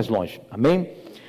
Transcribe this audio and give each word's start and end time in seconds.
mais 0.00 0.08
longe. 0.08 0.40
Amém? 0.50 0.88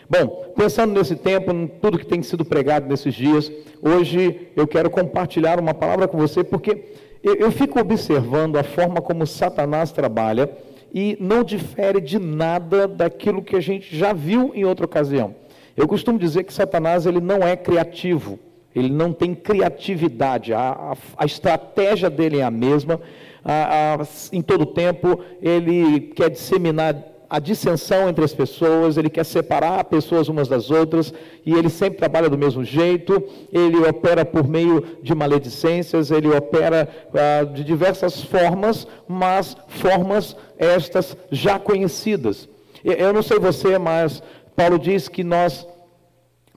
Bom, 0.10 0.54
pensando 0.56 0.94
nesse 0.94 1.16
tempo, 1.16 1.52
em 1.52 1.68
tudo 1.68 1.98
que 1.98 2.06
tem 2.06 2.22
sido 2.24 2.46
pregado 2.46 2.88
nesses 2.88 3.14
dias, 3.14 3.52
hoje 3.82 4.48
eu 4.56 4.66
quero 4.66 4.90
compartilhar 4.90 5.60
uma 5.60 5.74
palavra 5.74 6.08
com 6.08 6.18
você, 6.18 6.44
porque 6.44 6.86
eu, 7.22 7.36
eu 7.36 7.52
fico 7.52 7.80
observando 7.80 8.58
a 8.58 8.64
forma 8.64 9.02
como 9.02 9.28
Satanás 9.28 9.92
trabalha 9.92 10.50
e 10.94 11.18
não 11.20 11.44
difere 11.44 12.00
de 12.00 12.20
nada 12.20 12.88
daquilo 12.88 13.42
que 13.42 13.56
a 13.56 13.62
gente 13.62 13.96
já 13.96 14.14
viu 14.14 14.52
em 14.54 14.64
outra 14.66 14.86
ocasião. 14.86 15.36
Eu 15.76 15.88
costumo 15.88 16.20
dizer 16.20 16.44
que 16.44 16.54
Satanás 16.54 17.06
ele 17.06 17.20
não 17.20 17.46
é 17.46 17.56
criativo, 17.56 18.40
ele 18.76 18.90
não 18.90 19.12
tem 19.14 19.34
criatividade, 19.34 20.54
a, 20.54 20.60
a, 20.60 20.98
a 21.18 21.26
estratégia 21.26 22.10
dele 22.10 22.40
é 22.40 22.44
a 22.44 22.52
mesma, 22.52 23.00
a, 23.44 23.98
em 24.32 24.42
todo 24.42 24.66
tempo 24.66 25.20
ele 25.42 26.12
quer 26.16 26.30
disseminar 26.30 27.11
a 27.32 27.40
dissensão 27.40 28.10
entre 28.10 28.26
as 28.26 28.34
pessoas, 28.34 28.98
ele 28.98 29.10
quer 29.10 29.24
separar 29.24 29.86
pessoas 29.86 30.28
umas 30.28 30.50
das 30.50 30.70
outras, 30.70 31.14
e 31.46 31.54
ele 31.54 31.70
sempre 31.70 31.98
trabalha 31.98 32.30
do 32.30 32.38
mesmo 32.38 32.62
jeito, 32.62 33.24
ele 33.54 33.78
opera 33.78 34.26
por 34.26 34.46
meio 34.46 34.98
de 35.02 35.16
maledicências, 35.16 36.12
ele 36.12 36.28
opera 36.28 36.90
ah, 37.14 37.46
de 37.46 37.64
diversas 37.64 38.22
formas, 38.22 38.86
mas 39.08 39.56
formas 39.70 40.36
estas 40.58 41.16
já 41.32 41.58
conhecidas. 41.58 42.50
Eu 42.84 43.14
não 43.14 43.24
sei 43.24 43.40
você, 43.40 43.78
mas 43.78 44.22
Paulo 44.54 44.78
diz 44.78 45.08
que 45.08 45.24
nós 45.24 45.66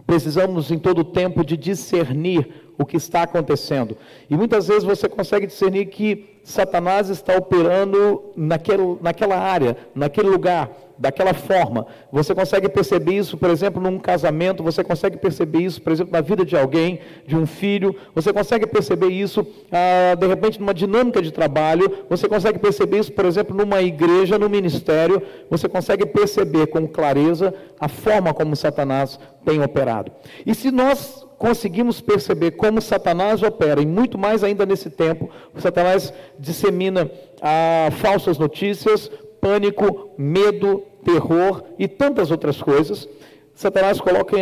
precisamos 0.04 0.72
em 0.72 0.78
todo 0.78 1.02
o 1.02 1.04
tempo 1.04 1.44
de 1.44 1.56
discernir 1.56 2.48
o 2.77 2.84
que 2.84 2.96
está 2.96 3.22
acontecendo. 3.22 3.96
E 4.28 4.36
muitas 4.36 4.66
vezes 4.66 4.82
você 4.82 5.08
consegue 5.08 5.46
discernir 5.46 5.86
que 5.86 6.33
Satanás 6.44 7.08
está 7.08 7.36
operando 7.36 8.32
naquele, 8.36 8.98
naquela 9.00 9.40
área, 9.50 9.76
naquele 9.94 10.28
lugar, 10.28 10.70
daquela 10.98 11.34
forma. 11.34 11.86
Você 12.12 12.34
consegue 12.34 12.68
perceber 12.68 13.14
isso, 13.14 13.36
por 13.36 13.50
exemplo, 13.50 13.82
num 13.82 13.98
casamento, 13.98 14.62
você 14.62 14.84
consegue 14.84 15.16
perceber 15.16 15.60
isso, 15.60 15.82
por 15.82 15.92
exemplo, 15.92 16.12
na 16.12 16.20
vida 16.20 16.44
de 16.44 16.56
alguém, 16.56 17.00
de 17.27 17.36
um 17.36 17.46
filho, 17.46 17.94
você 18.14 18.32
consegue 18.32 18.66
perceber 18.66 19.08
isso, 19.08 19.46
ah, 19.72 20.14
de 20.14 20.27
repente, 20.27 20.60
numa 20.60 20.74
dinâmica 20.74 21.20
de 21.20 21.32
trabalho, 21.32 22.04
você 22.08 22.28
consegue 22.28 22.58
perceber 22.58 22.98
isso, 22.98 23.12
por 23.12 23.24
exemplo, 23.24 23.56
numa 23.56 23.82
igreja, 23.82 24.38
no 24.38 24.48
ministério, 24.48 25.22
você 25.50 25.69
consegue 25.69 26.06
perceber 26.06 26.69
com 26.69 26.86
clareza 26.86 27.54
a 27.78 27.88
forma 27.88 28.32
como 28.32 28.56
Satanás 28.56 29.19
tem 29.44 29.62
operado. 29.62 30.10
E 30.47 30.54
se 30.54 30.70
nós 30.70 31.24
conseguimos 31.38 32.00
perceber 32.00 32.52
como 32.52 32.80
Satanás 32.80 33.42
opera, 33.42 33.82
e 33.82 33.86
muito 33.86 34.16
mais 34.16 34.42
ainda 34.42 34.64
nesse 34.64 34.88
tempo, 34.88 35.28
Satanás 35.58 36.12
dissemina 36.38 37.10
ah, 37.42 37.91
falsas 38.00 38.38
notícias, 38.38 39.10
pânico, 39.45 40.09
medo, 40.17 40.83
terror 41.05 41.62
e 41.78 41.87
tantas 41.87 42.31
outras 42.31 42.62
coisas. 42.62 43.06
Satanás 43.55 44.00
coloca 44.00 44.34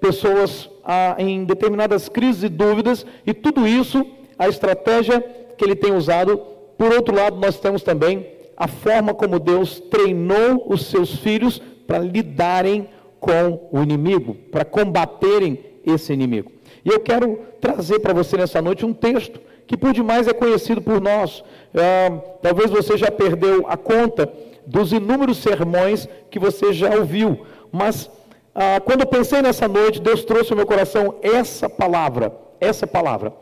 pessoas 0.00 0.70
ah, 0.82 1.14
em 1.18 1.44
determinadas 1.44 2.08
crises 2.08 2.44
e 2.44 2.48
dúvidas, 2.48 3.04
e 3.26 3.34
tudo 3.34 3.68
isso, 3.68 4.06
a 4.38 4.48
estratégia 4.48 5.20
que 5.58 5.62
ele 5.62 5.76
tem 5.76 5.92
usado. 5.92 6.38
Por 6.78 6.90
outro 6.90 7.14
lado, 7.14 7.36
nós 7.36 7.60
temos 7.60 7.82
também 7.82 8.26
a 8.56 8.66
forma 8.66 9.12
como 9.12 9.38
Deus 9.38 9.78
treinou 9.90 10.64
os 10.66 10.86
seus 10.86 11.16
filhos 11.16 11.60
para 11.86 11.98
lidarem 11.98 12.88
com 13.20 13.68
o 13.70 13.82
inimigo, 13.82 14.34
para 14.50 14.64
combaterem 14.64 15.58
esse 15.84 16.14
inimigo. 16.14 16.50
E 16.82 16.88
eu 16.88 17.00
quero 17.00 17.40
trazer 17.60 17.98
para 17.98 18.14
você 18.14 18.38
nessa 18.38 18.62
noite 18.62 18.86
um 18.86 18.94
texto 18.94 19.38
que 19.66 19.76
por 19.76 19.92
demais 19.92 20.26
é 20.28 20.32
conhecido 20.32 20.80
por 20.80 20.98
nós. 20.98 21.44
Ah, 21.74 22.18
talvez 22.40 22.70
você 22.70 22.96
já 22.96 23.10
perdeu 23.10 23.66
a 23.68 23.76
conta 23.76 24.32
dos 24.66 24.92
inúmeros 24.92 25.38
sermões 25.38 26.08
que 26.30 26.38
você 26.38 26.72
já 26.72 26.94
ouviu, 26.94 27.46
mas 27.70 28.10
ah, 28.54 28.80
quando 28.80 29.02
eu 29.02 29.06
pensei 29.06 29.42
nessa 29.42 29.68
noite, 29.68 30.00
Deus 30.00 30.24
trouxe 30.24 30.52
ao 30.52 30.56
meu 30.56 30.66
coração 30.66 31.16
essa 31.22 31.68
palavra, 31.68 32.32
essa 32.58 32.86
palavra. 32.86 33.32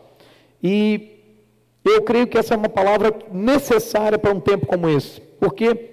E 0.61 1.21
eu 1.85 2.03
creio 2.03 2.27
que 2.27 2.37
essa 2.37 2.55
é 2.55 2.57
uma 2.57 2.69
palavra 2.69 3.15
necessária 3.31 4.19
para 4.19 4.33
um 4.33 4.41
tempo 4.41 4.67
como 4.67 4.89
esse, 4.89 5.21
porque 5.39 5.91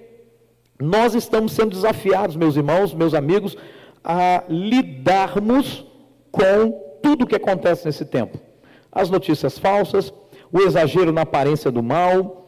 nós 0.80 1.14
estamos 1.14 1.52
sendo 1.52 1.70
desafiados, 1.70 2.34
meus 2.34 2.56
irmãos, 2.56 2.92
meus 2.92 3.14
amigos, 3.14 3.56
a 4.02 4.42
lidarmos 4.48 5.86
com 6.32 6.72
tudo 7.00 7.22
o 7.22 7.26
que 7.26 7.36
acontece 7.36 7.86
nesse 7.86 8.04
tempo. 8.04 8.38
As 8.90 9.08
notícias 9.08 9.56
falsas, 9.56 10.12
o 10.50 10.60
exagero 10.60 11.12
na 11.12 11.22
aparência 11.22 11.70
do 11.70 11.82
mal, 11.82 12.41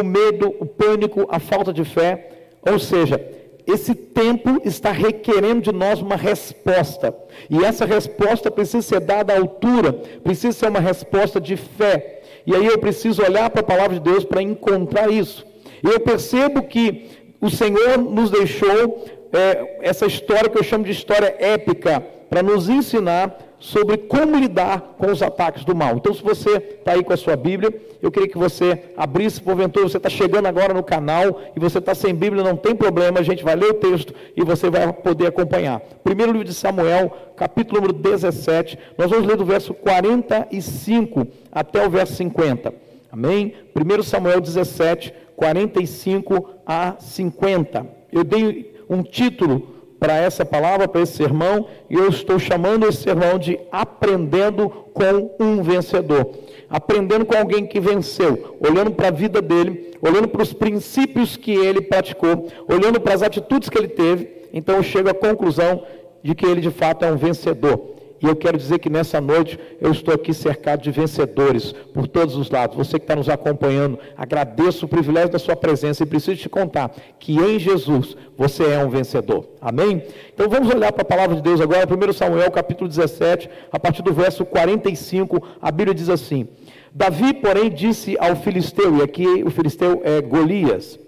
o 0.00 0.04
medo, 0.04 0.54
o 0.58 0.66
pânico, 0.66 1.26
a 1.30 1.38
falta 1.38 1.72
de 1.72 1.84
fé. 1.84 2.30
Ou 2.70 2.78
seja, 2.78 3.20
esse 3.66 3.94
tempo 3.94 4.60
está 4.64 4.90
requerendo 4.90 5.60
de 5.60 5.72
nós 5.72 6.00
uma 6.00 6.16
resposta. 6.16 7.14
E 7.48 7.64
essa 7.64 7.84
resposta 7.84 8.50
precisa 8.50 8.82
ser 8.82 9.00
dada 9.00 9.32
à 9.32 9.38
altura, 9.38 9.92
precisa 10.24 10.52
ser 10.52 10.68
uma 10.68 10.80
resposta 10.80 11.40
de 11.40 11.56
fé. 11.56 12.22
E 12.46 12.54
aí 12.54 12.66
eu 12.66 12.78
preciso 12.78 13.22
olhar 13.22 13.50
para 13.50 13.60
a 13.60 13.64
palavra 13.64 13.98
de 13.98 14.00
Deus 14.00 14.24
para 14.24 14.42
encontrar 14.42 15.10
isso. 15.10 15.46
Eu 15.82 16.00
percebo 16.00 16.62
que 16.62 17.08
o 17.40 17.48
Senhor 17.48 17.98
nos 17.98 18.30
deixou 18.30 19.04
é, 19.32 19.78
essa 19.82 20.06
história 20.06 20.48
que 20.48 20.58
eu 20.58 20.64
chamo 20.64 20.84
de 20.84 20.90
história 20.90 21.34
épica, 21.38 22.00
para 22.28 22.42
nos 22.42 22.68
ensinar 22.68 23.36
sobre 23.60 23.98
como 23.98 24.36
lidar 24.36 24.96
com 24.98 25.12
os 25.12 25.22
ataques 25.22 25.64
do 25.64 25.76
mal. 25.76 25.96
Então, 25.96 26.14
se 26.14 26.22
você 26.22 26.56
está 26.56 26.92
aí 26.92 27.04
com 27.04 27.12
a 27.12 27.16
sua 27.16 27.36
Bíblia, 27.36 27.72
eu 28.02 28.10
queria 28.10 28.28
que 28.28 28.38
você 28.38 28.90
abrisse, 28.96 29.40
porventura 29.40 29.86
você 29.86 29.98
está 29.98 30.08
chegando 30.08 30.46
agora 30.46 30.72
no 30.72 30.82
canal 30.82 31.40
e 31.54 31.60
você 31.60 31.78
está 31.78 31.94
sem 31.94 32.14
Bíblia, 32.14 32.42
não 32.42 32.56
tem 32.56 32.74
problema, 32.74 33.20
a 33.20 33.22
gente 33.22 33.44
vai 33.44 33.54
ler 33.54 33.70
o 33.70 33.74
texto 33.74 34.14
e 34.34 34.42
você 34.42 34.70
vai 34.70 34.90
poder 34.92 35.26
acompanhar. 35.26 35.80
Primeiro 36.02 36.32
livro 36.32 36.48
de 36.48 36.54
Samuel, 36.54 37.14
capítulo 37.36 37.82
número 37.82 37.92
17, 37.92 38.78
nós 38.96 39.10
vamos 39.10 39.26
ler 39.26 39.36
do 39.36 39.44
verso 39.44 39.74
45 39.74 41.26
até 41.52 41.86
o 41.86 41.90
verso 41.90 42.14
50. 42.14 42.72
Amém? 43.12 43.54
1 43.76 44.02
Samuel 44.02 44.40
17, 44.40 45.12
45 45.36 46.50
a 46.66 46.96
50. 46.98 47.86
Eu 48.10 48.24
dei 48.24 48.74
um 48.88 49.02
título 49.02 49.79
para 50.00 50.16
essa 50.16 50.46
palavra, 50.46 50.88
para 50.88 51.02
esse 51.02 51.12
sermão, 51.12 51.66
e 51.90 51.94
eu 51.94 52.08
estou 52.08 52.38
chamando 52.38 52.88
esse 52.88 53.02
sermão 53.02 53.38
de 53.38 53.60
Aprendendo 53.70 54.70
com 54.94 55.36
um 55.38 55.62
Vencedor. 55.62 56.30
Aprendendo 56.70 57.26
com 57.26 57.36
alguém 57.36 57.66
que 57.66 57.78
venceu, 57.78 58.56
olhando 58.58 58.92
para 58.92 59.08
a 59.08 59.12
vida 59.12 59.42
dele, 59.42 59.92
olhando 60.00 60.26
para 60.26 60.42
os 60.42 60.54
princípios 60.54 61.36
que 61.36 61.52
ele 61.52 61.82
praticou, 61.82 62.48
olhando 62.66 62.98
para 62.98 63.12
as 63.12 63.22
atitudes 63.22 63.68
que 63.68 63.76
ele 63.76 63.88
teve, 63.88 64.48
então 64.52 64.76
eu 64.76 64.82
chego 64.82 65.10
à 65.10 65.14
conclusão 65.14 65.84
de 66.22 66.34
que 66.34 66.46
ele 66.46 66.60
de 66.60 66.70
fato 66.70 67.04
é 67.04 67.12
um 67.12 67.16
vencedor. 67.16 67.99
E 68.22 68.26
eu 68.26 68.36
quero 68.36 68.58
dizer 68.58 68.78
que 68.78 68.90
nessa 68.90 69.18
noite 69.20 69.58
eu 69.80 69.90
estou 69.90 70.14
aqui 70.14 70.34
cercado 70.34 70.82
de 70.82 70.90
vencedores 70.90 71.72
por 71.94 72.06
todos 72.06 72.36
os 72.36 72.50
lados. 72.50 72.76
Você 72.76 72.98
que 72.98 73.04
está 73.04 73.16
nos 73.16 73.30
acompanhando, 73.30 73.98
agradeço 74.16 74.84
o 74.84 74.88
privilégio 74.88 75.30
da 75.30 75.38
sua 75.38 75.56
presença 75.56 76.02
e 76.02 76.06
preciso 76.06 76.36
te 76.36 76.48
contar 76.48 76.94
que 77.18 77.38
em 77.38 77.58
Jesus 77.58 78.16
você 78.36 78.64
é 78.64 78.84
um 78.84 78.90
vencedor. 78.90 79.48
Amém? 79.60 80.02
Então 80.34 80.50
vamos 80.50 80.68
olhar 80.74 80.92
para 80.92 81.02
a 81.02 81.06
palavra 81.06 81.36
de 81.36 81.42
Deus 81.42 81.62
agora, 81.62 81.86
1 81.86 82.12
Samuel 82.12 82.50
capítulo 82.50 82.88
17, 82.88 83.48
a 83.72 83.78
partir 83.78 84.02
do 84.02 84.12
verso 84.12 84.44
45, 84.44 85.42
a 85.60 85.70
Bíblia 85.70 85.94
diz 85.94 86.10
assim: 86.10 86.46
Davi, 86.92 87.32
porém, 87.32 87.70
disse 87.70 88.16
ao 88.20 88.36
filisteu, 88.36 88.98
e 88.98 89.02
aqui 89.02 89.42
o 89.44 89.50
filisteu 89.50 90.02
é 90.04 90.20
Golias. 90.20 90.98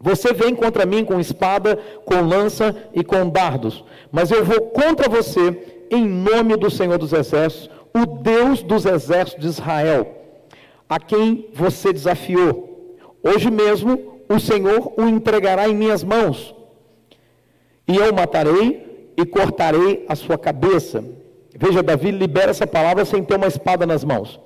Você 0.00 0.32
vem 0.32 0.54
contra 0.54 0.84
mim 0.84 1.04
com 1.04 1.20
espada, 1.20 1.78
com 2.04 2.20
lança 2.20 2.74
e 2.92 3.02
com 3.02 3.28
dardos, 3.28 3.84
mas 4.10 4.30
eu 4.30 4.44
vou 4.44 4.60
contra 4.70 5.08
você 5.08 5.73
em 5.90 6.06
nome 6.06 6.56
do 6.56 6.70
Senhor 6.70 6.98
dos 6.98 7.12
Exércitos, 7.12 7.70
o 7.94 8.06
Deus 8.06 8.62
dos 8.62 8.84
exércitos 8.84 9.40
de 9.40 9.48
Israel, 9.48 10.06
a 10.88 10.98
quem 10.98 11.48
você 11.54 11.92
desafiou. 11.92 12.98
Hoje 13.22 13.50
mesmo 13.50 14.20
o 14.28 14.40
Senhor 14.40 14.92
o 14.96 15.02
entregará 15.02 15.68
em 15.68 15.74
minhas 15.74 16.02
mãos, 16.02 16.54
e 17.86 17.96
eu 17.96 18.12
matarei 18.12 19.12
e 19.16 19.24
cortarei 19.24 20.04
a 20.08 20.16
sua 20.16 20.36
cabeça. 20.36 21.04
Veja, 21.56 21.82
Davi 21.82 22.10
libera 22.10 22.50
essa 22.50 22.66
palavra 22.66 23.04
sem 23.04 23.22
ter 23.22 23.36
uma 23.36 23.46
espada 23.46 23.86
nas 23.86 24.02
mãos. 24.02 24.40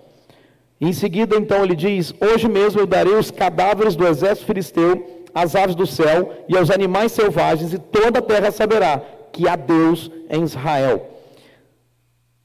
Em 0.81 0.93
seguida, 0.93 1.37
então, 1.37 1.65
ele 1.65 1.75
diz: 1.75 2.15
Hoje 2.21 2.49
mesmo 2.49 2.81
eu 2.81 2.87
darei 2.87 3.15
os 3.15 3.31
cadáveres 3.31 3.97
do 3.97 4.07
exército 4.07 4.47
filisteu 4.47 5.25
às 5.35 5.57
aves 5.57 5.75
do 5.75 5.87
céu 5.87 6.33
e 6.49 6.57
aos 6.57 6.71
animais 6.71 7.13
selvagens, 7.13 7.73
e 7.73 7.79
toda 7.79 8.19
a 8.19 8.23
terra 8.23 8.51
saberá 8.51 9.01
que 9.33 9.49
há 9.49 9.57
Deus 9.57 10.11
em 10.29 10.43
Israel. 10.43 11.18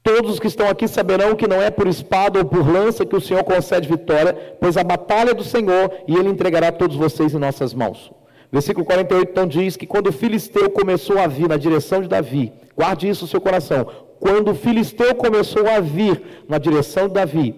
Todos 0.04 0.32
os 0.32 0.38
que 0.38 0.48
estão 0.48 0.68
aqui 0.68 0.86
saberão 0.86 1.34
que 1.34 1.48
não 1.48 1.62
é 1.62 1.70
por 1.70 1.86
espada 1.88 2.38
ou 2.38 2.44
por 2.44 2.70
lança 2.70 3.06
que 3.06 3.16
o 3.16 3.20
Senhor 3.22 3.42
concede 3.42 3.88
vitória, 3.88 4.34
pois 4.60 4.76
a 4.76 4.84
batalha 4.84 5.30
é 5.30 5.34
do 5.34 5.42
Senhor 5.42 5.90
e 6.06 6.14
ele 6.14 6.28
entregará 6.28 6.70
todos 6.70 6.94
vocês 6.94 7.32
em 7.32 7.38
nossas 7.38 7.72
mãos. 7.72 8.12
Versículo 8.52 8.84
48 8.84 9.30
então 9.30 9.46
diz 9.46 9.78
que 9.78 9.86
quando 9.86 10.08
o 10.08 10.12
filisteu 10.12 10.68
começou 10.68 11.18
a 11.18 11.26
vir 11.26 11.48
na 11.48 11.56
direção 11.56 12.02
de 12.02 12.08
Davi, 12.08 12.52
guarde 12.76 13.08
isso 13.08 13.24
no 13.24 13.28
seu 13.28 13.40
coração. 13.40 13.86
Quando 14.20 14.50
o 14.50 14.54
filisteu 14.54 15.14
começou 15.14 15.66
a 15.66 15.80
vir 15.80 16.44
na 16.46 16.58
direção 16.58 17.08
de 17.08 17.14
Davi, 17.14 17.54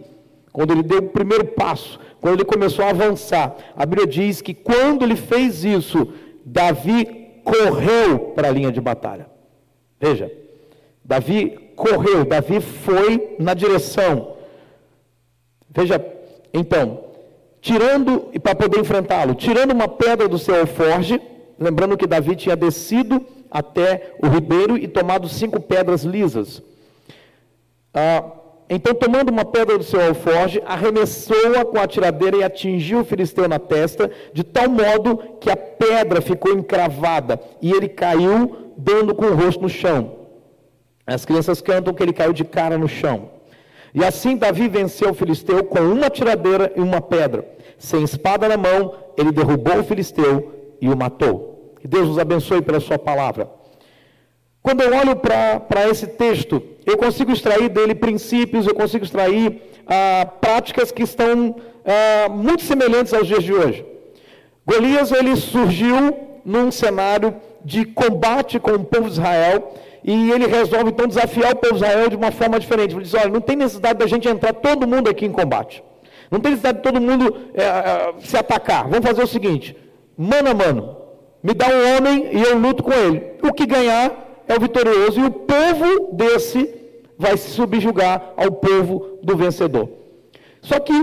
quando 0.53 0.71
ele 0.71 0.85
deu 0.85 0.99
o 0.99 1.09
primeiro 1.09 1.47
passo, 1.47 1.99
quando 2.21 2.35
ele 2.35 2.45
começou 2.45 2.85
a 2.85 2.91
avançar, 2.91 3.57
a 3.75 3.85
Bíblia 3.85 4.07
diz 4.07 4.41
que 4.41 4.55
quando 4.55 5.03
ele 5.03 5.17
fez 5.17 5.65
isso, 5.65 6.13
Davi 6.45 7.41
correu 7.43 8.21
para 8.37 8.47
a 8.47 8.53
linha 8.53 8.71
de 8.71 8.81
batalha. 8.81 9.27
Veja, 9.99 10.31
Davi 11.05 11.66
correu, 11.77 12.25
Davi 12.25 12.61
foi 12.61 13.37
na 13.39 13.55
direção. 13.55 14.37
Veja, 15.71 16.05
então, 16.53 17.05
tirando, 17.61 18.29
e 18.33 18.39
para 18.39 18.55
poder 18.55 18.81
enfrentá-lo, 18.81 19.35
tirando 19.35 19.73
uma 19.73 19.87
pedra 19.87 20.27
do 20.27 20.39
seu 20.39 20.59
alforge, 20.59 21.21
lembrando 21.59 21.97
que 21.97 22.07
Davi 22.07 22.35
tinha 22.35 22.57
descido 22.57 23.25
até 23.51 24.15
o 24.23 24.27
ribeiro 24.27 24.77
e 24.77 24.89
tomado 24.89 25.29
cinco 25.29 25.61
pedras 25.61 26.03
lisas. 26.03 26.63
Ah, 27.93 28.25
então, 28.69 28.95
tomando 28.95 29.31
uma 29.31 29.45
pedra 29.45 29.79
do 29.79 29.85
seu 29.85 30.01
alforge, 30.05 30.61
arremessou-a 30.67 31.65
com 31.65 31.79
a 31.79 31.87
tiradeira 31.87 32.39
e 32.39 32.43
atingiu 32.43 33.01
o 33.01 33.05
filisteu 33.05 33.47
na 33.49 33.59
testa, 33.59 34.11
de 34.33 34.43
tal 34.43 34.69
modo 34.69 35.19
que 35.41 35.51
a 35.51 35.57
pedra 35.57 36.21
ficou 36.21 36.53
encravada 36.53 37.41
e 37.63 37.71
ele 37.71 37.89
caiu, 37.89 38.73
dando 38.77 39.15
com 39.15 39.27
o 39.27 39.35
rosto 39.35 39.63
no 39.63 39.69
chão. 39.69 40.16
As 41.07 41.25
crianças 41.25 41.61
cantam 41.61 41.95
que 41.95 42.03
ele 42.03 42.13
caiu 42.13 42.33
de 42.33 42.45
cara 42.45 42.77
no 42.77 42.89
chão. 42.89 43.31
E 43.95 44.05
assim 44.05 44.37
Davi 44.37 44.69
venceu 44.69 45.11
o 45.11 45.15
filisteu 45.15 45.65
com 45.65 45.81
uma 45.81 46.11
tiradeira 46.11 46.73
e 46.75 46.81
uma 46.81 47.01
pedra. 47.01 47.47
Sem 47.79 48.03
espada 48.03 48.49
na 48.49 48.57
mão, 48.57 48.95
ele 49.17 49.31
derrubou 49.31 49.79
o 49.79 49.85
filisteu 49.85 50.77
e 50.81 50.89
o 50.89 50.97
matou. 50.97 51.75
Que 51.81 51.87
Deus 51.87 52.09
nos 52.09 52.19
abençoe 52.19 52.61
pela 52.61 52.81
sua 52.81 52.99
palavra. 52.99 53.49
Quando 54.63 54.83
eu 54.83 54.97
olho 54.97 55.15
para 55.15 55.89
esse 55.89 56.09
texto, 56.09 56.61
eu 56.85 56.99
consigo 56.99 57.31
extrair 57.31 57.69
dele 57.69 57.95
princípios, 57.95 58.67
eu 58.67 58.75
consigo 58.75 59.05
extrair 59.05 59.63
ah, 59.87 60.27
práticas 60.41 60.91
que 60.91 61.05
estão 61.05 61.55
ah, 61.85 62.29
muito 62.29 62.63
semelhantes 62.65 63.15
aos 63.15 63.29
dias 63.29 63.45
de 63.45 63.53
hoje. 63.53 63.87
Golias 64.67 65.13
ele 65.13 65.37
surgiu 65.37 66.41
num 66.45 66.73
cenário 66.73 67.37
de 67.65 67.85
combate 67.85 68.59
com 68.59 68.73
o 68.73 68.85
povo 68.85 69.07
de 69.07 69.13
Israel 69.13 69.73
e 70.07 70.31
ele 70.31 70.47
resolve 70.47 70.91
então 70.91 71.09
desafiar 71.09 71.53
o 71.53 71.57
povo 71.57 71.75
de 71.75 71.85
Israel 71.85 72.09
de 72.09 72.15
uma 72.17 72.31
forma 72.31 72.61
diferente. 72.61 72.95
Ele 72.95 73.03
diz: 73.03 73.13
olha, 73.13 73.29
não 73.29 73.41
tem 73.41 73.57
necessidade 73.57 73.99
da 73.99 74.07
gente 74.07 74.29
entrar 74.29 74.53
todo 74.53 74.87
mundo 74.87 75.11
aqui 75.11 75.27
em 75.27 75.33
combate. 75.33 75.83
Não 76.31 76.39
tem 76.39 76.53
necessidade 76.53 76.79
de 76.79 76.85
todo 76.85 77.01
mundo 77.01 77.37
é, 77.55 78.15
se 78.21 78.37
atacar. 78.37 78.89
Vamos 78.89 79.05
fazer 79.05 79.25
o 79.25 79.27
seguinte: 79.27 79.77
mano 80.17 80.51
a 80.51 80.55
mano, 80.55 80.97
me 81.43 81.53
dá 81.53 81.67
um 81.67 81.97
homem 81.97 82.29
e 82.33 82.41
eu 82.41 82.57
luto 82.57 82.85
com 82.85 82.93
ele. 82.93 83.21
O 83.43 83.53
que 83.53 83.67
ganhar 83.67 84.45
é 84.47 84.55
o 84.55 84.61
vitorioso, 84.61 85.19
e 85.19 85.25
o 85.25 85.31
povo 85.31 86.11
desse 86.13 86.73
vai 87.19 87.37
se 87.37 87.51
subjugar 87.51 88.33
ao 88.37 88.53
povo 88.53 89.19
do 89.25 89.37
vencedor. 89.37 89.89
Só 90.61 90.79
que 90.79 90.95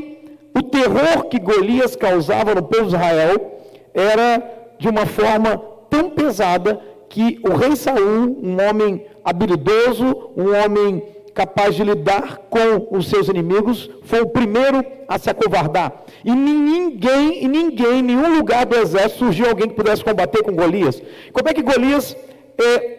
o 0.56 0.64
terror 0.64 1.26
que 1.30 1.40
Golias 1.40 1.96
causava 1.98 2.56
no 2.56 2.64
povo 2.64 2.84
de 2.84 2.96
Israel 2.96 3.60
era 3.94 4.42
de 4.80 4.88
uma 4.88 5.06
forma 5.06 5.62
tão 5.90 6.10
pesada 6.10 6.80
que 7.14 7.40
o 7.48 7.54
rei 7.54 7.76
Saul, 7.76 8.40
um 8.42 8.58
homem 8.68 9.06
habilidoso, 9.24 10.32
um 10.36 10.52
homem 10.52 11.04
capaz 11.32 11.76
de 11.76 11.84
lidar 11.84 12.48
com 12.50 12.88
os 12.90 13.08
seus 13.08 13.28
inimigos, 13.28 13.88
foi 14.02 14.22
o 14.22 14.30
primeiro 14.30 14.84
a 15.08 15.20
se 15.20 15.30
acovardar. 15.30 15.94
E 16.26 16.34
ninguém, 16.34 17.46
em 17.46 17.48
ninguém, 17.48 18.00
em 18.00 18.02
nenhum 18.02 18.36
lugar 18.36 18.66
do 18.66 18.76
exército 18.76 19.26
surgiu 19.26 19.48
alguém 19.48 19.70
que 19.70 19.76
pudesse 19.76 20.04
combater 20.04 20.42
com 20.42 20.56
Golias. 20.56 21.04
Como 21.32 21.48
é 21.48 21.54
que 21.54 21.62
Golias 21.62 22.18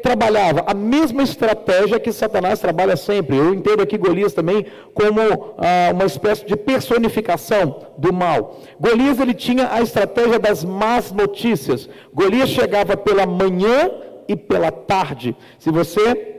trabalhava 0.03 0.65
a 0.67 0.75
mesma 0.75 1.23
estratégia 1.23 2.01
que 2.01 2.13
Satanás 2.13 2.61
trabalha 2.61 2.97
sempre. 2.97 3.37
Eu 3.37 3.55
entendo 3.55 3.83
aqui 3.83 3.97
Golias 3.97 4.33
também 4.33 4.67
como 4.93 5.21
ah, 5.59 5.91
uma 5.93 6.05
espécie 6.05 6.45
de 6.45 6.57
personificação 6.57 7.87
do 7.97 8.13
mal. 8.13 8.61
Golias 8.79 9.21
ele 9.21 9.35
tinha 9.35 9.73
a 9.73 9.81
estratégia 9.81 10.39
das 10.39 10.65
más 10.65 11.13
notícias. 11.13 11.89
Golias 12.13 12.49
chegava 12.49 12.97
pela 12.97 13.27
manhã 13.27 13.91
e 14.29 14.37
pela 14.37 14.71
tarde. 14.71 15.37
Se 15.59 15.71
você 15.71 16.35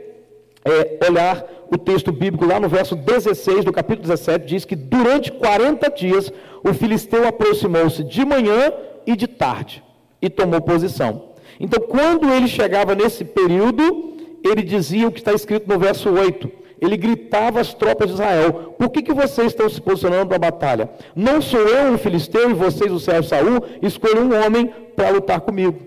é, 0.64 0.98
olhar 1.08 1.44
o 1.70 1.78
texto 1.78 2.12
bíblico 2.12 2.44
lá 2.44 2.60
no 2.60 2.68
verso 2.68 2.94
16 2.94 3.64
do 3.64 3.72
capítulo 3.72 4.02
17, 4.02 4.46
diz 4.46 4.64
que 4.64 4.76
durante 4.76 5.32
40 5.32 5.90
dias 5.90 6.32
o 6.62 6.72
filisteu 6.74 7.26
aproximou-se 7.26 8.04
de 8.04 8.24
manhã 8.24 8.72
e 9.06 9.16
de 9.16 9.26
tarde 9.26 9.82
e 10.20 10.28
tomou 10.28 10.60
posição. 10.60 11.25
Então, 11.58 11.80
quando 11.80 12.30
ele 12.32 12.48
chegava 12.48 12.94
nesse 12.94 13.24
período, 13.24 14.14
ele 14.44 14.62
dizia 14.62 15.08
o 15.08 15.12
que 15.12 15.20
está 15.20 15.32
escrito 15.32 15.68
no 15.68 15.78
verso 15.78 16.10
8. 16.10 16.50
Ele 16.80 16.96
gritava 16.96 17.60
às 17.60 17.72
tropas 17.72 18.08
de 18.08 18.14
Israel: 18.14 18.74
Por 18.78 18.90
que, 18.90 19.02
que 19.02 19.12
vocês 19.12 19.48
estão 19.48 19.68
se 19.68 19.80
posicionando 19.80 20.26
para 20.26 20.36
a 20.36 20.50
batalha? 20.50 20.90
Não 21.14 21.40
sou 21.40 21.60
eu 21.60 21.92
um 21.92 21.98
filisteu 21.98 22.50
e 22.50 22.54
vocês 22.54 22.92
o 22.92 23.00
servo 23.00 23.26
Saul? 23.26 23.64
Escolha 23.80 24.20
um 24.20 24.44
homem 24.44 24.70
para 24.94 25.10
lutar 25.10 25.40
comigo. 25.40 25.78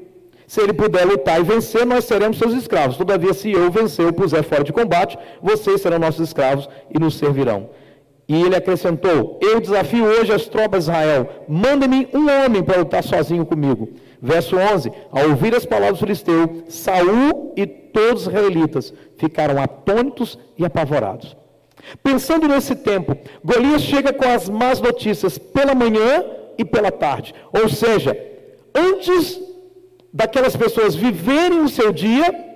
Se 0.48 0.62
ele 0.62 0.74
puder 0.74 1.06
lutar 1.06 1.40
e 1.40 1.44
vencer, 1.44 1.86
nós 1.86 2.06
seremos 2.06 2.40
seus 2.40 2.54
escravos. 2.54 2.98
Todavia, 2.98 3.36
se 3.36 3.52
eu 3.52 3.70
vencer 3.70 4.04
ou 4.04 4.12
puser 4.12 4.44
fora 4.44 4.64
de 4.64 4.74
combate, 4.74 5.16
vocês 5.44 5.80
serão 5.80 6.00
nossos 6.00 6.28
escravos 6.28 6.68
e 6.90 6.98
nos 6.98 7.20
servirão. 7.20 7.70
E 8.28 8.42
ele 8.42 8.56
acrescentou: 8.56 9.40
Eu 9.42 9.60
desafio 9.60 10.06
hoje 10.06 10.34
as 10.34 10.48
tropas 10.48 10.86
de 10.86 10.92
Israel. 10.92 11.46
Mande-me 11.48 12.08
um 12.12 12.28
homem 12.28 12.64
para 12.64 12.80
lutar 12.80 13.04
sozinho 13.04 13.46
comigo. 13.46 13.90
Verso 14.22 14.58
11: 14.58 14.92
Ao 15.12 15.30
ouvir 15.30 15.56
as 15.56 15.66
palavras 15.66 16.00
do 16.00 16.06
filisteu, 16.06 16.64
Saul 16.68 17.54
e 17.56 17.66
todos 17.66 18.24
os 18.24 18.28
israelitas 18.28 18.94
ficaram 19.18 19.62
atônitos 19.62 20.38
e 20.58 20.66
apavorados. 20.66 21.36
Pensando 22.04 22.48
nesse 22.48 22.76
tempo, 22.76 23.18
Golias 23.44 23.82
chega 23.82 24.12
com 24.12 24.28
as 24.28 24.50
más 24.50 24.82
notícias 24.82 25.38
pela 25.38 25.74
manhã 25.74 26.26
e 26.58 26.66
pela 26.66 26.92
tarde. 26.92 27.34
Ou 27.54 27.70
seja, 27.70 28.18
antes 28.76 29.40
daquelas 30.14 30.56
pessoas 30.56 30.96
viverem 30.96 31.62
o 31.62 31.70
seu 31.70 31.94
dia 31.94 32.48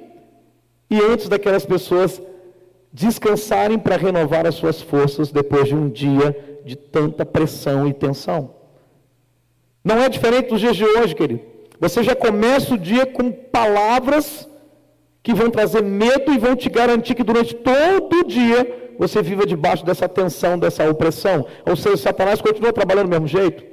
e 0.89 1.00
antes 1.00 1.30
daquelas 1.30 1.65
pessoas 1.65 2.21
descansarem 2.92 3.80
para 3.80 3.98
renovar 3.98 4.45
as 4.45 4.56
suas 4.56 4.81
forças 4.81 5.31
depois 5.31 5.68
de 5.68 5.75
um 5.75 5.89
dia 5.89 6.60
de 6.65 6.75
tanta 6.75 7.25
pressão 7.25 7.88
e 7.88 7.94
tensão. 7.94 8.54
Não 9.83 10.00
é 10.00 10.07
diferente 10.07 10.50
dos 10.50 10.60
dias 10.60 10.75
de 10.75 10.86
hoje, 10.86 11.15
querido. 11.15 11.52
Você 11.83 12.01
já 12.01 12.15
começa 12.15 12.75
o 12.75 12.77
dia 12.77 13.06
com 13.06 13.30
palavras 13.30 14.47
que 15.21 15.33
vão 15.33 15.50
trazer 15.50 15.83
medo 15.83 16.31
e 16.31 16.38
vão 16.38 16.56
te 16.56 16.69
garantir 16.69 17.13
que 17.13 17.25
durante 17.25 17.53
todo 17.53 18.19
o 18.19 18.24
dia 18.24 18.94
você 18.97 19.21
viva 19.21 19.45
debaixo 19.45 19.83
dessa 19.83 20.07
tensão, 20.07 20.57
dessa 20.57 20.89
opressão. 20.89 21.45
Ou 21.65 21.75
seja, 21.75 21.97
Satanás 21.97 22.39
continua 22.39 22.71
trabalhando 22.71 23.07
do 23.07 23.09
mesmo 23.09 23.27
jeito. 23.27 23.65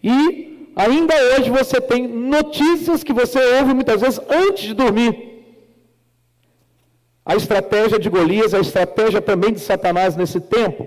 E 0.00 0.70
ainda 0.76 1.12
hoje 1.32 1.50
você 1.50 1.80
tem 1.80 2.06
notícias 2.06 3.02
que 3.02 3.12
você 3.12 3.40
ouve 3.58 3.74
muitas 3.74 4.00
vezes 4.00 4.20
antes 4.30 4.68
de 4.68 4.74
dormir. 4.74 5.12
A 7.26 7.34
estratégia 7.34 7.98
de 7.98 8.08
Golias, 8.08 8.54
a 8.54 8.60
estratégia 8.60 9.20
também 9.20 9.52
de 9.52 9.58
Satanás 9.58 10.14
nesse 10.14 10.38
tempo. 10.38 10.86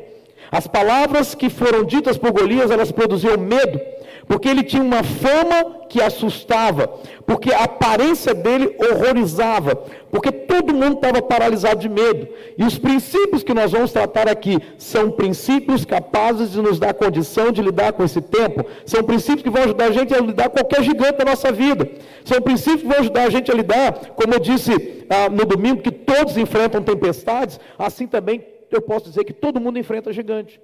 As 0.49 0.65
palavras 0.65 1.35
que 1.35 1.49
foram 1.49 1.83
ditas 1.83 2.17
por 2.17 2.31
Golias, 2.31 2.71
elas 2.71 2.89
produziam 2.89 3.37
medo 3.37 3.81
porque 4.27 4.47
ele 4.47 4.63
tinha 4.63 4.81
uma 4.81 5.03
fama 5.03 5.83
que 5.89 6.01
assustava, 6.01 6.87
porque 7.25 7.53
a 7.53 7.63
aparência 7.63 8.33
dele 8.33 8.75
horrorizava, 8.79 9.75
porque 10.11 10.31
todo 10.31 10.73
mundo 10.73 10.95
estava 10.95 11.21
paralisado 11.21 11.79
de 11.79 11.89
medo. 11.89 12.27
E 12.57 12.63
os 12.63 12.77
princípios 12.77 13.43
que 13.43 13.53
nós 13.53 13.71
vamos 13.71 13.91
tratar 13.91 14.27
aqui 14.27 14.59
são 14.77 15.11
princípios 15.11 15.85
capazes 15.85 16.51
de 16.51 16.61
nos 16.61 16.79
dar 16.79 16.93
condição 16.93 17.51
de 17.51 17.61
lidar 17.61 17.93
com 17.93 18.03
esse 18.03 18.21
tempo, 18.21 18.65
são 18.85 19.03
princípios 19.03 19.43
que 19.43 19.49
vão 19.49 19.63
ajudar 19.63 19.85
a 19.85 19.91
gente 19.91 20.13
a 20.13 20.19
lidar 20.19 20.49
com 20.49 20.57
qualquer 20.57 20.83
gigante 20.83 21.17
da 21.17 21.25
nossa 21.25 21.51
vida, 21.51 21.89
são 22.25 22.41
princípios 22.41 22.81
que 22.81 22.87
vão 22.87 22.99
ajudar 22.99 23.23
a 23.23 23.29
gente 23.29 23.51
a 23.51 23.55
lidar, 23.55 23.93
como 24.15 24.33
eu 24.33 24.39
disse 24.39 25.05
ah, 25.09 25.29
no 25.29 25.45
domingo, 25.45 25.81
que 25.81 25.91
todos 25.91 26.37
enfrentam 26.37 26.81
tempestades, 26.81 27.59
assim 27.77 28.07
também 28.07 28.43
eu 28.71 28.81
posso 28.81 29.05
dizer 29.05 29.23
que 29.23 29.33
todo 29.33 29.61
mundo 29.61 29.77
enfrenta 29.77 30.11
gigante. 30.11 30.59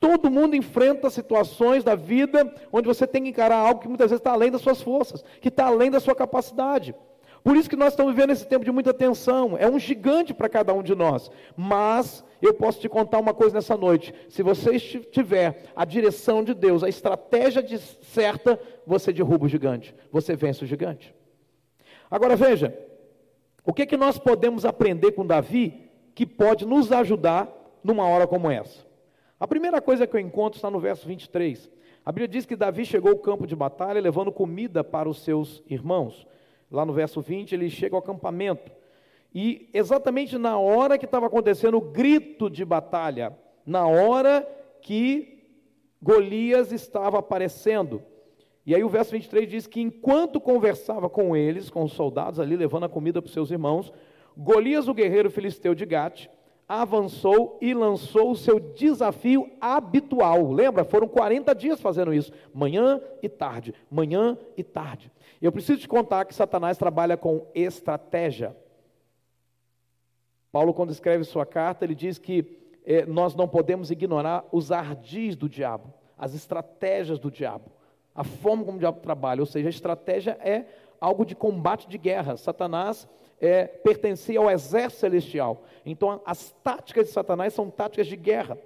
Todo 0.00 0.30
mundo 0.30 0.56
enfrenta 0.56 1.10
situações 1.10 1.84
da 1.84 1.94
vida 1.94 2.52
onde 2.72 2.88
você 2.88 3.06
tem 3.06 3.22
que 3.22 3.28
encarar 3.28 3.58
algo 3.58 3.82
que 3.82 3.88
muitas 3.88 4.10
vezes 4.10 4.20
está 4.20 4.32
além 4.32 4.50
das 4.50 4.62
suas 4.62 4.80
forças, 4.80 5.22
que 5.42 5.48
está 5.48 5.66
além 5.66 5.90
da 5.90 6.00
sua 6.00 6.14
capacidade. 6.14 6.94
Por 7.44 7.54
isso 7.54 7.68
que 7.68 7.76
nós 7.76 7.92
estamos 7.92 8.14
vivendo 8.14 8.30
esse 8.30 8.46
tempo 8.46 8.64
de 8.64 8.72
muita 8.72 8.94
tensão. 8.94 9.56
É 9.58 9.68
um 9.68 9.78
gigante 9.78 10.32
para 10.32 10.48
cada 10.48 10.72
um 10.72 10.82
de 10.82 10.94
nós. 10.94 11.30
Mas 11.54 12.24
eu 12.40 12.54
posso 12.54 12.80
te 12.80 12.88
contar 12.88 13.18
uma 13.18 13.34
coisa 13.34 13.54
nessa 13.54 13.76
noite. 13.76 14.14
Se 14.28 14.42
você 14.42 14.78
tiver 14.78 15.64
a 15.76 15.84
direção 15.84 16.42
de 16.42 16.54
Deus, 16.54 16.82
a 16.82 16.88
estratégia 16.88 17.62
de 17.62 17.78
certa, 17.78 18.58
você 18.86 19.12
derruba 19.12 19.44
o 19.46 19.48
gigante. 19.48 19.94
Você 20.10 20.34
vence 20.34 20.64
o 20.64 20.66
gigante. 20.66 21.14
Agora 22.10 22.36
veja, 22.36 22.76
o 23.64 23.72
que, 23.72 23.86
que 23.86 23.96
nós 23.96 24.18
podemos 24.18 24.64
aprender 24.64 25.12
com 25.12 25.26
Davi 25.26 25.90
que 26.14 26.26
pode 26.26 26.66
nos 26.66 26.90
ajudar 26.90 27.48
numa 27.84 28.06
hora 28.06 28.26
como 28.26 28.50
essa? 28.50 28.89
A 29.40 29.48
primeira 29.48 29.80
coisa 29.80 30.06
que 30.06 30.14
eu 30.14 30.20
encontro 30.20 30.58
está 30.58 30.70
no 30.70 30.78
verso 30.78 31.08
23. 31.08 31.70
A 32.04 32.12
Bíblia 32.12 32.28
diz 32.28 32.44
que 32.44 32.54
Davi 32.54 32.84
chegou 32.84 33.12
ao 33.12 33.18
campo 33.18 33.46
de 33.46 33.56
batalha 33.56 33.98
levando 33.98 34.30
comida 34.30 34.84
para 34.84 35.08
os 35.08 35.24
seus 35.24 35.62
irmãos. 35.66 36.26
Lá 36.70 36.84
no 36.84 36.92
verso 36.92 37.22
20, 37.22 37.54
ele 37.54 37.70
chega 37.70 37.96
ao 37.96 38.00
acampamento. 38.00 38.70
E 39.34 39.70
exatamente 39.72 40.36
na 40.36 40.58
hora 40.58 40.98
que 40.98 41.06
estava 41.06 41.26
acontecendo 41.26 41.78
o 41.78 41.80
grito 41.80 42.50
de 42.50 42.66
batalha, 42.66 43.34
na 43.64 43.86
hora 43.86 44.46
que 44.82 45.42
Golias 46.02 46.70
estava 46.70 47.18
aparecendo, 47.18 48.02
E 48.66 48.74
aí 48.74 48.84
o 48.84 48.88
verso 48.90 49.12
23 49.12 49.48
diz 49.48 49.66
que 49.66 49.80
enquanto 49.80 50.38
conversava 50.38 51.08
com 51.08 51.34
eles, 51.34 51.70
com 51.70 51.82
os 51.82 51.92
soldados 51.92 52.38
ali 52.38 52.56
levando 52.56 52.84
a 52.84 52.88
comida 52.90 53.22
para 53.22 53.26
os 53.28 53.32
seus 53.32 53.50
irmãos, 53.50 53.90
Golias, 54.36 54.86
o 54.86 54.94
guerreiro 54.94 55.30
filisteu 55.30 55.74
de 55.74 55.86
Gate, 55.86 56.28
avançou 56.70 57.58
e 57.60 57.74
lançou 57.74 58.30
o 58.30 58.36
seu 58.36 58.60
desafio 58.60 59.50
habitual. 59.60 60.52
Lembra? 60.52 60.84
Foram 60.84 61.08
40 61.08 61.52
dias 61.52 61.80
fazendo 61.80 62.14
isso, 62.14 62.30
manhã 62.54 63.00
e 63.20 63.28
tarde, 63.28 63.74
manhã 63.90 64.38
e 64.56 64.62
tarde. 64.62 65.10
Eu 65.42 65.50
preciso 65.50 65.80
te 65.80 65.88
contar 65.88 66.24
que 66.26 66.32
Satanás 66.32 66.78
trabalha 66.78 67.16
com 67.16 67.44
estratégia. 67.56 68.56
Paulo, 70.52 70.72
quando 70.72 70.92
escreve 70.92 71.24
sua 71.24 71.44
carta, 71.44 71.84
ele 71.84 71.94
diz 71.94 72.18
que 72.18 72.60
eh, 72.86 73.04
nós 73.04 73.34
não 73.34 73.48
podemos 73.48 73.90
ignorar 73.90 74.44
os 74.52 74.70
ardis 74.70 75.34
do 75.34 75.48
diabo, 75.48 75.92
as 76.16 76.36
estratégias 76.36 77.18
do 77.18 77.32
diabo, 77.32 77.72
a 78.14 78.22
forma 78.22 78.64
como 78.64 78.76
o 78.76 78.80
diabo 78.80 79.00
trabalha. 79.00 79.40
Ou 79.40 79.46
seja, 79.46 79.66
a 79.66 79.70
estratégia 79.70 80.38
é 80.40 80.66
algo 81.00 81.24
de 81.24 81.34
combate 81.34 81.88
de 81.88 81.98
guerra. 81.98 82.36
Satanás 82.36 83.08
é, 83.40 83.64
pertencia 83.66 84.38
ao 84.38 84.50
exército 84.50 85.00
celestial. 85.00 85.64
Então, 85.84 86.20
as 86.24 86.50
táticas 86.62 87.06
de 87.06 87.12
Satanás 87.12 87.54
são 87.54 87.70
táticas 87.70 88.06
de 88.06 88.16
guerra. 88.16 88.58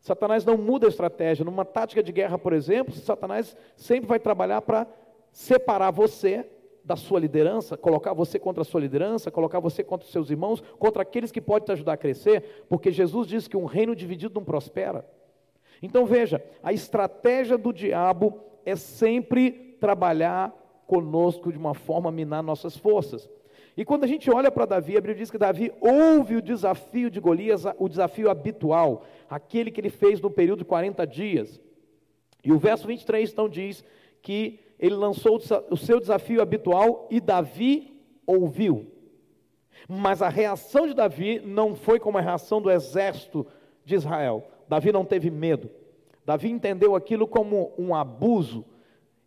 Satanás 0.00 0.44
não 0.44 0.56
muda 0.56 0.86
a 0.86 0.88
estratégia. 0.88 1.44
Numa 1.44 1.64
tática 1.64 2.02
de 2.02 2.12
guerra, 2.12 2.38
por 2.38 2.52
exemplo, 2.52 2.94
Satanás 2.94 3.56
sempre 3.74 4.06
vai 4.06 4.20
trabalhar 4.20 4.62
para 4.62 4.86
separar 5.32 5.90
você 5.90 6.48
da 6.84 6.94
sua 6.94 7.18
liderança, 7.18 7.76
colocar 7.76 8.12
você 8.12 8.38
contra 8.38 8.62
a 8.62 8.64
sua 8.64 8.80
liderança, 8.80 9.28
colocar 9.28 9.58
você 9.58 9.82
contra 9.82 10.06
os 10.06 10.12
seus 10.12 10.30
irmãos, 10.30 10.62
contra 10.78 11.02
aqueles 11.02 11.32
que 11.32 11.40
podem 11.40 11.66
te 11.66 11.72
ajudar 11.72 11.94
a 11.94 11.96
crescer, 11.96 12.64
porque 12.68 12.92
Jesus 12.92 13.26
diz 13.26 13.48
que 13.48 13.56
um 13.56 13.64
reino 13.64 13.96
dividido 13.96 14.36
não 14.36 14.44
prospera. 14.44 15.04
Então 15.82 16.06
veja, 16.06 16.42
a 16.62 16.72
estratégia 16.72 17.58
do 17.58 17.72
diabo 17.72 18.40
é 18.64 18.76
sempre 18.76 19.76
trabalhar 19.80 20.54
conosco 20.86 21.50
de 21.50 21.58
uma 21.58 21.74
forma 21.74 22.08
a 22.08 22.12
minar 22.12 22.42
nossas 22.42 22.76
forças. 22.76 23.28
E 23.76 23.84
quando 23.84 24.04
a 24.04 24.06
gente 24.06 24.30
olha 24.30 24.50
para 24.50 24.64
Davi, 24.64 24.92
a 24.92 25.00
Bíblia 25.00 25.16
diz 25.16 25.30
que 25.30 25.36
Davi 25.36 25.70
ouve 25.80 26.36
o 26.36 26.42
desafio 26.42 27.10
de 27.10 27.20
Golias, 27.20 27.64
o 27.78 27.88
desafio 27.88 28.30
habitual, 28.30 29.04
aquele 29.28 29.70
que 29.70 29.80
ele 29.80 29.90
fez 29.90 30.20
no 30.20 30.30
período 30.30 30.60
de 30.60 30.64
40 30.64 31.06
dias. 31.06 31.60
E 32.42 32.52
o 32.52 32.58
verso 32.58 32.86
23 32.86 33.30
então 33.30 33.48
diz 33.48 33.84
que 34.22 34.60
ele 34.78 34.94
lançou 34.94 35.38
o 35.70 35.76
seu 35.76 36.00
desafio 36.00 36.40
habitual 36.40 37.06
e 37.10 37.20
Davi 37.20 37.94
ouviu. 38.26 38.86
Mas 39.88 40.22
a 40.22 40.28
reação 40.28 40.86
de 40.86 40.94
Davi 40.94 41.40
não 41.44 41.74
foi 41.74 42.00
como 42.00 42.18
a 42.18 42.22
reação 42.22 42.62
do 42.62 42.70
exército 42.70 43.46
de 43.84 43.94
Israel. 43.94 44.44
Davi 44.68 44.90
não 44.90 45.04
teve 45.04 45.30
medo. 45.30 45.70
Davi 46.24 46.50
entendeu 46.50 46.96
aquilo 46.96 47.26
como 47.26 47.72
um 47.78 47.94
abuso. 47.94 48.64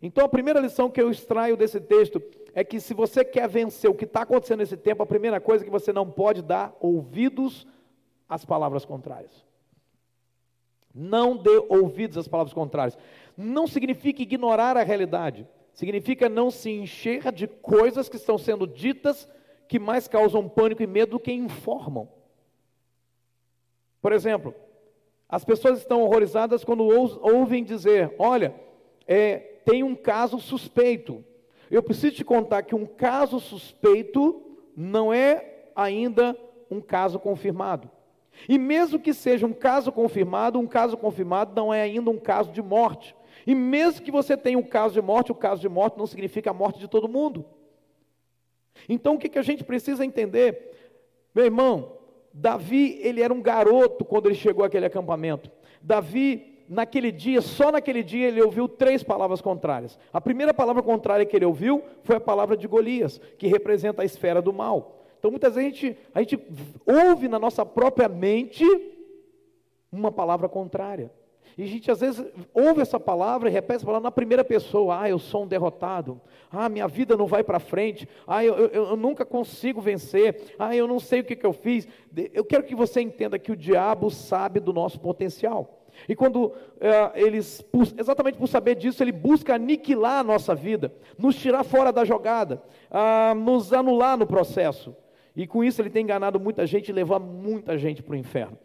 Então 0.02 0.24
a 0.24 0.28
primeira 0.28 0.60
lição 0.60 0.90
que 0.90 1.00
eu 1.00 1.10
extraio 1.10 1.56
desse 1.56 1.80
texto 1.80 2.22
é 2.54 2.64
que 2.64 2.80
se 2.80 2.94
você 2.94 3.24
quer 3.24 3.48
vencer 3.48 3.90
o 3.90 3.94
que 3.94 4.04
está 4.04 4.22
acontecendo 4.22 4.60
nesse 4.60 4.76
tempo, 4.76 5.02
a 5.02 5.06
primeira 5.06 5.40
coisa 5.40 5.62
é 5.62 5.66
que 5.66 5.70
você 5.70 5.92
não 5.92 6.10
pode 6.10 6.42
dar 6.42 6.74
ouvidos 6.80 7.66
às 8.28 8.44
palavras 8.44 8.84
contrárias. 8.84 9.44
Não 10.94 11.36
dê 11.36 11.64
ouvidos 11.68 12.18
às 12.18 12.26
palavras 12.26 12.52
contrárias. 12.52 12.98
Não 13.36 13.66
significa 13.66 14.22
ignorar 14.22 14.76
a 14.76 14.82
realidade. 14.82 15.46
Significa 15.72 16.28
não 16.28 16.50
se 16.50 16.70
encher 16.70 17.30
de 17.30 17.46
coisas 17.46 18.08
que 18.08 18.16
estão 18.16 18.36
sendo 18.36 18.66
ditas 18.66 19.28
que 19.68 19.78
mais 19.78 20.08
causam 20.08 20.48
pânico 20.48 20.82
e 20.82 20.86
medo 20.86 21.12
do 21.12 21.20
que 21.20 21.32
informam. 21.32 22.08
Por 24.02 24.12
exemplo, 24.12 24.54
as 25.28 25.44
pessoas 25.44 25.78
estão 25.78 26.02
horrorizadas 26.02 26.64
quando 26.64 26.84
ouvem 26.84 27.62
dizer: 27.62 28.12
olha, 28.18 28.54
é, 29.06 29.49
tem 29.64 29.82
um 29.82 29.94
caso 29.94 30.38
suspeito. 30.38 31.24
Eu 31.70 31.82
preciso 31.82 32.16
te 32.16 32.24
contar 32.24 32.62
que 32.62 32.74
um 32.74 32.86
caso 32.86 33.38
suspeito 33.38 34.42
não 34.76 35.12
é 35.12 35.68
ainda 35.74 36.36
um 36.70 36.80
caso 36.80 37.18
confirmado. 37.18 37.90
E 38.48 38.58
mesmo 38.58 38.98
que 38.98 39.12
seja 39.12 39.46
um 39.46 39.52
caso 39.52 39.92
confirmado, 39.92 40.58
um 40.58 40.66
caso 40.66 40.96
confirmado 40.96 41.54
não 41.54 41.72
é 41.72 41.82
ainda 41.82 42.10
um 42.10 42.18
caso 42.18 42.52
de 42.52 42.62
morte. 42.62 43.14
E 43.46 43.54
mesmo 43.54 44.02
que 44.02 44.10
você 44.10 44.36
tenha 44.36 44.58
um 44.58 44.62
caso 44.62 44.94
de 44.94 45.02
morte, 45.02 45.32
o 45.32 45.34
caso 45.34 45.60
de 45.60 45.68
morte 45.68 45.98
não 45.98 46.06
significa 46.06 46.50
a 46.50 46.54
morte 46.54 46.78
de 46.78 46.88
todo 46.88 47.08
mundo. 47.08 47.44
Então 48.88 49.14
o 49.14 49.18
que, 49.18 49.28
que 49.28 49.38
a 49.38 49.42
gente 49.42 49.64
precisa 49.64 50.04
entender? 50.04 50.70
Meu 51.34 51.44
irmão, 51.44 51.96
Davi, 52.32 52.98
ele 53.02 53.22
era 53.22 53.32
um 53.32 53.42
garoto 53.42 54.04
quando 54.04 54.26
ele 54.26 54.34
chegou 54.34 54.64
àquele 54.64 54.86
acampamento. 54.86 55.50
Davi 55.82 56.49
naquele 56.70 57.10
dia, 57.10 57.40
só 57.42 57.72
naquele 57.72 58.00
dia, 58.00 58.28
ele 58.28 58.40
ouviu 58.40 58.68
três 58.68 59.02
palavras 59.02 59.40
contrárias. 59.40 59.98
A 60.12 60.20
primeira 60.20 60.54
palavra 60.54 60.80
contrária 60.84 61.26
que 61.26 61.34
ele 61.34 61.44
ouviu 61.44 61.82
foi 62.04 62.14
a 62.14 62.20
palavra 62.20 62.56
de 62.56 62.68
Golias, 62.68 63.20
que 63.36 63.48
representa 63.48 64.02
a 64.02 64.04
esfera 64.04 64.40
do 64.40 64.52
mal. 64.52 65.04
Então, 65.18 65.32
muitas 65.32 65.56
vezes 65.56 65.66
a 65.66 65.74
gente, 65.74 65.98
a 66.14 66.20
gente 66.20 66.40
ouve 66.86 67.26
na 67.26 67.40
nossa 67.40 67.66
própria 67.66 68.08
mente 68.08 68.64
uma 69.90 70.12
palavra 70.12 70.48
contrária. 70.48 71.12
E 71.58 71.64
a 71.64 71.66
gente 71.66 71.90
às 71.90 72.00
vezes 72.00 72.24
ouve 72.54 72.80
essa 72.80 73.00
palavra 73.00 73.48
e 73.48 73.52
repete 73.52 73.78
essa 73.78 73.84
palavra 73.84 74.04
na 74.04 74.12
primeira 74.12 74.44
pessoa. 74.44 75.02
Ah, 75.02 75.10
eu 75.10 75.18
sou 75.18 75.42
um 75.42 75.48
derrotado. 75.48 76.20
Ah, 76.50 76.68
minha 76.68 76.86
vida 76.86 77.16
não 77.16 77.26
vai 77.26 77.42
para 77.42 77.58
frente. 77.58 78.08
Ah, 78.26 78.44
eu, 78.44 78.54
eu, 78.54 78.68
eu, 78.68 78.96
nunca 78.96 79.26
consigo 79.26 79.80
vencer. 79.80 80.54
Ah, 80.56 80.74
eu 80.74 80.86
não 80.86 81.00
sei 81.00 81.20
o 81.20 81.24
que, 81.24 81.34
que 81.34 81.44
eu 81.44 81.52
fiz. 81.52 81.88
Eu 82.32 82.44
quero 82.44 82.62
que 82.62 82.76
você 82.76 83.00
entenda 83.00 83.40
que 83.40 83.50
o 83.50 83.56
diabo 83.56 84.08
sabe 84.08 84.60
do 84.60 84.72
nosso 84.72 85.00
potencial. 85.00 85.79
E 86.08 86.14
quando 86.16 86.52
é, 86.80 87.12
eles, 87.14 87.64
exatamente 87.98 88.38
por 88.38 88.46
saber 88.46 88.74
disso, 88.74 89.02
ele 89.02 89.12
busca 89.12 89.54
aniquilar 89.54 90.20
a 90.20 90.24
nossa 90.24 90.54
vida, 90.54 90.92
nos 91.18 91.36
tirar 91.36 91.64
fora 91.64 91.92
da 91.92 92.04
jogada, 92.04 92.62
ah, 92.90 93.34
nos 93.36 93.72
anular 93.72 94.16
no 94.16 94.26
processo. 94.26 94.96
E 95.36 95.46
com 95.46 95.62
isso 95.62 95.80
ele 95.80 95.90
tem 95.90 96.02
enganado 96.02 96.40
muita 96.40 96.66
gente 96.66 96.88
e 96.88 96.92
levado 96.92 97.24
muita 97.24 97.78
gente 97.78 98.02
para 98.02 98.12
o 98.12 98.16
inferno. 98.16 98.58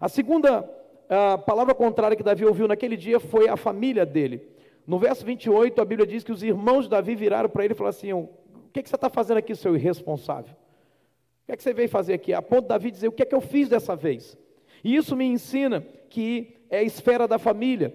A 0.00 0.08
segunda 0.08 0.68
a 1.10 1.36
palavra 1.36 1.74
contrária 1.74 2.16
que 2.16 2.22
Davi 2.22 2.44
ouviu 2.44 2.68
naquele 2.68 2.96
dia 2.96 3.18
foi 3.18 3.48
a 3.48 3.56
família 3.56 4.06
dele. 4.06 4.48
No 4.86 4.96
verso 4.96 5.24
28, 5.24 5.80
a 5.80 5.84
Bíblia 5.84 6.06
diz 6.06 6.22
que 6.22 6.30
os 6.30 6.40
irmãos 6.40 6.84
de 6.84 6.90
Davi 6.90 7.16
viraram 7.16 7.48
para 7.48 7.64
ele 7.64 7.74
e 7.74 7.76
falaram 7.76 7.96
assim: 7.96 8.12
O 8.12 8.28
que, 8.72 8.80
que 8.80 8.88
você 8.88 8.94
está 8.94 9.10
fazendo 9.10 9.38
aqui, 9.38 9.54
seu 9.56 9.74
irresponsável? 9.74 10.52
O 10.52 11.46
que 11.46 11.52
é 11.52 11.56
que 11.56 11.62
você 11.64 11.74
veio 11.74 11.88
fazer 11.88 12.14
aqui? 12.14 12.32
A 12.32 12.40
ponto 12.40 12.62
de 12.62 12.68
Davi 12.68 12.92
dizer: 12.92 13.08
O 13.08 13.12
que 13.12 13.24
é 13.24 13.26
que 13.26 13.34
eu 13.34 13.40
fiz 13.40 13.68
dessa 13.68 13.96
vez? 13.96 14.38
E 14.84 14.94
isso 14.94 15.16
me 15.16 15.24
ensina 15.24 15.84
que 16.08 16.59
é 16.70 16.78
a 16.78 16.82
esfera 16.82 17.26
da 17.26 17.38
família. 17.38 17.92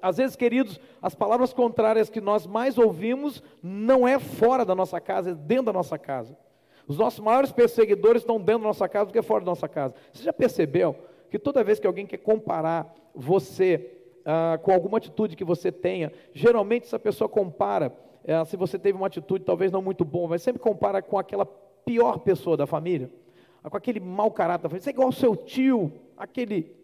Às 0.00 0.16
vezes, 0.16 0.36
queridos, 0.36 0.80
as 1.02 1.14
palavras 1.14 1.52
contrárias 1.52 2.08
que 2.08 2.20
nós 2.20 2.46
mais 2.46 2.78
ouvimos 2.78 3.42
não 3.62 4.08
é 4.08 4.18
fora 4.18 4.64
da 4.64 4.74
nossa 4.74 5.00
casa, 5.00 5.30
é 5.30 5.34
dentro 5.34 5.66
da 5.66 5.72
nossa 5.72 5.98
casa. 5.98 6.36
Os 6.88 6.98
nossos 6.98 7.20
maiores 7.20 7.52
perseguidores 7.52 8.22
estão 8.22 8.38
dentro 8.38 8.62
da 8.62 8.68
nossa 8.68 8.88
casa 8.88 9.06
do 9.06 9.12
que 9.12 9.22
fora 9.22 9.44
da 9.44 9.50
nossa 9.50 9.68
casa. 9.68 9.94
Você 10.12 10.24
já 10.24 10.32
percebeu 10.32 10.96
que 11.30 11.38
toda 11.38 11.62
vez 11.62 11.78
que 11.78 11.86
alguém 11.86 12.06
quer 12.06 12.16
comparar 12.16 12.92
você 13.14 13.92
ah, 14.24 14.58
com 14.60 14.72
alguma 14.72 14.98
atitude 14.98 15.36
que 15.36 15.44
você 15.44 15.70
tenha, 15.70 16.12
geralmente 16.32 16.84
essa 16.86 16.98
pessoa 16.98 17.28
compara, 17.28 17.92
ah, 18.26 18.44
se 18.44 18.56
você 18.56 18.78
teve 18.78 18.98
uma 18.98 19.06
atitude 19.06 19.44
talvez 19.44 19.70
não 19.70 19.82
muito 19.82 20.04
boa, 20.04 20.30
mas 20.30 20.42
sempre 20.42 20.60
compara 20.60 21.00
com 21.00 21.16
aquela 21.16 21.46
pior 21.46 22.18
pessoa 22.18 22.56
da 22.56 22.66
família, 22.66 23.10
com 23.62 23.76
aquele 23.76 24.00
mau 24.00 24.30
caráter. 24.32 24.68
Você 24.68 24.90
é 24.90 24.92
igual 24.92 25.08
ao 25.08 25.12
seu 25.12 25.36
tio, 25.36 25.92
aquele 26.16 26.79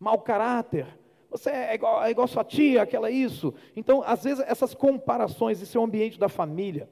mau 0.00 0.18
caráter. 0.18 0.86
Você 1.30 1.50
é 1.50 1.74
igual, 1.74 2.02
é 2.02 2.10
igual 2.10 2.26
sua 2.26 2.42
tia, 2.42 2.82
aquela 2.82 3.10
isso. 3.10 3.54
Então, 3.76 4.02
às 4.04 4.24
vezes, 4.24 4.42
essas 4.48 4.74
comparações, 4.74 5.62
esse 5.62 5.76
é 5.76 5.80
o 5.80 5.84
ambiente 5.84 6.18
da 6.18 6.28
família. 6.28 6.88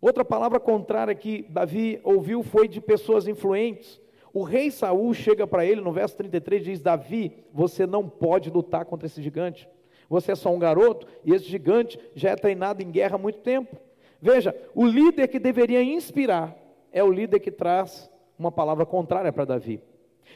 Outra 0.00 0.22
palavra 0.22 0.60
contrária 0.60 1.14
que 1.14 1.46
Davi 1.48 1.98
ouviu 2.04 2.42
foi 2.42 2.68
de 2.68 2.80
pessoas 2.80 3.26
influentes. 3.26 3.98
O 4.34 4.42
rei 4.42 4.70
Saul 4.70 5.14
chega 5.14 5.46
para 5.46 5.64
ele 5.64 5.80
no 5.80 5.92
verso 5.92 6.16
33 6.16 6.60
e 6.60 6.64
diz: 6.64 6.80
Davi, 6.80 7.44
você 7.52 7.86
não 7.86 8.06
pode 8.06 8.50
lutar 8.50 8.84
contra 8.84 9.06
esse 9.06 9.22
gigante. 9.22 9.66
Você 10.10 10.32
é 10.32 10.34
só 10.34 10.52
um 10.52 10.58
garoto 10.58 11.06
e 11.24 11.32
esse 11.32 11.46
gigante 11.46 11.98
já 12.14 12.30
é 12.30 12.36
treinado 12.36 12.82
em 12.82 12.90
guerra 12.90 13.14
há 13.14 13.18
muito 13.18 13.38
tempo. 13.38 13.76
Veja, 14.20 14.54
o 14.74 14.84
líder 14.84 15.28
que 15.28 15.38
deveria 15.38 15.82
inspirar 15.82 16.54
é 16.92 17.02
o 17.02 17.10
líder 17.10 17.40
que 17.40 17.50
traz 17.50 18.10
uma 18.38 18.52
palavra 18.52 18.84
contrária 18.84 19.32
para 19.32 19.44
Davi. 19.44 19.80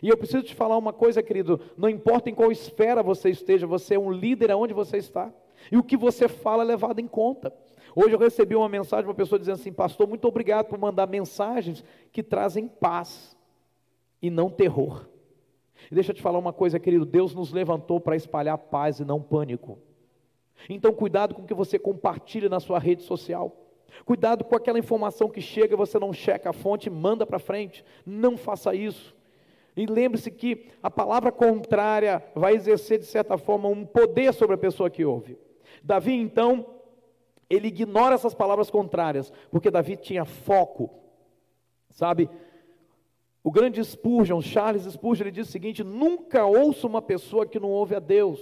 E 0.02 0.08
eu 0.08 0.16
preciso 0.16 0.42
te 0.42 0.54
falar 0.54 0.76
uma 0.76 0.92
coisa, 0.92 1.22
querido: 1.22 1.60
não 1.76 1.88
importa 1.88 2.30
em 2.30 2.34
qual 2.34 2.52
esfera 2.52 3.02
você 3.02 3.30
esteja, 3.30 3.66
você 3.66 3.94
é 3.94 3.98
um 3.98 4.10
líder 4.10 4.50
aonde 4.50 4.74
você 4.74 4.98
está. 4.98 5.32
E 5.70 5.76
o 5.76 5.82
que 5.82 5.96
você 5.96 6.28
fala 6.28 6.62
é 6.62 6.66
levado 6.66 7.00
em 7.00 7.08
conta. 7.08 7.52
Hoje 7.94 8.14
eu 8.14 8.18
recebi 8.18 8.54
uma 8.54 8.68
mensagem 8.68 9.04
de 9.04 9.08
uma 9.08 9.14
pessoa 9.14 9.38
dizendo 9.38 9.56
assim: 9.56 9.72
Pastor, 9.72 10.06
muito 10.06 10.26
obrigado 10.26 10.66
por 10.66 10.78
mandar 10.78 11.06
mensagens 11.08 11.84
que 12.12 12.22
trazem 12.22 12.68
paz 12.68 13.36
e 14.22 14.30
não 14.30 14.50
terror. 14.50 15.08
E 15.90 15.94
deixa 15.94 16.10
eu 16.10 16.14
te 16.14 16.22
falar 16.22 16.38
uma 16.38 16.52
coisa, 16.52 16.78
querido: 16.78 17.04
Deus 17.04 17.34
nos 17.34 17.52
levantou 17.52 18.00
para 18.00 18.16
espalhar 18.16 18.56
paz 18.58 19.00
e 19.00 19.04
não 19.04 19.20
pânico. 19.20 19.78
Então, 20.68 20.92
cuidado 20.92 21.34
com 21.34 21.42
o 21.42 21.46
que 21.46 21.54
você 21.54 21.78
compartilha 21.78 22.48
na 22.48 22.60
sua 22.60 22.78
rede 22.78 23.02
social. 23.02 23.64
Cuidado 24.04 24.44
com 24.44 24.54
aquela 24.54 24.78
informação 24.78 25.28
que 25.28 25.40
chega 25.40 25.74
e 25.74 25.76
você 25.76 25.98
não 25.98 26.12
checa 26.12 26.50
a 26.50 26.52
fonte 26.52 26.90
manda 26.90 27.26
para 27.26 27.38
frente. 27.38 27.84
Não 28.04 28.36
faça 28.36 28.74
isso. 28.74 29.16
E 29.76 29.86
lembre-se 29.86 30.30
que 30.30 30.66
a 30.82 30.90
palavra 30.90 31.30
contrária 31.30 32.22
vai 32.34 32.54
exercer, 32.54 32.98
de 32.98 33.06
certa 33.06 33.38
forma, 33.38 33.68
um 33.68 33.84
poder 33.84 34.32
sobre 34.34 34.54
a 34.54 34.58
pessoa 34.58 34.90
que 34.90 35.04
ouve. 35.04 35.38
Davi, 35.82 36.14
então, 36.14 36.66
ele 37.48 37.68
ignora 37.68 38.14
essas 38.14 38.34
palavras 38.34 38.70
contrárias, 38.70 39.32
porque 39.50 39.70
Davi 39.70 39.96
tinha 39.96 40.24
foco, 40.24 40.90
sabe? 41.90 42.28
O 43.42 43.50
grande 43.50 43.82
Spurgeon, 43.82 44.40
Charles 44.42 44.84
Spurgeon, 44.84 45.24
ele 45.24 45.30
diz 45.30 45.48
o 45.48 45.52
seguinte: 45.52 45.82
nunca 45.82 46.44
ouço 46.44 46.86
uma 46.86 47.00
pessoa 47.00 47.46
que 47.46 47.60
não 47.60 47.70
ouve 47.70 47.94
a 47.94 48.00
Deus. 48.00 48.40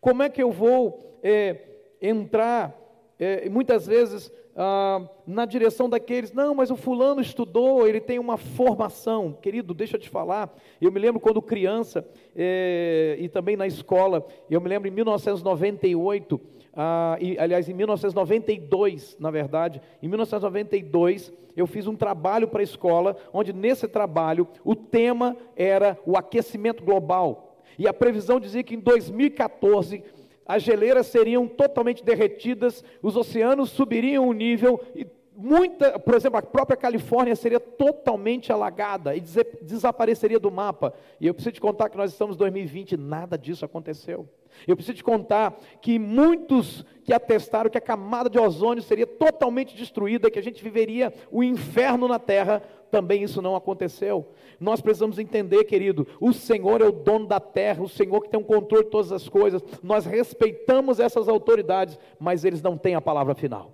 Como 0.00 0.22
é 0.22 0.30
que 0.30 0.42
eu 0.42 0.50
vou 0.50 1.18
é, 1.22 1.60
entrar, 2.00 2.74
é, 3.18 3.48
muitas 3.48 3.86
vezes, 3.86 4.32
ah, 4.56 5.08
na 5.26 5.44
direção 5.44 5.88
daqueles, 5.88 6.32
não, 6.32 6.54
mas 6.54 6.70
o 6.70 6.76
fulano 6.76 7.20
estudou, 7.20 7.86
ele 7.86 8.00
tem 8.00 8.18
uma 8.18 8.36
formação. 8.36 9.32
Querido, 9.32 9.72
deixa 9.72 9.96
eu 9.96 10.00
te 10.00 10.08
falar, 10.08 10.54
eu 10.80 10.92
me 10.92 11.00
lembro 11.00 11.20
quando 11.20 11.40
criança, 11.40 12.06
é, 12.36 13.16
e 13.18 13.28
também 13.28 13.56
na 13.56 13.66
escola, 13.66 14.26
eu 14.50 14.60
me 14.60 14.68
lembro 14.68 14.88
em 14.88 14.90
1998, 14.90 16.40
ah, 16.74 17.16
e, 17.20 17.38
aliás, 17.38 17.68
em 17.68 17.74
1992, 17.74 19.16
na 19.18 19.30
verdade, 19.30 19.80
em 20.02 20.08
1992, 20.08 21.32
eu 21.56 21.66
fiz 21.66 21.86
um 21.86 21.94
trabalho 21.94 22.48
para 22.48 22.60
a 22.60 22.64
escola, 22.64 23.16
onde 23.32 23.52
nesse 23.52 23.86
trabalho 23.86 24.48
o 24.64 24.74
tema 24.74 25.36
era 25.54 25.98
o 26.06 26.16
aquecimento 26.16 26.82
global. 26.82 27.56
E 27.78 27.86
a 27.86 27.92
previsão 27.92 28.40
dizia 28.40 28.62
que 28.62 28.74
em 28.74 28.80
2014 28.80 30.02
as 30.46 30.62
geleiras 30.62 31.06
seriam 31.06 31.46
totalmente 31.46 32.04
derretidas, 32.04 32.84
os 33.02 33.16
oceanos 33.16 33.70
subiriam 33.70 34.28
o 34.28 34.32
nível 34.32 34.80
e 34.94 35.06
muita, 35.34 35.98
por 35.98 36.14
exemplo, 36.14 36.38
a 36.38 36.42
própria 36.42 36.76
Califórnia 36.76 37.34
seria 37.34 37.58
totalmente 37.58 38.52
alagada 38.52 39.16
e 39.16 39.20
desapareceria 39.20 40.38
do 40.38 40.50
mapa. 40.50 40.94
E 41.20 41.26
eu 41.26 41.34
preciso 41.34 41.54
te 41.54 41.60
contar 41.60 41.88
que 41.88 41.96
nós 41.96 42.12
estamos 42.12 42.36
em 42.36 42.38
2020 42.38 42.92
e 42.92 42.96
nada 42.96 43.38
disso 43.38 43.64
aconteceu. 43.64 44.28
Eu 44.66 44.76
preciso 44.76 44.96
te 44.96 45.04
contar 45.04 45.58
que 45.80 45.98
muitos 45.98 46.84
que 47.04 47.12
atestaram 47.12 47.70
que 47.70 47.78
a 47.78 47.80
camada 47.80 48.28
de 48.28 48.38
ozônio 48.38 48.82
seria 48.82 49.06
totalmente 49.06 49.74
destruída, 49.74 50.30
que 50.30 50.38
a 50.38 50.42
gente 50.42 50.62
viveria 50.62 51.12
o 51.30 51.42
inferno 51.42 52.06
na 52.06 52.18
terra, 52.18 52.62
também 52.92 53.22
isso 53.22 53.40
não 53.40 53.56
aconteceu. 53.56 54.28
Nós 54.60 54.82
precisamos 54.82 55.18
entender, 55.18 55.64
querido, 55.64 56.06
o 56.20 56.30
Senhor 56.30 56.82
é 56.82 56.84
o 56.84 56.92
dono 56.92 57.26
da 57.26 57.40
terra, 57.40 57.82
o 57.82 57.88
Senhor 57.88 58.20
que 58.20 58.28
tem 58.28 58.38
o 58.38 58.44
controle 58.44 58.84
de 58.84 58.90
todas 58.90 59.10
as 59.10 59.30
coisas. 59.30 59.64
Nós 59.82 60.04
respeitamos 60.04 61.00
essas 61.00 61.26
autoridades, 61.26 61.98
mas 62.20 62.44
eles 62.44 62.60
não 62.60 62.76
têm 62.76 62.94
a 62.94 63.00
palavra 63.00 63.34
final. 63.34 63.72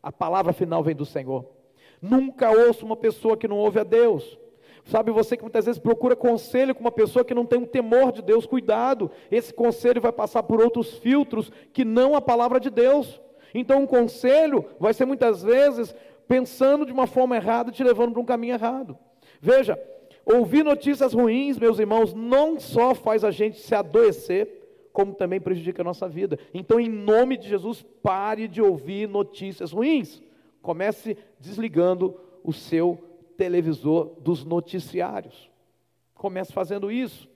A 0.00 0.12
palavra 0.12 0.52
final 0.52 0.80
vem 0.80 0.94
do 0.94 1.04
Senhor. 1.04 1.44
Nunca 2.00 2.48
ouço 2.48 2.86
uma 2.86 2.96
pessoa 2.96 3.36
que 3.36 3.48
não 3.48 3.56
ouve 3.56 3.80
a 3.80 3.84
Deus. 3.84 4.38
Sabe, 4.84 5.10
você 5.10 5.36
que 5.36 5.42
muitas 5.42 5.66
vezes 5.66 5.80
procura 5.80 6.14
conselho 6.14 6.72
com 6.72 6.82
uma 6.82 6.92
pessoa 6.92 7.24
que 7.24 7.34
não 7.34 7.44
tem 7.44 7.58
um 7.58 7.66
temor 7.66 8.12
de 8.12 8.22
Deus, 8.22 8.46
cuidado, 8.46 9.10
esse 9.28 9.52
conselho 9.52 10.00
vai 10.00 10.12
passar 10.12 10.44
por 10.44 10.62
outros 10.62 10.98
filtros 10.98 11.50
que 11.72 11.84
não 11.84 12.14
a 12.14 12.20
palavra 12.20 12.60
de 12.60 12.70
Deus. 12.70 13.20
Então, 13.52 13.82
um 13.82 13.86
conselho 13.86 14.64
vai 14.78 14.94
ser 14.94 15.04
muitas 15.04 15.42
vezes 15.42 15.92
pensando 16.26 16.84
de 16.84 16.92
uma 16.92 17.06
forma 17.06 17.36
errada, 17.36 17.70
te 17.70 17.82
levando 17.82 18.12
para 18.12 18.20
um 18.20 18.26
caminho 18.26 18.54
errado. 18.54 18.98
Veja, 19.40 19.78
ouvir 20.24 20.64
notícias 20.64 21.12
ruins, 21.12 21.58
meus 21.58 21.78
irmãos, 21.78 22.12
não 22.12 22.58
só 22.58 22.94
faz 22.94 23.24
a 23.24 23.30
gente 23.30 23.58
se 23.58 23.74
adoecer, 23.74 24.88
como 24.92 25.14
também 25.14 25.40
prejudica 25.40 25.82
a 25.82 25.84
nossa 25.84 26.08
vida. 26.08 26.38
Então, 26.54 26.80
em 26.80 26.88
nome 26.88 27.36
de 27.36 27.48
Jesus, 27.48 27.84
pare 28.02 28.48
de 28.48 28.62
ouvir 28.62 29.08
notícias 29.08 29.72
ruins. 29.72 30.22
Comece 30.62 31.16
desligando 31.38 32.18
o 32.42 32.52
seu 32.52 32.98
televisor 33.36 34.14
dos 34.20 34.44
noticiários. 34.44 35.50
Comece 36.14 36.52
fazendo 36.52 36.90
isso. 36.90 37.28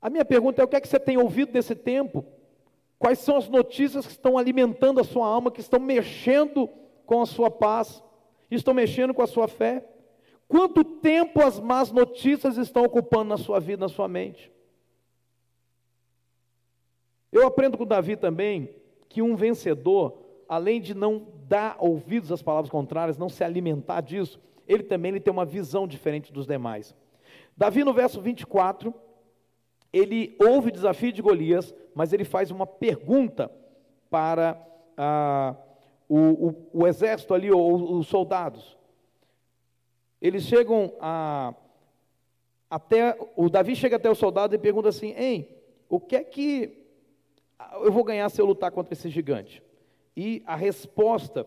A 0.00 0.08
minha 0.08 0.24
pergunta 0.24 0.62
é: 0.62 0.64
o 0.64 0.68
que 0.68 0.76
é 0.76 0.80
que 0.80 0.88
você 0.88 0.98
tem 0.98 1.18
ouvido 1.18 1.52
nesse 1.52 1.74
tempo? 1.74 2.24
Quais 2.98 3.18
são 3.18 3.36
as 3.36 3.48
notícias 3.48 4.06
que 4.06 4.12
estão 4.12 4.38
alimentando 4.38 5.00
a 5.00 5.04
sua 5.04 5.26
alma, 5.26 5.50
que 5.50 5.60
estão 5.60 5.78
mexendo 5.78 6.68
com 7.12 7.20
a 7.20 7.26
sua 7.26 7.50
paz, 7.50 8.02
estão 8.50 8.72
mexendo 8.72 9.12
com 9.12 9.20
a 9.20 9.26
sua 9.26 9.46
fé? 9.46 9.86
Quanto 10.48 10.82
tempo 10.82 11.42
as 11.42 11.60
más 11.60 11.92
notícias 11.92 12.56
estão 12.56 12.84
ocupando 12.84 13.24
na 13.24 13.36
sua 13.36 13.60
vida, 13.60 13.82
na 13.82 13.88
sua 13.90 14.08
mente? 14.08 14.50
Eu 17.30 17.46
aprendo 17.46 17.76
com 17.76 17.84
Davi 17.84 18.16
também 18.16 18.74
que 19.10 19.20
um 19.20 19.36
vencedor, 19.36 20.22
além 20.48 20.80
de 20.80 20.94
não 20.94 21.26
dar 21.46 21.76
ouvidos 21.78 22.32
às 22.32 22.40
palavras 22.40 22.70
contrárias, 22.70 23.18
não 23.18 23.28
se 23.28 23.44
alimentar 23.44 24.00
disso, 24.00 24.40
ele 24.66 24.82
também 24.82 25.10
ele 25.10 25.20
tem 25.20 25.32
uma 25.32 25.44
visão 25.44 25.86
diferente 25.86 26.32
dos 26.32 26.46
demais. 26.46 26.94
Davi, 27.54 27.84
no 27.84 27.92
verso 27.92 28.22
24, 28.22 28.94
ele 29.92 30.34
ouve 30.40 30.68
o 30.68 30.72
desafio 30.72 31.12
de 31.12 31.20
Golias, 31.20 31.74
mas 31.94 32.14
ele 32.14 32.24
faz 32.24 32.50
uma 32.50 32.66
pergunta 32.66 33.52
para 34.08 34.66
ah, 34.96 35.54
o, 36.12 36.48
o, 36.48 36.80
o, 36.82 36.86
exército 36.86 37.32
ali, 37.32 37.50
ou 37.50 37.98
os 37.98 38.06
soldados. 38.06 38.76
Eles 40.20 40.42
chegam 40.42 40.92
a, 41.00 41.54
até, 42.68 43.16
o 43.34 43.48
Davi 43.48 43.74
chega 43.74 43.96
até 43.96 44.10
o 44.10 44.14
soldado 44.14 44.54
e 44.54 44.58
pergunta 44.58 44.90
assim: 44.90 45.14
Ei, 45.16 45.58
o 45.88 45.98
que 45.98 46.16
é 46.16 46.22
que 46.22 46.86
eu 47.80 47.90
vou 47.90 48.04
ganhar 48.04 48.28
se 48.28 48.42
eu 48.42 48.44
lutar 48.44 48.70
contra 48.70 48.92
esse 48.92 49.08
gigante? 49.08 49.62
E 50.14 50.42
a 50.44 50.54
resposta 50.54 51.46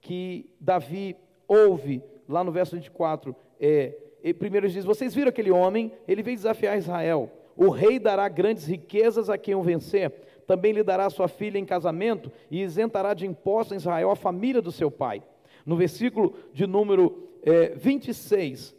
que 0.00 0.48
Davi 0.60 1.16
ouve 1.48 2.00
lá 2.28 2.44
no 2.44 2.52
verso 2.52 2.76
24, 2.76 3.34
é, 3.58 3.94
primeiro 4.38 4.68
diz: 4.68 4.84
Vocês 4.84 5.12
viram 5.12 5.30
aquele 5.30 5.50
homem? 5.50 5.90
Ele 6.06 6.22
veio 6.22 6.36
desafiar 6.36 6.78
Israel. 6.78 7.32
O 7.56 7.68
rei 7.68 7.98
dará 7.98 8.28
grandes 8.28 8.64
riquezas 8.64 9.28
a 9.28 9.36
quem 9.36 9.56
o 9.56 9.62
vencer. 9.62 10.12
Também 10.46 10.72
lhe 10.72 10.82
dará 10.82 11.08
sua 11.10 11.28
filha 11.28 11.58
em 11.58 11.64
casamento 11.64 12.30
e 12.50 12.62
isentará 12.62 13.14
de 13.14 13.26
impostos 13.26 13.72
em 13.72 13.76
Israel 13.76 14.10
a 14.10 14.16
família 14.16 14.60
do 14.60 14.72
seu 14.72 14.90
pai. 14.90 15.22
No 15.64 15.76
versículo 15.76 16.34
de 16.52 16.66
número 16.66 17.28
é, 17.42 17.74
26, 17.74 18.74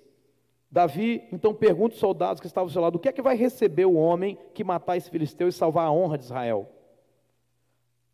Davi 0.70 1.24
então 1.32 1.54
pergunta 1.54 1.96
aos 1.96 2.00
soldados 2.00 2.42
que 2.42 2.48
estavam 2.48 2.68
ao 2.68 2.72
seu 2.72 2.82
lado: 2.82 2.96
o 2.96 3.00
que 3.00 3.10
é 3.10 3.12
que 3.14 3.22
vai 3.22 3.36
receber 3.36 3.86
o 3.86 3.94
homem 3.96 4.38
que 4.54 4.64
matar 4.64 4.98
esse 4.98 5.10
filisteu 5.10 5.48
e 5.48 5.52
salvar 5.52 5.88
a 5.88 5.92
honra 5.92 6.18
de 6.18 6.26
Israel? 6.26 6.70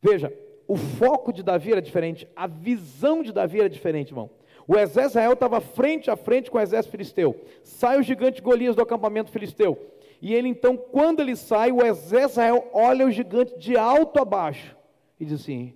Veja, 0.02 0.34
o 0.68 0.78
foco 0.78 1.34
de 1.34 1.44
Davi 1.44 1.72
era 1.72 1.82
diferente, 1.82 2.28
a 2.36 2.48
visão 2.48 3.22
de 3.22 3.32
Davi 3.32 3.60
era 3.60 3.70
diferente, 3.70 4.12
irmão. 4.12 4.30
O 4.68 4.78
exército 4.78 5.18
Israel 5.18 5.34
estava 5.34 5.60
frente 5.60 6.10
a 6.10 6.16
frente 6.16 6.50
com 6.50 6.58
o 6.58 6.62
exército 6.62 6.92
filisteu. 6.92 7.36
Sai 7.64 8.00
o 8.00 8.04
gigante 8.04 8.42
Golias 8.42 8.76
do 8.76 8.82
acampamento 8.82 9.32
filisteu. 9.32 9.78
E 10.22 10.34
ele 10.34 10.48
então, 10.48 10.78
quando 10.78 11.20
ele 11.20 11.36
sai, 11.36 11.72
o 11.72 11.84
exército 11.84 12.42
olha 12.72 13.06
o 13.08 13.12
gigante 13.12 13.58
de 13.58 13.76
alto 13.76 14.20
a 14.20 14.26
baixo 14.26 14.78
e 15.20 15.26
diz 15.26 15.42
assim: 15.42 15.74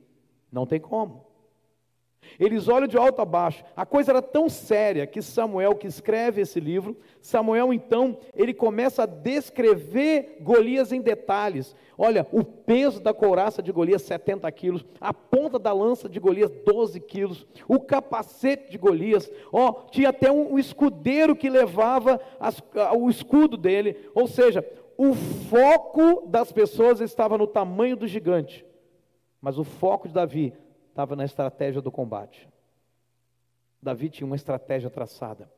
não 0.51 0.67
tem 0.67 0.79
como. 0.79 1.25
Eles 2.40 2.68
olham 2.68 2.88
de 2.88 2.98
alto 2.98 3.22
a 3.22 3.26
baixo. 3.26 3.64
A 3.76 3.86
coisa 3.86 4.12
era 4.12 4.22
tão 4.22 4.50
séria 4.50 5.08
que 5.08 5.22
Samuel, 5.22 5.76
que 5.76 5.88
escreve 5.88 6.42
esse 6.42 6.60
livro, 6.60 6.98
Samuel 7.22 7.74
então, 7.74 8.18
ele 8.36 8.54
começa 8.54 9.04
a 9.04 9.08
descrever 9.08 10.38
Golias 10.42 10.92
em 10.92 11.02
detalhes. 11.02 11.76
Olha, 11.98 12.28
o 12.32 12.44
peso 12.44 13.02
da 13.02 13.14
couraça 13.14 13.64
de 13.64 13.72
Golias, 13.72 14.02
70 14.04 14.52
quilos, 14.52 14.86
a 15.00 15.14
ponta 15.14 15.58
da 15.58 15.74
lança 15.74 16.10
de 16.10 16.20
Golias, 16.20 16.52
12 16.66 17.00
quilos, 17.00 17.48
o 17.68 17.80
capacete 17.80 18.70
de 18.70 18.78
Golias, 18.78 19.32
ó, 19.52 19.72
tinha 19.90 20.10
até 20.10 20.32
um, 20.32 20.54
um 20.54 20.60
escudeiro 20.60 21.36
que 21.36 21.50
levava 21.50 22.20
as, 22.40 22.62
o 22.98 23.10
escudo 23.10 23.58
dele, 23.58 23.96
ou 24.14 24.28
seja, 24.28 24.64
o 24.98 25.14
foco 25.14 26.28
das 26.28 26.52
pessoas 26.52 27.02
estava 27.02 27.38
no 27.38 27.48
tamanho 27.48 27.96
do 27.96 28.08
gigante, 28.08 28.66
mas 29.42 29.58
o 29.58 29.64
foco 29.64 30.08
de 30.08 30.14
Davi 30.14 30.54
estava 30.95 31.13
na 31.13 31.25
estratégia 31.25 31.81
do 31.81 31.91
combate. 31.91 32.47
Davi 33.81 34.10
tinha 34.10 34.25
uma 34.25 34.38
estratégia 34.38 34.89
traçada. 34.89 35.51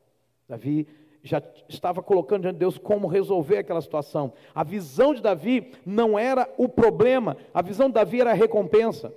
Davi 0.48 0.88
já 1.22 1.40
estava 1.68 2.02
colocando 2.02 2.42
diante 2.42 2.54
de 2.54 2.58
Deus 2.58 2.76
como 2.76 3.06
resolver 3.06 3.58
aquela 3.58 3.80
situação. 3.80 4.32
A 4.52 4.64
visão 4.64 5.14
de 5.14 5.22
Davi 5.22 5.74
não 5.86 6.18
era 6.18 6.52
o 6.58 6.68
problema, 6.68 7.36
a 7.54 7.62
visão 7.62 7.86
de 7.86 7.94
Davi 7.94 8.20
era 8.20 8.32
a 8.32 8.34
recompensa. 8.34 9.14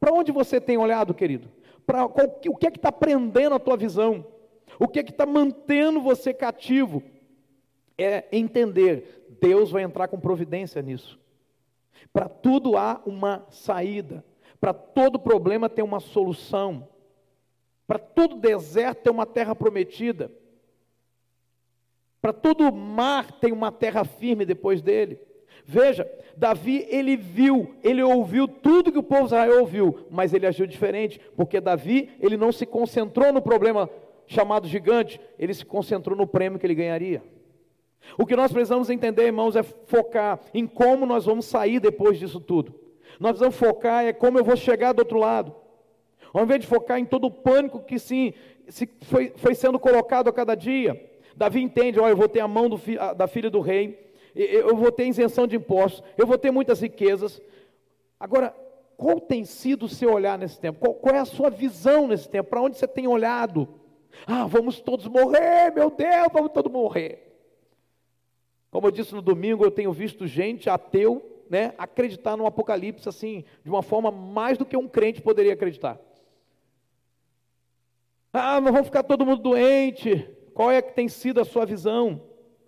Para 0.00 0.10
onde 0.10 0.32
você 0.32 0.58
tem 0.58 0.78
olhado, 0.78 1.12
querido? 1.12 1.50
Para 1.86 2.06
o 2.06 2.56
que 2.56 2.66
é 2.66 2.70
que 2.70 2.78
está 2.78 2.90
prendendo 2.90 3.54
a 3.54 3.58
tua 3.58 3.76
visão? 3.76 4.24
O 4.78 4.88
que 4.88 5.00
é 5.00 5.02
que 5.02 5.10
está 5.10 5.26
mantendo 5.26 6.00
você 6.00 6.32
cativo? 6.32 7.02
É 7.98 8.24
entender, 8.32 9.26
Deus 9.38 9.70
vai 9.70 9.82
entrar 9.82 10.08
com 10.08 10.18
providência 10.18 10.80
nisso. 10.80 11.20
Para 12.10 12.26
tudo 12.26 12.74
há 12.74 13.02
uma 13.04 13.44
saída. 13.50 14.24
Para 14.60 14.72
todo 14.72 15.18
problema 15.18 15.68
tem 15.68 15.84
uma 15.84 16.00
solução. 16.00 16.88
Para 17.86 17.98
todo 17.98 18.36
deserto 18.36 19.04
tem 19.04 19.12
uma 19.12 19.26
terra 19.26 19.54
prometida. 19.54 20.30
Para 22.20 22.32
todo 22.32 22.72
mar 22.72 23.32
tem 23.32 23.52
uma 23.52 23.70
terra 23.70 24.04
firme 24.04 24.44
depois 24.44 24.82
dele. 24.82 25.20
Veja, 25.64 26.10
Davi, 26.36 26.86
ele 26.88 27.16
viu, 27.16 27.74
ele 27.82 28.02
ouviu 28.02 28.48
tudo 28.48 28.90
que 28.90 28.98
o 28.98 29.02
povo 29.02 29.22
de 29.22 29.26
Israel 29.26 29.60
ouviu, 29.60 30.06
mas 30.10 30.32
ele 30.32 30.46
agiu 30.46 30.66
diferente, 30.66 31.20
porque 31.36 31.60
Davi, 31.60 32.10
ele 32.20 32.36
não 32.36 32.50
se 32.50 32.64
concentrou 32.64 33.32
no 33.32 33.42
problema 33.42 33.88
chamado 34.26 34.66
gigante, 34.66 35.20
ele 35.38 35.52
se 35.52 35.64
concentrou 35.64 36.16
no 36.16 36.26
prêmio 36.26 36.58
que 36.58 36.66
ele 36.66 36.74
ganharia. 36.74 37.22
O 38.16 38.24
que 38.24 38.36
nós 38.36 38.52
precisamos 38.52 38.88
entender, 38.88 39.24
irmãos, 39.24 39.56
é 39.56 39.62
focar 39.62 40.40
em 40.54 40.66
como 40.66 41.04
nós 41.04 41.26
vamos 41.26 41.46
sair 41.46 41.80
depois 41.80 42.18
disso 42.18 42.40
tudo. 42.40 42.87
Nós 43.18 43.32
precisamos 43.32 43.56
focar 43.56 44.04
é 44.04 44.12
como 44.12 44.38
eu 44.38 44.44
vou 44.44 44.56
chegar 44.56 44.92
do 44.92 45.00
outro 45.00 45.18
lado. 45.18 45.54
Ao 46.32 46.42
invés 46.42 46.60
de 46.60 46.66
focar 46.66 46.98
em 46.98 47.04
todo 47.04 47.26
o 47.26 47.30
pânico 47.30 47.80
que 47.80 47.98
sim, 47.98 48.32
se 48.68 48.88
foi, 49.02 49.32
foi 49.36 49.54
sendo 49.54 49.78
colocado 49.78 50.28
a 50.28 50.32
cada 50.32 50.54
dia. 50.54 51.10
Davi 51.36 51.62
entende, 51.62 51.98
olha, 51.98 52.10
eu 52.10 52.16
vou 52.16 52.28
ter 52.28 52.40
a 52.40 52.48
mão 52.48 52.68
do, 52.68 52.80
da 53.16 53.26
filha 53.26 53.48
do 53.48 53.60
rei, 53.60 54.12
eu 54.34 54.76
vou 54.76 54.92
ter 54.92 55.06
isenção 55.06 55.46
de 55.46 55.56
impostos, 55.56 56.02
eu 56.16 56.26
vou 56.26 56.38
ter 56.38 56.50
muitas 56.50 56.80
riquezas. 56.80 57.40
Agora, 58.20 58.54
qual 58.96 59.20
tem 59.20 59.44
sido 59.44 59.86
o 59.86 59.88
seu 59.88 60.12
olhar 60.12 60.38
nesse 60.38 60.58
tempo? 60.58 60.80
Qual, 60.80 60.94
qual 60.94 61.14
é 61.14 61.18
a 61.18 61.24
sua 61.24 61.48
visão 61.48 62.08
nesse 62.08 62.28
tempo? 62.28 62.50
Para 62.50 62.60
onde 62.60 62.76
você 62.76 62.86
tem 62.86 63.06
olhado? 63.06 63.68
Ah, 64.26 64.46
vamos 64.46 64.80
todos 64.80 65.06
morrer, 65.06 65.72
meu 65.74 65.90
Deus, 65.90 66.28
vamos 66.32 66.50
todos 66.52 66.70
morrer. 66.70 67.28
Como 68.70 68.86
eu 68.86 68.90
disse 68.90 69.14
no 69.14 69.22
domingo, 69.22 69.64
eu 69.64 69.70
tenho 69.70 69.92
visto 69.92 70.26
gente 70.26 70.68
ateu, 70.68 71.22
né, 71.50 71.74
acreditar 71.78 72.36
no 72.36 72.46
apocalipse 72.46 73.08
assim, 73.08 73.44
de 73.64 73.70
uma 73.70 73.82
forma 73.82 74.10
mais 74.10 74.58
do 74.58 74.66
que 74.66 74.76
um 74.76 74.88
crente 74.88 75.22
poderia 75.22 75.54
acreditar. 75.54 75.98
Ah, 78.32 78.60
mas 78.60 78.72
vamos 78.72 78.88
ficar 78.88 79.02
todo 79.02 79.24
mundo 79.24 79.42
doente. 79.42 80.28
Qual 80.54 80.70
é 80.70 80.82
que 80.82 80.92
tem 80.92 81.08
sido 81.08 81.40
a 81.40 81.44
sua 81.44 81.64
visão? 81.64 82.22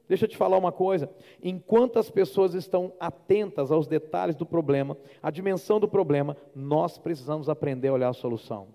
Deixa 0.09 0.25
eu 0.25 0.29
te 0.29 0.37
falar 0.37 0.59
uma 0.59 0.73
coisa. 0.73 1.09
Enquanto 1.43 1.99
as 1.99 2.11
pessoas 2.11 2.55
estão 2.55 2.93
atentas 2.99 3.71
aos 3.71 3.87
detalhes 3.87 4.35
do 4.35 4.45
problema, 4.45 4.97
à 5.23 5.31
dimensão 5.31 5.79
do 5.79 5.87
problema, 5.87 6.37
nós 6.55 6.99
precisamos 6.99 7.49
aprender 7.49 7.89
a 7.89 7.93
olhar 7.93 8.09
a 8.09 8.13
solução. 8.13 8.69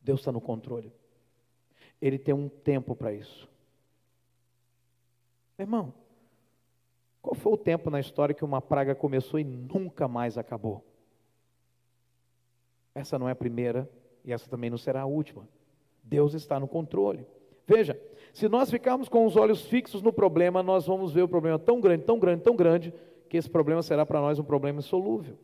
Deus 0.00 0.20
está 0.20 0.32
no 0.32 0.40
controle. 0.40 0.92
Ele 2.00 2.18
tem 2.18 2.34
um 2.34 2.48
tempo 2.48 2.94
para 2.94 3.12
isso. 3.12 3.48
Irmão, 5.58 5.92
qual 7.26 7.34
foi 7.34 7.52
o 7.54 7.56
tempo 7.56 7.90
na 7.90 7.98
história 7.98 8.32
que 8.32 8.44
uma 8.44 8.62
praga 8.62 8.94
começou 8.94 9.40
e 9.40 9.42
nunca 9.42 10.06
mais 10.06 10.38
acabou? 10.38 10.84
Essa 12.94 13.18
não 13.18 13.28
é 13.28 13.32
a 13.32 13.34
primeira 13.34 13.90
e 14.24 14.32
essa 14.32 14.48
também 14.48 14.70
não 14.70 14.78
será 14.78 15.00
a 15.00 15.06
última. 15.06 15.48
Deus 16.04 16.34
está 16.34 16.60
no 16.60 16.68
controle. 16.68 17.26
Veja, 17.66 18.00
se 18.32 18.48
nós 18.48 18.70
ficarmos 18.70 19.08
com 19.08 19.26
os 19.26 19.34
olhos 19.34 19.62
fixos 19.62 20.02
no 20.02 20.12
problema, 20.12 20.62
nós 20.62 20.86
vamos 20.86 21.12
ver 21.12 21.22
o 21.22 21.28
problema 21.28 21.58
tão 21.58 21.80
grande, 21.80 22.04
tão 22.04 22.16
grande, 22.20 22.44
tão 22.44 22.54
grande, 22.54 22.94
que 23.28 23.36
esse 23.36 23.50
problema 23.50 23.82
será 23.82 24.06
para 24.06 24.20
nós 24.20 24.38
um 24.38 24.44
problema 24.44 24.78
insolúvel. 24.78 25.36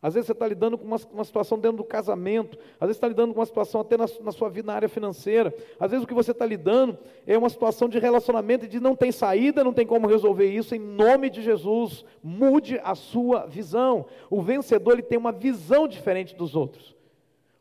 Às 0.00 0.14
vezes 0.14 0.26
você 0.26 0.32
está 0.32 0.46
lidando 0.46 0.78
com 0.78 0.84
uma, 0.84 0.96
uma, 1.12 1.24
situação 1.24 1.58
dentro 1.58 1.78
do 1.78 1.84
casamento, 1.84 2.56
às 2.74 2.86
vezes 2.86 2.96
está 2.96 3.08
lidando 3.08 3.34
com 3.34 3.40
uma 3.40 3.46
situação 3.46 3.80
até 3.80 3.96
na, 3.96 4.06
na, 4.22 4.30
sua 4.30 4.48
vida 4.48 4.68
na 4.68 4.74
área 4.74 4.88
financeira, 4.88 5.52
às 5.78 5.90
vezes 5.90 6.04
o 6.04 6.06
que 6.06 6.14
você 6.14 6.30
está 6.30 6.46
lidando 6.46 6.96
é 7.26 7.36
uma 7.36 7.48
situação 7.48 7.88
de 7.88 7.98
relacionamento 7.98 8.64
e 8.64 8.68
de 8.68 8.78
não 8.78 8.94
tem 8.94 9.10
saída, 9.10 9.64
não 9.64 9.72
tem 9.72 9.84
como 9.84 10.06
resolver 10.06 10.46
isso, 10.46 10.72
em 10.72 10.78
nome 10.78 11.28
de 11.28 11.42
Jesus, 11.42 12.04
mude 12.22 12.80
a 12.84 12.94
sua 12.94 13.46
visão. 13.46 14.06
O 14.30 14.40
vencedor 14.40 14.92
ele 14.92 15.02
tem 15.02 15.18
uma 15.18 15.32
visão 15.32 15.88
diferente 15.88 16.36
dos 16.36 16.54
outros, 16.54 16.94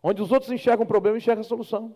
onde 0.04 0.22
os 0.22 0.32
outros 0.32 0.52
enxergam 0.52 0.84
o 0.84 0.88
problema, 0.88 1.18
enxergam 1.18 1.42
a 1.42 1.44
solução. 1.44 1.96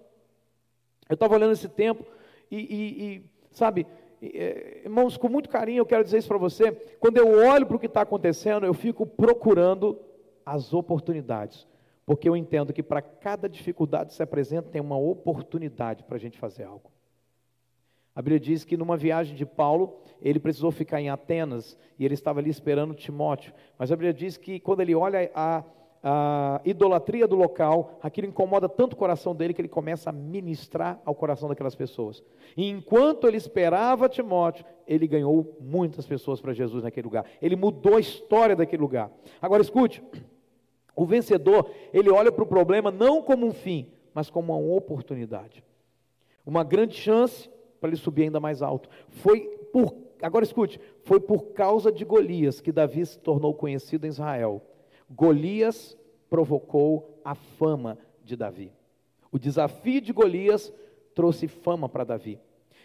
Eu 1.07 1.13
estava 1.13 1.35
olhando 1.35 1.53
esse 1.53 1.69
tempo 1.69 2.03
e, 2.49 2.57
e, 2.57 3.05
e 3.05 3.23
sabe, 3.51 3.85
é, 4.23 4.81
irmãos, 4.85 5.17
com 5.17 5.29
muito 5.29 5.49
carinho 5.49 5.81
eu 5.81 5.85
quero 5.85 6.03
dizer 6.03 6.17
isso 6.17 6.27
para 6.27 6.39
você, 6.39 6.71
quando 6.99 7.17
eu 7.17 7.27
olho 7.47 7.67
para 7.67 7.75
o 7.75 7.79
que 7.79 7.85
está 7.85 8.01
acontecendo, 8.01 8.65
eu 8.65 8.73
fico 8.73 9.05
procurando 9.05 9.99
as 10.45 10.73
oportunidades, 10.73 11.67
porque 12.05 12.27
eu 12.27 12.35
entendo 12.35 12.73
que 12.73 12.83
para 12.83 13.01
cada 13.01 13.47
dificuldade 13.47 14.09
que 14.09 14.15
se 14.15 14.23
apresenta 14.23 14.69
tem 14.69 14.81
uma 14.81 14.97
oportunidade 14.97 16.03
para 16.03 16.15
a 16.15 16.19
gente 16.19 16.37
fazer 16.37 16.63
algo. 16.63 16.91
A 18.13 18.21
Bíblia 18.21 18.39
diz 18.39 18.65
que 18.65 18.75
numa 18.75 18.97
viagem 18.97 19.35
de 19.35 19.45
Paulo, 19.45 20.01
ele 20.21 20.39
precisou 20.39 20.69
ficar 20.69 20.99
em 20.99 21.09
Atenas 21.09 21.77
e 21.97 22.03
ele 22.03 22.13
estava 22.13 22.39
ali 22.39 22.49
esperando 22.49 22.93
Timóteo. 22.93 23.53
Mas 23.77 23.91
a 23.91 23.95
Bíblia 23.95 24.13
diz 24.13 24.35
que 24.35 24.59
quando 24.59 24.81
ele 24.81 24.93
olha 24.93 25.31
a, 25.33 25.63
a 26.03 26.59
idolatria 26.65 27.27
do 27.27 27.35
local, 27.35 27.99
aquilo 28.01 28.27
incomoda 28.27 28.67
tanto 28.67 28.93
o 28.93 28.97
coração 28.97 29.35
dele 29.35 29.53
que 29.53 29.61
ele 29.61 29.67
começa 29.67 30.09
a 30.09 30.13
ministrar 30.13 30.99
ao 31.05 31.13
coração 31.13 31.47
daquelas 31.47 31.75
pessoas. 31.75 32.23
E 32.57 32.67
enquanto 32.67 33.27
ele 33.27 33.37
esperava 33.37 34.09
Timóteo, 34.09 34.65
ele 34.87 35.07
ganhou 35.07 35.55
muitas 35.59 36.05
pessoas 36.05 36.41
para 36.41 36.53
Jesus 36.53 36.83
naquele 36.83 37.05
lugar. 37.05 37.25
Ele 37.41 37.55
mudou 37.55 37.97
a 37.97 37.99
história 37.99 38.55
daquele 38.55 38.81
lugar. 38.81 39.11
Agora 39.39 39.61
escute, 39.61 40.03
o 40.95 41.05
vencedor, 41.05 41.69
ele 41.93 42.09
olha 42.09 42.31
para 42.31 42.43
o 42.43 42.47
problema 42.47 42.89
não 42.89 43.21
como 43.21 43.45
um 43.45 43.53
fim, 43.53 43.87
mas 44.13 44.29
como 44.29 44.53
uma 44.53 44.75
oportunidade. 44.75 45.63
Uma 46.45 46.63
grande 46.63 46.95
chance 46.95 47.49
para 47.79 47.89
ele 47.89 47.97
subir 47.97 48.23
ainda 48.23 48.39
mais 48.39 48.63
alto. 48.63 48.89
Foi 49.07 49.41
por, 49.71 49.95
agora 50.21 50.43
escute, 50.43 50.81
foi 51.03 51.19
por 51.19 51.53
causa 51.53 51.91
de 51.91 52.03
Golias 52.03 52.59
que 52.59 52.71
Davi 52.71 53.05
se 53.05 53.19
tornou 53.19 53.53
conhecido 53.53 54.05
em 54.05 54.09
Israel. 54.09 54.61
Golias 55.15 55.97
provocou 56.29 57.19
a 57.23 57.35
fama 57.35 57.97
de 58.23 58.35
Davi. 58.35 58.71
O 59.31 59.37
desafio 59.37 60.01
de 60.01 60.13
Golias 60.13 60.73
trouxe 61.13 61.47
fama 61.47 61.89
para 61.89 62.03
Davi. 62.03 62.39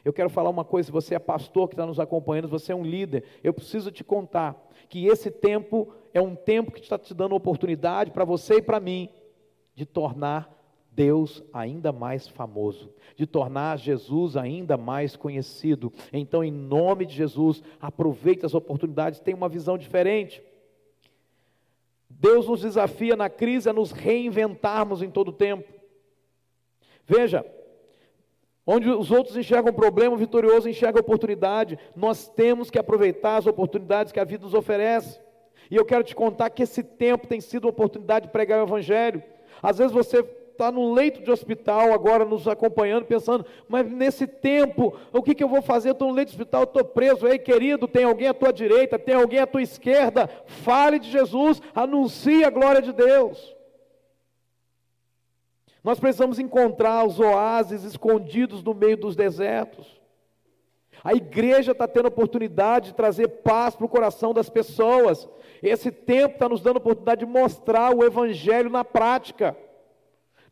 Eu 0.05 0.13
quero 0.13 0.31
falar 0.31 0.51
uma 0.51 0.65
coisa: 0.65 0.93
você 0.93 1.15
é 1.15 1.19
pastor 1.19 1.69
que 1.69 1.75
está 1.75 1.87
nos 1.87 1.99
acompanhando, 1.99 2.49
você 2.49 2.73
é 2.73 2.75
um 2.77 2.85
líder, 2.85 3.25
eu 3.43 3.53
preciso 3.53 3.91
te 3.91 4.05
contar 4.05 4.57
que 4.89 5.07
esse 5.07 5.31
tempo 5.31 5.93
é 6.15 6.21
um 6.21 6.35
tempo 6.35 6.71
que 6.71 6.81
está 6.81 6.99
te 6.99 7.13
dando 7.13 7.35
oportunidade 7.35 8.11
para 8.11 8.25
você 8.25 8.57
e 8.57 8.63
para 8.63 8.81
mim 8.81 9.09
de 9.75 9.85
tornar 9.85 10.53
Deus 10.93 11.45
ainda 11.53 11.93
mais 11.93 12.27
famoso, 12.27 12.91
de 13.17 13.27
tornar 13.27 13.79
Jesus 13.79 14.37
ainda 14.37 14.77
mais 14.77 15.15
conhecido. 15.15 15.93
Então, 16.13 16.43
em 16.43 16.51
nome 16.51 17.05
de 17.05 17.15
Jesus, 17.15 17.63
aproveite 17.81 18.47
as 18.47 18.55
oportunidades, 18.55 19.21
tenha 19.21 19.37
uma 19.37 19.49
visão 19.49 19.77
diferente. 19.77 20.43
Deus 22.19 22.49
nos 22.49 22.63
desafia 22.63 23.15
na 23.15 23.29
crise 23.29 23.69
a 23.69 23.73
nos 23.73 23.93
reinventarmos 23.93 25.03
em 25.03 25.11
todo 25.11 25.29
o 25.29 25.33
tempo. 25.33 25.71
Veja, 27.05 27.45
onde 28.67 28.91
os 28.91 29.11
outros 29.11 29.37
enxergam 29.37 29.73
problema, 29.73 30.15
o 30.15 30.19
vitorioso 30.19 30.69
enxerga 30.69 31.01
oportunidade. 31.01 31.79
Nós 31.95 32.29
temos 32.29 32.71
que 32.71 32.79
aproveitar 32.79 33.37
as 33.37 33.47
oportunidades 33.47 34.13
que 34.13 34.21
a 34.21 34.25
vida 34.25 34.45
nos 34.45 34.55
oferece. 34.55 35.21
E 35.71 35.77
eu 35.77 35.85
quero 35.85 36.05
te 36.05 36.15
contar 36.15 36.51
que 36.51 36.63
esse 36.63 36.83
tempo 36.83 37.27
tem 37.27 37.41
sido 37.41 37.65
uma 37.65 37.71
oportunidade 37.71 38.27
de 38.27 38.33
pregar 38.33 38.61
o 38.61 38.67
Evangelho. 38.67 39.23
Às 39.63 39.79
vezes 39.79 39.93
você 39.93 40.23
está 40.57 40.73
no 40.73 40.93
leito 40.93 41.23
de 41.23 41.31
hospital 41.31 41.93
agora 41.93 42.25
nos 42.25 42.49
acompanhando, 42.49 43.05
pensando, 43.05 43.45
mas 43.69 43.89
nesse 43.89 44.27
tempo, 44.27 44.99
o 45.13 45.23
que, 45.23 45.35
que 45.35 45.45
eu 45.45 45.49
vou 45.49 45.61
fazer? 45.61 45.91
Estou 45.91 46.09
no 46.09 46.15
leito 46.15 46.31
de 46.31 46.35
hospital, 46.35 46.65
estou 46.65 46.85
preso. 46.85 47.29
Ei, 47.29 47.39
querido, 47.39 47.87
tem 47.87 48.05
alguém 48.05 48.29
à 48.29 48.35
tua 48.35 48.53
direita, 48.53 48.99
tem 48.99 49.15
alguém 49.15 49.39
à 49.39 49.47
tua 49.47 49.63
esquerda. 49.63 50.29
Fale 50.47 50.99
de 50.99 51.11
Jesus, 51.11 51.61
anuncie 51.75 52.45
a 52.45 52.51
glória 52.51 52.81
de 52.81 52.93
Deus. 52.93 53.55
Nós 55.85 56.01
precisamos 56.01 56.39
encontrar 56.39 57.07
os 57.07 57.21
oásis 57.21 57.85
escondidos 57.85 58.63
no 58.63 58.75
meio 58.75 58.97
dos 58.97 59.15
desertos. 59.15 60.01
A 61.05 61.15
igreja 61.15 61.71
está 61.71 61.87
tendo 61.87 62.09
oportunidade 62.09 62.89
de 62.89 62.95
trazer 62.95 63.29
paz 63.29 63.77
para 63.77 63.87
o 63.87 63.89
coração 63.89 64.35
das 64.35 64.49
pessoas. 64.49 65.29
Esse 65.63 65.93
tempo 65.93 66.35
está 66.35 66.49
nos 66.49 66.61
dando 66.61 66.79
oportunidade 66.79 67.25
de 67.25 67.31
mostrar 67.31 67.95
o 67.95 68.05
Evangelho 68.05 68.69
na 68.69 68.85
prática. 68.85 69.57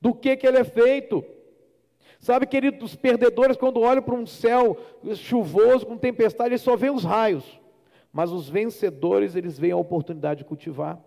Do 0.05 0.13
que, 0.13 0.37
que 0.37 0.47
ele 0.47 0.59
é 0.59 0.65
feito. 0.65 1.25
Sabe, 2.21 2.47
querido, 2.47 2.85
os 2.85 2.95
perdedores, 2.95 3.57
quando 3.57 3.81
olham 3.81 4.03
para 4.03 4.15
um 4.15 4.27
céu 4.27 4.77
chuvoso, 5.15 5.87
com 5.87 5.97
tempestade, 5.97 6.51
eles 6.51 6.61
só 6.61 6.77
veem 6.77 6.93
os 6.93 7.05
raios. 7.05 7.59
Mas 8.13 8.31
os 8.31 8.47
vencedores, 8.47 9.35
eles 9.35 9.59
veem 9.59 9.73
a 9.73 9.79
oportunidade 9.79 10.41
de 10.41 10.45
cultivar. 10.45 11.03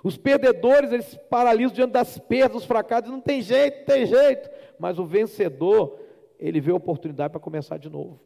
Os 0.00 0.16
perdedores, 0.16 0.92
eles 0.92 1.18
paralisam 1.28 1.74
diante 1.74 1.90
das 1.90 2.20
perdas, 2.20 2.58
dos 2.58 2.64
fracassos, 2.64 3.10
não 3.10 3.20
tem 3.20 3.42
jeito, 3.42 3.78
não 3.78 3.84
tem 3.84 4.06
jeito. 4.06 4.48
Mas 4.78 4.96
o 5.00 5.04
vencedor, 5.04 5.98
ele 6.38 6.60
vê 6.60 6.70
a 6.70 6.76
oportunidade 6.76 7.32
para 7.32 7.40
começar 7.40 7.78
de 7.78 7.90
novo. 7.90 8.20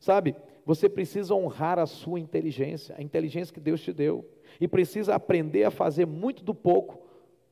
Sabe, 0.00 0.34
você 0.66 0.88
precisa 0.88 1.32
honrar 1.32 1.78
a 1.78 1.86
sua 1.86 2.18
inteligência, 2.18 2.96
a 2.98 3.02
inteligência 3.02 3.54
que 3.54 3.60
Deus 3.60 3.80
te 3.80 3.92
deu, 3.92 4.28
e 4.60 4.66
precisa 4.66 5.14
aprender 5.14 5.62
a 5.62 5.70
fazer 5.70 6.08
muito 6.08 6.42
do 6.42 6.56
pouco, 6.56 7.08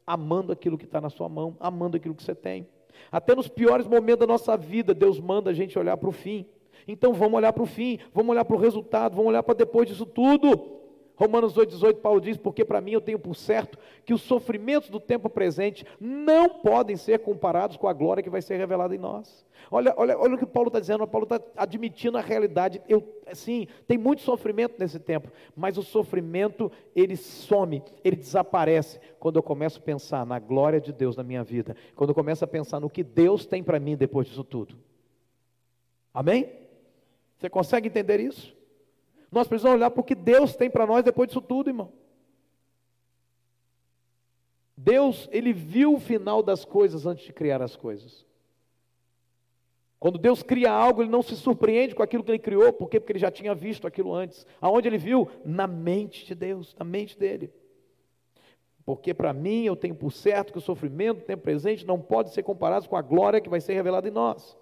amando 0.09 0.51
aquilo 0.51 0.79
que 0.79 0.87
está 0.87 1.01
na 1.01 1.11
sua 1.11 1.29
mão, 1.29 1.57
amando 1.61 1.97
aquilo 1.97 2.15
que 2.15 2.23
você 2.23 2.35
tem. 2.35 2.67
Até 3.13 3.35
nos 3.35 3.47
piores 3.47 3.87
momentos 3.87 4.21
da 4.21 4.27
nossa 4.27 4.57
vida, 4.57 4.95
Deus 4.95 5.21
manda 5.21 5.51
a 5.51 5.55
gente 5.55 5.79
olhar 5.79 5.97
para 5.97 6.09
o 6.09 6.13
fim. 6.13 6.47
Então 6.87 7.13
vamos 7.13 7.35
olhar 7.35 7.53
para 7.53 7.63
o 7.63 7.67
fim, 7.67 7.99
vamos 8.15 8.31
olhar 8.31 8.45
para 8.45 8.57
o 8.57 8.59
resultado, 8.59 9.15
vamos 9.15 9.29
olhar 9.29 9.43
para 9.43 9.55
depois 9.55 9.87
disso 9.87 10.07
tudo. 10.07 10.78
Romanos 11.19 11.55
8,18, 11.55 11.97
Paulo 11.97 12.21
diz: 12.21 12.37
Porque 12.37 12.65
para 12.65 12.81
mim 12.81 12.93
eu 12.93 13.01
tenho 13.01 13.19
por 13.19 13.35
certo 13.35 13.77
que 14.05 14.15
os 14.15 14.23
sofrimentos 14.23 14.89
do 14.89 15.01
tempo 15.01 15.29
presente 15.29 15.85
não 16.01 16.49
podem 16.49 16.97
ser 16.97 17.19
comparados 17.19 17.77
com 17.77 17.89
a 17.89 17.93
glória 17.93 18.23
que 18.23 18.31
vai 18.31 18.41
ser 18.41 18.57
revelada 18.57 18.95
em 18.95 18.99
nós. 18.99 19.45
Olha, 19.69 19.93
olha, 19.97 20.17
olha 20.17 20.37
o 20.37 20.39
que 20.39 20.47
Paulo 20.47 20.69
está 20.69 20.79
dizendo, 20.79 21.05
Paulo 21.09 21.25
está 21.25 21.41
admitindo 21.57 22.17
a 22.17 22.21
realidade. 22.21 22.81
Eu, 22.89 23.03
sim, 23.33 23.67
tem 23.89 23.99
muito 23.99 24.23
sofrimento 24.23 24.77
nesse 24.79 25.01
tempo, 25.01 25.29
mas 25.57 25.77
o 25.77 25.83
sofrimento 25.83 26.71
ele 26.95 27.17
some, 27.17 27.83
ele 28.05 28.15
desaparece 28.15 29.01
quando 29.19 29.37
eu 29.37 29.43
começo 29.43 29.81
a 29.81 29.83
pensar 29.83 30.25
na 30.25 30.39
glória 30.39 30.81
de 30.81 30.93
Deus 30.93 31.17
na 31.17 31.25
minha 31.25 31.43
vida, 31.43 31.75
quando 31.97 32.11
eu 32.11 32.15
começo 32.15 32.45
a 32.45 32.49
pensar 32.49 32.79
no 32.79 32.89
que 32.89 33.03
Deus 33.03 33.45
tem 33.45 33.61
para 33.61 33.81
mim 33.81 33.97
depois 33.97 34.29
disso 34.29 34.45
tudo. 34.45 34.77
Amém? 36.15 36.49
Você 37.37 37.51
consegue 37.51 37.89
entender 37.89 38.21
isso? 38.21 38.57
Nós 39.31 39.47
precisamos 39.47 39.77
olhar 39.77 39.91
para 39.91 40.01
o 40.01 40.05
que 40.05 40.15
Deus 40.15 40.57
tem 40.57 40.71
para 40.71 40.87
nós 40.87 41.05
depois 41.05 41.29
disso 41.29 41.41
tudo, 41.41 41.71
irmão. 41.71 41.93
Deus, 44.77 45.29
ele 45.33 45.53
viu 45.53 45.95
o 45.95 46.01
final 46.01 46.43
das 46.43 46.65
coisas 46.65 47.05
antes 47.05 47.25
de 47.25 47.33
criar 47.33 47.61
as 47.61 47.75
coisas. 47.75 48.25
Quando 49.99 50.19
Deus 50.19 50.43
cria 50.43 50.71
algo, 50.71 51.03
ele 51.03 51.11
não 51.11 51.23
se 51.23 51.35
surpreende 51.37 51.95
com 51.95 52.03
aquilo 52.03 52.23
que 52.23 52.31
ele 52.31 52.39
criou, 52.39 52.73
por 52.73 52.89
quê? 52.89 53.01
Porque 53.01 53.13
ele 53.13 53.19
já 53.19 53.31
tinha 53.31 53.55
visto 53.55 53.87
aquilo 53.87 54.15
antes. 54.15 54.47
Aonde 54.61 54.87
ele 54.87 54.99
viu? 54.99 55.29
Na 55.45 55.67
mente 55.67 56.25
de 56.25 56.35
Deus, 56.35 56.77
na 56.79 56.85
mente 56.85 57.19
dele. 57.19 57.53
Porque 58.85 59.13
para 59.13 59.33
mim 59.33 59.65
eu 59.65 59.75
tenho 59.75 59.95
por 59.95 60.13
certo 60.13 60.53
que 60.53 60.59
o 60.59 60.63
sofrimento, 60.63 61.19
o 61.19 61.25
tempo 61.27 61.43
presente, 61.43 61.85
não 61.85 62.01
pode 62.01 62.33
ser 62.33 62.43
comparado 62.45 62.89
com 62.89 62.97
a 62.97 63.03
glória 63.03 63.41
que 63.41 63.49
vai 63.49 63.61
ser 63.61 63.75
revelada 63.75 64.09
em 64.09 64.13
nós. 64.13 64.57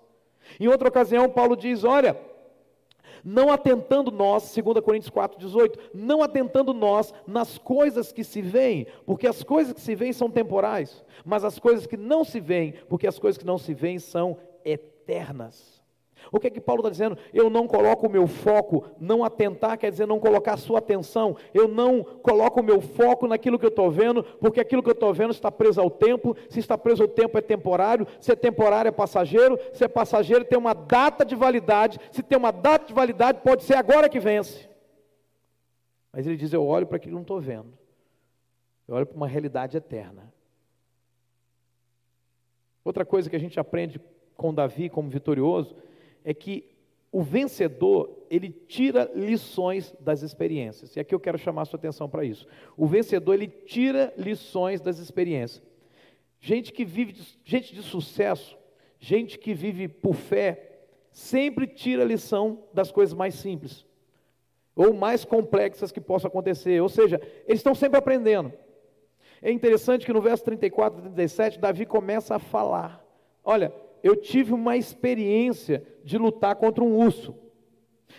Em 0.58 0.66
outra 0.66 0.88
ocasião, 0.88 1.28
Paulo 1.28 1.54
diz: 1.54 1.84
Olha, 1.84 2.18
não 3.26 3.50
atentando 3.50 4.12
nós, 4.12 4.54
2 4.54 4.80
Coríntios 4.84 5.10
4, 5.10 5.36
18, 5.36 5.90
não 5.92 6.22
atentando 6.22 6.72
nós 6.72 7.12
nas 7.26 7.58
coisas 7.58 8.12
que 8.12 8.22
se 8.22 8.40
veem, 8.40 8.86
porque 9.04 9.26
as 9.26 9.42
coisas 9.42 9.72
que 9.72 9.80
se 9.80 9.96
veem 9.96 10.12
são 10.12 10.30
temporais, 10.30 11.04
mas 11.24 11.42
as 11.42 11.58
coisas 11.58 11.88
que 11.88 11.96
não 11.96 12.22
se 12.22 12.38
veem, 12.38 12.74
porque 12.88 13.04
as 13.04 13.18
coisas 13.18 13.36
que 13.36 13.44
não 13.44 13.58
se 13.58 13.74
veem 13.74 13.98
são 13.98 14.38
eternas. 14.64 15.75
O 16.32 16.40
que 16.40 16.48
é 16.48 16.50
que 16.50 16.60
Paulo 16.60 16.80
está 16.80 16.90
dizendo? 16.90 17.16
Eu 17.32 17.48
não 17.48 17.66
coloco 17.66 18.06
o 18.06 18.10
meu 18.10 18.26
foco, 18.26 18.84
não 18.98 19.24
atentar 19.24 19.78
quer 19.78 19.90
dizer 19.90 20.06
não 20.06 20.18
colocar 20.18 20.54
a 20.54 20.56
sua 20.56 20.78
atenção. 20.78 21.36
Eu 21.52 21.68
não 21.68 22.02
coloco 22.02 22.60
o 22.60 22.64
meu 22.64 22.80
foco 22.80 23.26
naquilo 23.26 23.58
que 23.58 23.64
eu 23.64 23.70
estou 23.70 23.90
vendo, 23.90 24.22
porque 24.22 24.60
aquilo 24.60 24.82
que 24.82 24.88
eu 24.88 24.94
estou 24.94 25.12
vendo 25.12 25.32
está 25.32 25.50
preso 25.50 25.80
ao 25.80 25.90
tempo. 25.90 26.36
Se 26.48 26.58
está 26.58 26.76
preso 26.76 27.02
ao 27.02 27.08
tempo 27.08 27.38
é 27.38 27.40
temporário, 27.40 28.06
se 28.20 28.32
é 28.32 28.36
temporário 28.36 28.88
é 28.88 28.92
passageiro, 28.92 29.58
se 29.72 29.84
é 29.84 29.88
passageiro 29.88 30.44
tem 30.44 30.58
uma 30.58 30.74
data 30.74 31.24
de 31.24 31.34
validade. 31.34 31.98
Se 32.10 32.22
tem 32.22 32.38
uma 32.38 32.50
data 32.50 32.86
de 32.86 32.94
validade, 32.94 33.40
pode 33.42 33.64
ser 33.64 33.74
agora 33.74 34.08
que 34.08 34.20
vence. 34.20 34.68
Mas 36.12 36.26
ele 36.26 36.36
diz: 36.36 36.52
Eu 36.52 36.64
olho 36.64 36.86
para 36.86 36.96
aquilo 36.96 37.12
que 37.12 37.14
não 37.14 37.22
estou 37.22 37.40
vendo, 37.40 37.72
eu 38.88 38.94
olho 38.94 39.06
para 39.06 39.16
uma 39.16 39.28
realidade 39.28 39.76
eterna. 39.76 40.32
Outra 42.84 43.04
coisa 43.04 43.28
que 43.28 43.34
a 43.34 43.40
gente 43.40 43.58
aprende 43.58 44.00
com 44.36 44.54
Davi 44.54 44.88
como 44.88 45.10
vitorioso 45.10 45.74
é 46.26 46.34
que 46.34 46.68
o 47.12 47.22
vencedor, 47.22 48.26
ele 48.28 48.50
tira 48.50 49.10
lições 49.14 49.94
das 50.00 50.22
experiências. 50.22 50.96
E 50.96 51.00
aqui 51.00 51.14
eu 51.14 51.20
quero 51.20 51.38
chamar 51.38 51.62
a 51.62 51.64
sua 51.64 51.78
atenção 51.78 52.08
para 52.08 52.24
isso. 52.24 52.46
O 52.76 52.84
vencedor, 52.84 53.34
ele 53.34 53.46
tira 53.46 54.12
lições 54.18 54.80
das 54.80 54.98
experiências. 54.98 55.62
Gente 56.40 56.72
que 56.72 56.84
vive, 56.84 57.14
gente 57.44 57.72
de 57.72 57.80
sucesso, 57.80 58.58
gente 58.98 59.38
que 59.38 59.54
vive 59.54 59.86
por 59.86 60.14
fé, 60.14 60.80
sempre 61.12 61.66
tira 61.68 62.04
lição 62.04 62.64
das 62.74 62.90
coisas 62.90 63.14
mais 63.14 63.36
simples 63.36 63.86
ou 64.74 64.92
mais 64.92 65.24
complexas 65.24 65.92
que 65.92 66.00
possam 66.00 66.28
acontecer. 66.28 66.82
Ou 66.82 66.88
seja, 66.88 67.20
eles 67.46 67.60
estão 67.60 67.74
sempre 67.74 67.98
aprendendo. 67.98 68.52
É 69.40 69.50
interessante 69.50 70.04
que 70.04 70.12
no 70.12 70.20
verso 70.20 70.44
34 70.44 70.98
e 70.98 71.02
37, 71.02 71.60
Davi 71.60 71.86
começa 71.86 72.34
a 72.34 72.38
falar: 72.40 73.02
Olha, 73.44 73.72
eu 74.06 74.14
tive 74.14 74.52
uma 74.52 74.76
experiência 74.76 75.82
de 76.04 76.16
lutar 76.16 76.54
contra 76.54 76.84
um 76.84 76.96
urso. 76.96 77.34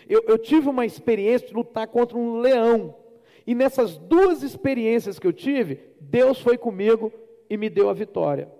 Eu, 0.10 0.23
eu, 0.28 0.38
tive 0.38 0.67
uma 0.67 0.86
experiência 0.86 1.47
de 1.47 1.54
lutar 1.54 1.88
contra 1.88 2.17
um 2.17 2.39
leão. 2.39 2.95
E 3.45 3.56
nessas 3.56 3.97
duas 3.97 4.43
experiências 4.43 5.17
que 5.17 5.26
eu 5.26 5.32
tive, 5.32 5.80
Deus 6.02 6.41
foi 6.41 6.58
comigo 6.58 7.12
e 7.50 7.56
me 7.56 7.69
deu 7.69 7.89
a 7.89 7.93
vitória. 7.93 8.52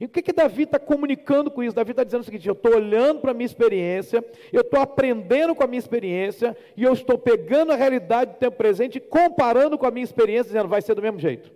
E 0.00 0.06
o 0.06 0.08
que, 0.08 0.22
que 0.22 0.32
Davi 0.32 0.62
está 0.62 0.78
comunicando 0.78 1.50
com 1.50 1.62
isso? 1.62 1.76
Davi 1.76 1.90
está 1.90 2.04
dizendo 2.04 2.22
o 2.22 2.24
seguinte: 2.24 2.48
eu 2.48 2.54
estou 2.54 2.74
olhando 2.74 3.20
para 3.20 3.32
a 3.32 3.34
minha 3.34 3.46
experiência, 3.46 4.24
eu 4.50 4.62
estou 4.62 4.80
aprendendo 4.80 5.54
com 5.54 5.64
a 5.64 5.66
minha 5.66 5.78
experiência, 5.78 6.56
e 6.76 6.82
eu 6.82 6.92
estou 6.94 7.18
pegando 7.18 7.72
a 7.72 7.76
realidade 7.76 8.32
do 8.32 8.38
tempo 8.38 8.56
presente 8.56 8.96
e 8.96 9.00
comparando 9.00 9.76
com 9.76 9.86
a 9.86 9.90
minha 9.90 10.04
experiência, 10.04 10.44
dizendo, 10.44 10.68
vai 10.68 10.80
ser 10.80 10.94
do 10.94 11.02
mesmo 11.02 11.18
jeito. 11.18 11.50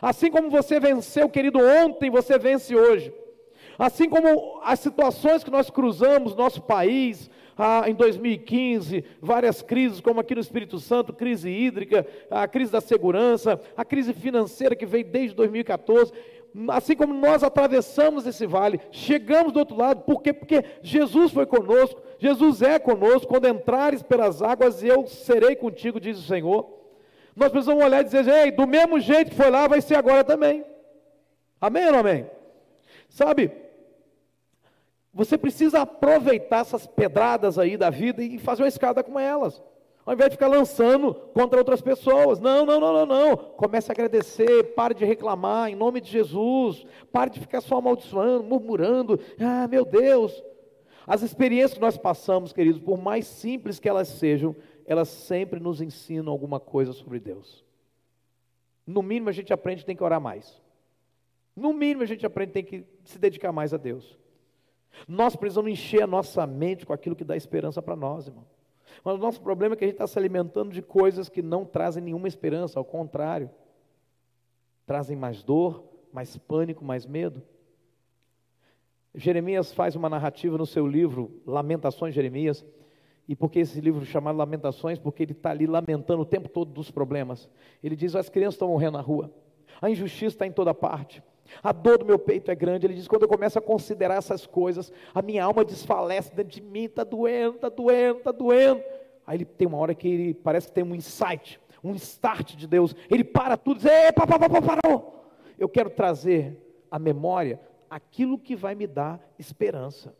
Assim 0.00 0.30
como 0.30 0.50
você 0.50 0.80
venceu, 0.80 1.28
querido, 1.28 1.58
ontem, 1.58 2.10
você 2.10 2.38
vence 2.38 2.74
hoje. 2.74 3.12
Assim 3.78 4.08
como 4.08 4.60
as 4.62 4.80
situações 4.80 5.44
que 5.44 5.50
nós 5.50 5.68
cruzamos 5.70 6.32
no 6.32 6.42
nosso 6.42 6.62
país, 6.62 7.30
ah, 7.56 7.84
em 7.86 7.94
2015, 7.94 9.04
várias 9.20 9.62
crises, 9.62 10.00
como 10.00 10.20
aqui 10.20 10.34
no 10.34 10.40
Espírito 10.40 10.78
Santo, 10.78 11.12
crise 11.12 11.50
hídrica, 11.50 12.06
a 12.30 12.46
crise 12.46 12.70
da 12.70 12.80
segurança, 12.80 13.60
a 13.76 13.84
crise 13.84 14.12
financeira 14.12 14.76
que 14.76 14.84
veio 14.84 15.04
desde 15.04 15.36
2014. 15.36 16.12
Assim 16.68 16.96
como 16.96 17.12
nós 17.12 17.42
atravessamos 17.42 18.26
esse 18.26 18.46
vale, 18.46 18.80
chegamos 18.90 19.52
do 19.52 19.58
outro 19.58 19.76
lado, 19.76 20.02
por 20.02 20.22
quê? 20.22 20.32
Porque 20.32 20.64
Jesus 20.82 21.32
foi 21.32 21.44
conosco, 21.44 22.00
Jesus 22.18 22.62
é 22.62 22.78
conosco, 22.78 23.28
quando 23.28 23.48
entrares 23.48 24.02
pelas 24.02 24.40
águas, 24.40 24.82
eu 24.82 25.06
serei 25.06 25.54
contigo, 25.54 26.00
diz 26.00 26.18
o 26.18 26.22
Senhor. 26.22 26.66
Nós 27.34 27.50
precisamos 27.50 27.84
olhar 27.84 28.00
e 28.00 28.04
dizer, 28.04 28.26
ei, 28.26 28.50
do 28.50 28.66
mesmo 28.66 28.98
jeito 28.98 29.30
que 29.30 29.36
foi 29.36 29.50
lá, 29.50 29.68
vai 29.68 29.82
ser 29.82 29.96
agora 29.96 30.24
também. 30.24 30.64
Amém 31.60 31.84
ou 31.86 31.92
não 31.92 31.98
amém? 31.98 32.26
Sabe, 33.10 33.50
você 35.16 35.38
precisa 35.38 35.80
aproveitar 35.80 36.60
essas 36.60 36.86
pedradas 36.86 37.58
aí 37.58 37.78
da 37.78 37.88
vida 37.88 38.22
e 38.22 38.38
fazer 38.38 38.62
uma 38.62 38.68
escada 38.68 39.02
com 39.02 39.18
elas. 39.18 39.62
Ao 40.04 40.12
invés 40.12 40.28
de 40.28 40.36
ficar 40.36 40.46
lançando 40.46 41.14
contra 41.32 41.58
outras 41.58 41.80
pessoas. 41.80 42.38
Não, 42.38 42.66
não, 42.66 42.78
não, 42.78 42.92
não, 42.92 43.06
não. 43.06 43.34
Comece 43.34 43.90
a 43.90 43.94
agradecer, 43.94 44.74
pare 44.74 44.92
de 44.92 45.06
reclamar 45.06 45.70
em 45.70 45.74
nome 45.74 46.02
de 46.02 46.10
Jesus. 46.10 46.84
Pare 47.10 47.30
de 47.30 47.40
ficar 47.40 47.62
só 47.62 47.78
amaldiçoando, 47.78 48.44
murmurando. 48.44 49.18
Ah, 49.40 49.66
meu 49.66 49.86
Deus. 49.86 50.44
As 51.06 51.22
experiências 51.22 51.72
que 51.72 51.80
nós 51.80 51.96
passamos, 51.96 52.52
queridos, 52.52 52.78
por 52.78 52.98
mais 52.98 53.26
simples 53.26 53.78
que 53.78 53.88
elas 53.88 54.08
sejam, 54.08 54.54
elas 54.84 55.08
sempre 55.08 55.58
nos 55.58 55.80
ensinam 55.80 56.30
alguma 56.30 56.60
coisa 56.60 56.92
sobre 56.92 57.18
Deus. 57.18 57.64
No 58.86 59.02
mínimo 59.02 59.30
a 59.30 59.32
gente 59.32 59.50
aprende 59.50 59.80
que 59.80 59.86
tem 59.86 59.96
que 59.96 60.04
orar 60.04 60.20
mais. 60.20 60.60
No 61.56 61.72
mínimo 61.72 62.02
a 62.02 62.06
gente 62.06 62.26
aprende 62.26 62.52
que 62.52 62.62
tem 62.62 62.64
que 62.64 62.86
se 63.02 63.18
dedicar 63.18 63.50
mais 63.50 63.72
a 63.72 63.78
Deus. 63.78 64.25
Nós 65.06 65.36
precisamos 65.36 65.70
encher 65.70 66.02
a 66.02 66.06
nossa 66.06 66.46
mente 66.46 66.86
com 66.86 66.92
aquilo 66.92 67.16
que 67.16 67.24
dá 67.24 67.36
esperança 67.36 67.80
para 67.82 67.96
nós, 67.96 68.26
irmão. 68.26 68.44
Mas 69.04 69.14
o 69.14 69.18
nosso 69.18 69.40
problema 69.40 69.74
é 69.74 69.76
que 69.76 69.84
a 69.84 69.86
gente 69.86 69.94
está 69.94 70.06
se 70.06 70.18
alimentando 70.18 70.72
de 70.72 70.82
coisas 70.82 71.28
que 71.28 71.42
não 71.42 71.64
trazem 71.64 72.02
nenhuma 72.02 72.28
esperança, 72.28 72.78
ao 72.78 72.84
contrário, 72.84 73.50
trazem 74.86 75.16
mais 75.16 75.42
dor, 75.42 75.84
mais 76.12 76.36
pânico, 76.36 76.84
mais 76.84 77.04
medo. 77.04 77.42
Jeremias 79.14 79.72
faz 79.72 79.96
uma 79.96 80.08
narrativa 80.08 80.58
no 80.58 80.66
seu 80.66 80.86
livro 80.86 81.40
Lamentações 81.46 82.14
Jeremias, 82.14 82.64
e 83.28 83.34
por 83.34 83.50
que 83.50 83.58
esse 83.58 83.80
livro 83.80 84.04
chamado 84.04 84.36
Lamentações? 84.36 84.98
Porque 84.98 85.22
ele 85.22 85.32
está 85.32 85.50
ali 85.50 85.66
lamentando 85.66 86.22
o 86.22 86.26
tempo 86.26 86.48
todo 86.48 86.72
dos 86.72 86.90
problemas. 86.90 87.48
Ele 87.82 87.96
diz: 87.96 88.14
as 88.14 88.28
crianças 88.28 88.54
estão 88.54 88.68
morrendo 88.68 88.92
na 88.92 89.00
rua, 89.00 89.32
a 89.80 89.90
injustiça 89.90 90.34
está 90.34 90.46
em 90.46 90.52
toda 90.52 90.72
parte, 90.72 91.22
a 91.62 91.72
dor 91.72 91.98
do 91.98 92.04
meu 92.04 92.18
peito 92.18 92.50
é 92.50 92.54
grande. 92.54 92.86
Ele 92.86 92.94
diz: 92.94 93.08
quando 93.08 93.22
eu 93.22 93.28
começo 93.28 93.58
a 93.58 93.62
considerar 93.62 94.16
essas 94.16 94.46
coisas, 94.46 94.92
a 95.14 95.22
minha 95.22 95.44
alma 95.44 95.64
desfalece 95.64 96.34
dentro 96.34 96.52
de 96.52 96.62
mim, 96.62 96.84
está 96.84 97.04
doendo, 97.04 97.56
está 97.56 97.68
doendo, 97.68 98.18
está 98.18 98.32
doendo. 98.32 98.82
Aí 99.26 99.38
ele 99.38 99.44
tem 99.44 99.66
uma 99.66 99.78
hora 99.78 99.94
que 99.94 100.08
ele 100.08 100.34
parece 100.34 100.68
que 100.68 100.74
tem 100.74 100.84
um 100.84 100.94
insight, 100.94 101.60
um 101.82 101.94
start 101.94 102.54
de 102.54 102.66
Deus. 102.66 102.94
Ele 103.10 103.24
para 103.24 103.56
tudo 103.56 103.78
e 103.78 103.82
diz: 103.82 103.90
Ei, 103.90 104.12
pá, 104.12 104.26
pá, 104.26 104.38
pá, 104.38 104.62
parou. 104.62 105.32
Eu 105.58 105.68
quero 105.68 105.90
trazer 105.90 106.84
à 106.90 106.98
memória 106.98 107.60
aquilo 107.88 108.38
que 108.38 108.54
vai 108.54 108.74
me 108.74 108.86
dar 108.86 109.20
esperança. 109.38 110.14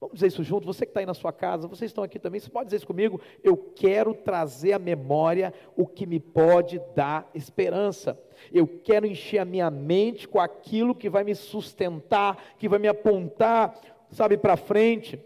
Vamos 0.00 0.14
dizer 0.14 0.28
isso 0.28 0.42
junto, 0.42 0.66
você 0.66 0.86
que 0.86 0.90
está 0.90 1.00
aí 1.00 1.06
na 1.06 1.12
sua 1.12 1.30
casa, 1.30 1.68
vocês 1.68 1.90
estão 1.90 2.02
aqui 2.02 2.18
também, 2.18 2.40
você 2.40 2.48
pode 2.48 2.68
dizer 2.68 2.78
isso 2.78 2.86
comigo? 2.86 3.20
Eu 3.44 3.54
quero 3.54 4.14
trazer 4.14 4.72
à 4.72 4.78
memória 4.78 5.52
o 5.76 5.86
que 5.86 6.06
me 6.06 6.18
pode 6.18 6.80
dar 6.96 7.28
esperança. 7.34 8.18
Eu 8.50 8.66
quero 8.66 9.06
encher 9.06 9.40
a 9.40 9.44
minha 9.44 9.70
mente 9.70 10.26
com 10.26 10.40
aquilo 10.40 10.94
que 10.94 11.10
vai 11.10 11.22
me 11.22 11.34
sustentar, 11.34 12.42
que 12.58 12.66
vai 12.66 12.78
me 12.78 12.88
apontar, 12.88 13.78
sabe, 14.10 14.38
para 14.38 14.56
frente. 14.56 15.20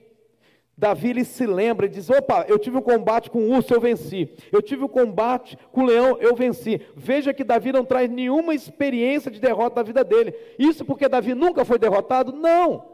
Davi 0.77 1.11
ele 1.11 1.25
se 1.25 1.47
lembra 1.47 1.87
e 1.87 1.89
diz: 1.89 2.11
opa, 2.11 2.45
eu 2.49 2.59
tive 2.59 2.77
um 2.77 2.83
combate 2.83 3.31
com 3.31 3.39
o 3.39 3.51
urso, 3.55 3.73
eu 3.73 3.81
venci. 3.81 4.29
Eu 4.51 4.61
tive 4.61 4.83
um 4.83 4.89
combate 4.89 5.57
com 5.71 5.83
o 5.83 5.87
leão, 5.87 6.19
eu 6.19 6.35
venci. 6.35 6.81
Veja 6.97 7.33
que 7.33 7.45
Davi 7.45 7.71
não 7.73 7.85
traz 7.85 8.11
nenhuma 8.11 8.53
experiência 8.53 9.31
de 9.31 9.41
derrota 9.41 9.77
da 9.77 9.83
vida 9.85 10.03
dele. 10.03 10.35
Isso 10.59 10.85
porque 10.85 11.09
Davi 11.09 11.33
nunca 11.33 11.65
foi 11.65 11.79
derrotado? 11.79 12.33
Não. 12.33 12.94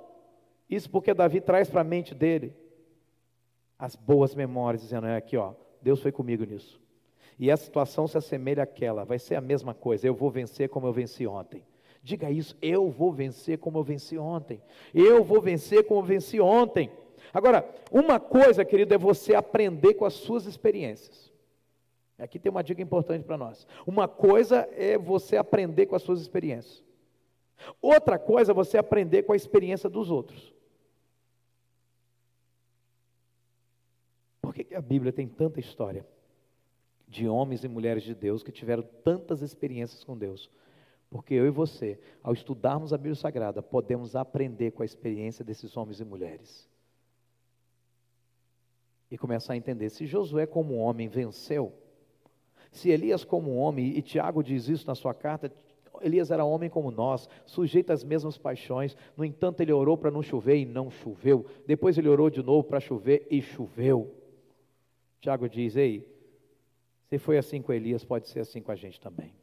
Isso 0.71 0.89
porque 0.89 1.13
Davi 1.13 1.41
traz 1.41 1.69
para 1.69 1.81
a 1.81 1.85
mente 1.85 2.15
dele 2.15 2.55
as 3.79 3.97
boas 3.97 4.35
memórias, 4.35 4.83
dizendo: 4.83 5.07
é 5.07 5.17
aqui, 5.17 5.37
ó, 5.37 5.55
Deus 5.83 6.01
foi 6.01 6.13
comigo 6.13 6.45
nisso. 6.45 6.81
E 7.39 7.51
a 7.51 7.57
situação 7.57 8.07
se 8.07 8.17
assemelha 8.17 8.63
àquela, 8.63 9.05
vai 9.05 9.19
ser 9.19 9.35
a 9.35 9.41
mesma 9.41 9.75
coisa. 9.75 10.07
Eu 10.07 10.15
vou 10.15 10.31
vencer 10.31 10.69
como 10.69 10.87
eu 10.87 10.93
venci 10.93 11.27
ontem. 11.27 11.65
Diga 12.03 12.31
isso, 12.31 12.57
eu 12.63 12.89
vou 12.91 13.13
vencer 13.13 13.59
como 13.59 13.79
eu 13.79 13.83
venci 13.83 14.17
ontem. 14.17 14.63
Eu 14.95 15.25
vou 15.25 15.41
vencer 15.41 15.87
como 15.87 16.01
eu 16.01 16.05
venci 16.05 16.41
ontem. 16.41 16.91
Agora, 17.33 17.69
uma 17.91 18.21
coisa, 18.21 18.65
querido, 18.65 18.95
é 18.95 18.99
você 18.99 19.35
aprender 19.35 19.95
com 19.95 20.05
as 20.05 20.15
suas 20.15 20.47
experiências. 20.47 21.33
Aqui 22.19 22.39
tem 22.39 22.51
uma 22.51 22.63
dica 22.63 22.83
importante 22.83 23.25
para 23.25 23.39
nós. 23.39 23.67
Uma 23.87 24.07
coisa 24.07 24.69
é 24.73 24.99
você 24.99 25.37
aprender 25.37 25.87
com 25.87 25.97
as 25.97 26.03
suas 26.03 26.21
experiências. 26.21 26.85
Outra 27.81 28.19
coisa 28.19 28.53
é 28.53 28.55
você 28.55 28.79
aprender 28.79 29.23
com 29.23 29.33
a 29.33 29.37
experiência 29.37 29.89
dos 29.89 30.11
outros. 30.11 30.55
Por 34.51 34.55
que 34.57 34.75
a 34.75 34.81
Bíblia 34.81 35.13
tem 35.13 35.29
tanta 35.29 35.61
história 35.61 36.05
de 37.07 37.29
homens 37.29 37.63
e 37.63 37.69
mulheres 37.69 38.03
de 38.03 38.17
Deus 38.17 38.43
que 38.43 38.51
tiveram 38.51 38.83
tantas 38.83 39.43
experiências 39.43 40.03
com 40.03 40.19
Deus? 40.19 40.51
Porque 41.09 41.35
eu 41.35 41.47
e 41.47 41.51
você, 41.51 42.01
ao 42.21 42.33
estudarmos 42.33 42.93
a 42.93 42.97
Bíblia 42.99 43.15
Sagrada, 43.15 43.63
podemos 43.63 44.17
aprender 44.17 44.73
com 44.73 44.83
a 44.83 44.85
experiência 44.85 45.45
desses 45.45 45.77
homens 45.77 46.01
e 46.01 46.05
mulheres. 46.05 46.69
E 49.09 49.17
começar 49.17 49.53
a 49.53 49.57
entender: 49.57 49.89
se 49.89 50.05
Josué, 50.05 50.47
como 50.47 50.75
homem, 50.79 51.07
venceu, 51.07 51.73
se 52.73 52.91
Elias, 52.91 53.23
como 53.23 53.55
homem, 53.55 53.97
e 53.97 54.03
Tiago 54.03 54.43
diz 54.43 54.69
isso 54.69 54.85
na 54.85 54.97
sua 54.97 55.15
carta, 55.15 55.55
Elias 56.01 56.33
era 56.33 56.45
homem 56.45 56.69
como 56.69 56.91
nós, 56.91 57.29
sujeito 57.47 57.93
às 57.93 58.03
mesmas 58.03 58.37
paixões. 58.37 58.97
No 59.17 59.25
entanto, 59.25 59.61
ele 59.61 59.73
orou 59.73 59.97
para 59.97 60.11
não 60.11 60.25
chover 60.25 60.57
e 60.57 60.65
não 60.65 60.91
choveu. 60.91 61.47
Depois 61.69 61.97
ele 61.97 62.09
orou 62.09 62.29
de 62.29 62.43
novo 62.43 62.65
para 62.65 62.81
chover 62.81 63.29
e 63.31 63.41
choveu. 63.41 64.20
Tiago 65.21 65.49
diz: 65.49 65.77
Ei, 65.77 66.07
se 67.09 67.19
foi 67.19 67.39
assim 67.39 67.61
com 67.61 67.73
Elias, 67.73 68.05
pode 68.05 68.29
ser 68.29 68.41
assim 68.41 68.63
com 68.63 68.73
a 68.73 68.77
gente 68.77 69.01
também. 69.01 69.35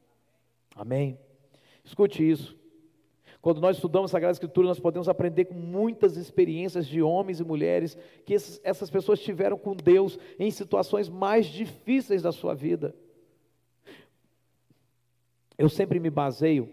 Amém? 0.75 1.19
Escute 1.83 2.27
isso. 2.27 2.57
Quando 3.41 3.61
nós 3.61 3.77
estudamos 3.77 4.11
a 4.11 4.13
Sagrada 4.13 4.33
Escritura, 4.33 4.67
nós 4.67 4.79
podemos 4.79 5.07
aprender 5.07 5.45
com 5.45 5.53
muitas 5.53 6.17
experiências 6.17 6.85
de 6.87 7.01
homens 7.01 7.39
e 7.39 7.43
mulheres 7.43 7.97
que 8.25 8.33
essas 8.33 8.89
pessoas 8.89 9.19
tiveram 9.19 9.57
com 9.57 9.75
Deus 9.75 10.17
em 10.39 10.49
situações 10.51 11.07
mais 11.07 11.45
difíceis 11.45 12.21
da 12.21 12.31
sua 12.31 12.53
vida. 12.53 12.95
Eu 15.57 15.69
sempre 15.69 15.99
me 15.99 16.09
baseio 16.09 16.69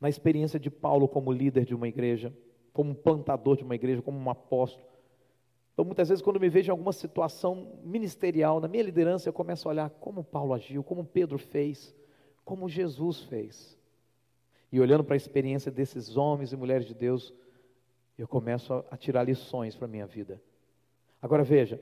na 0.00 0.08
experiência 0.08 0.58
de 0.58 0.70
Paulo 0.70 1.06
como 1.06 1.32
líder 1.32 1.64
de 1.64 1.74
uma 1.74 1.88
igreja, 1.88 2.34
como 2.72 2.94
plantador 2.94 3.56
de 3.56 3.62
uma 3.62 3.74
igreja, 3.74 4.02
como 4.02 4.18
um 4.18 4.30
apóstolo. 4.30 4.84
Então, 5.80 5.86
muitas 5.86 6.10
vezes, 6.10 6.20
quando 6.20 6.38
me 6.38 6.50
vejo 6.50 6.68
em 6.68 6.72
alguma 6.72 6.92
situação 6.92 7.80
ministerial, 7.82 8.60
na 8.60 8.68
minha 8.68 8.82
liderança, 8.82 9.26
eu 9.26 9.32
começo 9.32 9.66
a 9.66 9.72
olhar 9.72 9.88
como 9.88 10.22
Paulo 10.22 10.52
agiu, 10.52 10.84
como 10.84 11.06
Pedro 11.06 11.38
fez, 11.38 11.96
como 12.44 12.68
Jesus 12.68 13.22
fez. 13.22 13.78
E 14.70 14.78
olhando 14.78 15.02
para 15.02 15.14
a 15.14 15.16
experiência 15.16 15.72
desses 15.72 16.18
homens 16.18 16.52
e 16.52 16.56
mulheres 16.56 16.86
de 16.86 16.92
Deus, 16.92 17.32
eu 18.18 18.28
começo 18.28 18.84
a, 18.90 18.94
tirar 18.94 19.22
lições 19.22 19.74
para 19.74 19.86
a 19.86 19.88
minha 19.88 20.06
vida. 20.06 20.38
Agora 21.22 21.42
veja, 21.42 21.80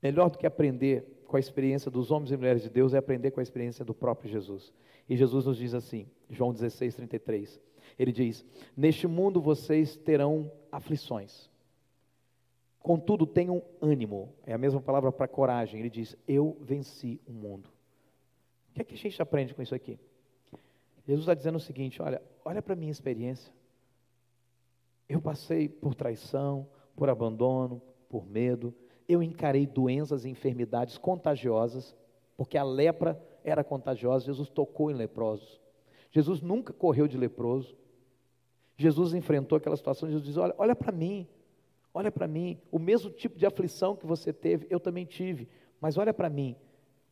melhor 0.00 0.30
do 0.30 0.38
que 0.38 0.46
aprender 0.46 1.24
com 1.26 1.36
a 1.36 1.40
experiência 1.40 1.90
dos 1.90 2.12
homens 2.12 2.30
e 2.30 2.36
mulheres 2.36 2.62
de 2.62 2.70
Deus 2.70 2.94
é 2.94 2.98
aprender 2.98 3.32
com 3.32 3.40
a 3.40 3.42
experiência 3.42 3.84
do 3.84 3.92
próprio 3.92 4.30
Jesus. 4.30 4.72
E 5.08 5.16
Jesus 5.16 5.46
nos 5.46 5.56
diz 5.56 5.74
assim, 5.74 6.06
João 6.30 6.52
16, 6.52 6.94
33. 6.94 7.60
Ele 7.98 8.12
diz: 8.12 8.44
Neste 8.76 9.08
mundo 9.08 9.40
vocês 9.40 9.96
terão 9.96 10.48
aflições. 10.70 11.50
Contudo, 12.82 13.26
tenham 13.26 13.62
ânimo. 13.80 14.34
É 14.44 14.52
a 14.52 14.58
mesma 14.58 14.80
palavra 14.80 15.12
para 15.12 15.28
coragem. 15.28 15.80
Ele 15.80 15.90
diz: 15.90 16.16
Eu 16.26 16.56
venci 16.60 17.20
o 17.26 17.32
mundo. 17.32 17.70
O 18.70 18.74
que 18.74 18.82
é 18.82 18.84
que 18.84 18.94
a 18.94 18.98
gente 18.98 19.20
aprende 19.20 19.54
com 19.54 19.62
isso 19.62 19.74
aqui? 19.74 19.98
Jesus 21.06 21.22
está 21.22 21.34
dizendo 21.34 21.56
o 21.56 21.60
seguinte: 21.60 22.00
olha, 22.00 22.22
olha 22.44 22.62
para 22.62 22.72
a 22.72 22.76
minha 22.76 22.90
experiência. 22.90 23.52
Eu 25.08 25.20
passei 25.20 25.68
por 25.68 25.94
traição, 25.94 26.66
por 26.96 27.08
abandono, 27.08 27.82
por 28.08 28.26
medo, 28.26 28.74
eu 29.08 29.22
encarei 29.22 29.66
doenças 29.66 30.24
e 30.24 30.30
enfermidades 30.30 30.96
contagiosas, 30.96 31.94
porque 32.36 32.56
a 32.56 32.64
lepra 32.64 33.20
era 33.44 33.62
contagiosa, 33.62 34.26
Jesus 34.26 34.48
tocou 34.48 34.90
em 34.90 34.94
leprosos. 34.94 35.60
Jesus 36.10 36.40
nunca 36.40 36.72
correu 36.72 37.08
de 37.08 37.16
leproso. 37.16 37.76
Jesus 38.76 39.12
enfrentou 39.14 39.56
aquela 39.58 39.76
situação, 39.76 40.08
Jesus 40.08 40.26
diz: 40.26 40.36
Olha, 40.36 40.54
olha 40.56 40.74
para 40.74 40.92
mim, 40.92 41.28
olha 41.94 42.10
para 42.10 42.26
mim, 42.26 42.58
o 42.70 42.78
mesmo 42.78 43.10
tipo 43.10 43.38
de 43.38 43.46
aflição 43.46 43.96
que 43.96 44.06
você 44.06 44.32
teve, 44.32 44.66
eu 44.70 44.80
também 44.80 45.04
tive, 45.04 45.48
mas 45.80 45.98
olha 45.98 46.14
para 46.14 46.30
mim, 46.30 46.56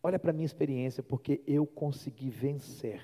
olha 0.02 0.18
para 0.18 0.30
a 0.30 0.34
minha 0.34 0.46
experiência, 0.46 1.02
porque 1.02 1.42
eu 1.46 1.66
consegui 1.66 2.30
vencer. 2.30 3.00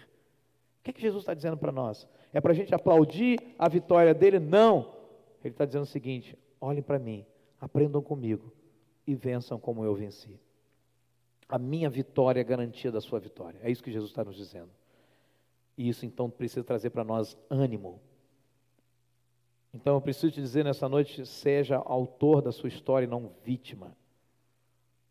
O 0.80 0.84
que, 0.84 0.90
é 0.90 0.92
que 0.92 1.00
Jesus 1.00 1.22
está 1.22 1.34
dizendo 1.34 1.56
para 1.56 1.72
nós? 1.72 2.08
É 2.32 2.40
para 2.40 2.52
a 2.52 2.54
gente 2.54 2.74
aplaudir 2.74 3.38
a 3.58 3.68
vitória 3.68 4.14
dele? 4.14 4.38
Não. 4.38 4.94
Ele 5.42 5.52
está 5.52 5.64
dizendo 5.64 5.82
o 5.82 5.86
seguinte: 5.86 6.38
olhem 6.60 6.82
para 6.82 6.98
mim, 6.98 7.26
aprendam 7.60 8.00
comigo, 8.00 8.52
e 9.06 9.14
vençam 9.14 9.58
como 9.58 9.84
eu 9.84 9.94
venci. 9.94 10.40
A 11.48 11.58
minha 11.58 11.88
vitória 11.88 12.40
é 12.40 12.44
garantia 12.44 12.90
da 12.90 13.00
sua 13.00 13.20
vitória. 13.20 13.58
É 13.62 13.70
isso 13.70 13.82
que 13.82 13.92
Jesus 13.92 14.10
está 14.10 14.24
nos 14.24 14.36
dizendo. 14.36 14.70
E 15.78 15.88
isso 15.88 16.04
então 16.04 16.28
precisa 16.28 16.64
trazer 16.64 16.90
para 16.90 17.04
nós 17.04 17.36
ânimo. 17.48 18.00
Então 19.76 19.96
eu 19.96 20.00
preciso 20.00 20.32
te 20.32 20.40
dizer 20.40 20.64
nessa 20.64 20.88
noite: 20.88 21.26
seja 21.26 21.76
autor 21.76 22.40
da 22.40 22.50
sua 22.50 22.68
história 22.68 23.04
e 23.04 23.08
não 23.08 23.30
vítima. 23.44 23.94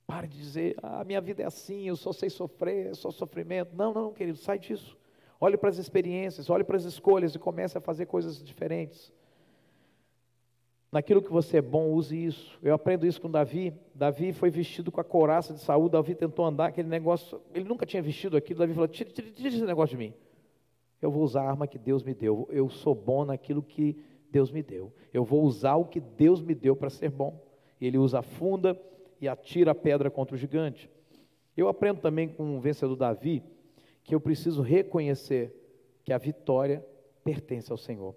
Pare 0.07 0.27
de 0.27 0.37
dizer, 0.37 0.75
a 0.81 1.01
ah, 1.01 1.03
minha 1.03 1.21
vida 1.21 1.43
é 1.43 1.45
assim, 1.45 1.87
eu 1.87 1.95
só 1.95 2.11
sei 2.11 2.29
sofrer, 2.29 2.87
é 2.87 2.93
só 2.93 3.11
sofrimento. 3.11 3.75
Não, 3.75 3.93
não, 3.93 4.11
querido, 4.11 4.37
sai 4.37 4.59
disso. 4.59 4.97
Olhe 5.39 5.57
para 5.57 5.69
as 5.69 5.77
experiências, 5.77 6.49
olhe 6.49 6.63
para 6.63 6.77
as 6.77 6.83
escolhas 6.83 7.33
e 7.35 7.39
comece 7.39 7.77
a 7.77 7.81
fazer 7.81 8.05
coisas 8.05 8.43
diferentes. 8.43 9.11
Naquilo 10.91 11.21
que 11.21 11.31
você 11.31 11.57
é 11.57 11.61
bom, 11.61 11.91
use 11.91 12.15
isso. 12.23 12.57
Eu 12.63 12.73
aprendo 12.73 13.05
isso 13.05 13.19
com 13.19 13.29
Davi. 13.29 13.73
Davi 13.93 14.31
foi 14.31 14.49
vestido 14.49 14.91
com 14.91 15.01
a 15.01 15.03
couraça 15.03 15.53
de 15.53 15.59
saúde. 15.59 15.91
Davi 15.91 16.15
tentou 16.15 16.45
andar 16.45 16.67
aquele 16.67 16.87
negócio. 16.87 17.41
Ele 17.53 17.65
nunca 17.65 17.85
tinha 17.85 18.01
vestido 18.01 18.37
aquilo. 18.37 18.59
Davi 18.59 18.73
falou: 18.73 18.87
tira, 18.87 19.09
tira, 19.09 19.29
tira 19.29 19.49
esse 19.49 19.65
negócio 19.65 19.97
de 19.97 20.05
mim. 20.05 20.13
Eu 21.01 21.11
vou 21.11 21.23
usar 21.23 21.41
a 21.41 21.49
arma 21.49 21.67
que 21.67 21.77
Deus 21.77 22.01
me 22.03 22.13
deu. 22.13 22.47
Eu 22.49 22.69
sou 22.69 22.95
bom 22.95 23.25
naquilo 23.25 23.61
que 23.61 23.97
Deus 24.35 24.51
me 24.51 24.61
deu. 24.61 24.91
Eu 25.13 25.23
vou 25.23 25.43
usar 25.43 25.75
o 25.75 25.85
que 25.85 26.01
Deus 26.01 26.41
me 26.41 26.53
deu 26.53 26.75
para 26.75 26.89
ser 26.89 27.09
bom. 27.09 27.41
Ele 27.79 27.97
usa 27.97 28.19
a 28.19 28.21
funda 28.21 28.77
e 29.21 29.29
atira 29.29 29.71
a 29.71 29.75
pedra 29.75 30.11
contra 30.11 30.35
o 30.35 30.37
gigante. 30.37 30.89
Eu 31.55 31.69
aprendo 31.69 32.01
também 32.01 32.27
com 32.27 32.57
o 32.57 32.59
vencedor 32.59 32.97
Davi 32.97 33.41
que 34.03 34.13
eu 34.13 34.19
preciso 34.19 34.61
reconhecer 34.61 35.55
que 36.03 36.11
a 36.11 36.17
vitória 36.17 36.85
pertence 37.23 37.71
ao 37.71 37.77
Senhor. 37.77 38.13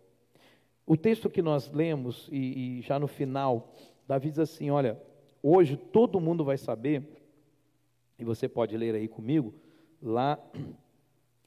O 0.85 0.96
texto 0.96 1.31
que 1.31 1.40
nós 1.40 1.70
lemos, 1.70 2.28
e, 2.33 2.78
e 2.78 2.83
já 2.83 2.98
no 2.98 3.07
final, 3.07 3.72
Davi 4.04 4.31
diz 4.31 4.40
assim: 4.40 4.70
Olha, 4.70 5.00
hoje 5.40 5.76
todo 5.76 6.18
mundo 6.18 6.44
vai 6.44 6.59
saber, 6.59 7.04
e 8.18 8.24
você 8.24 8.48
pode 8.48 8.76
ler 8.76 8.92
aí 8.96 9.07
comigo, 9.07 9.54
lá 10.02 10.37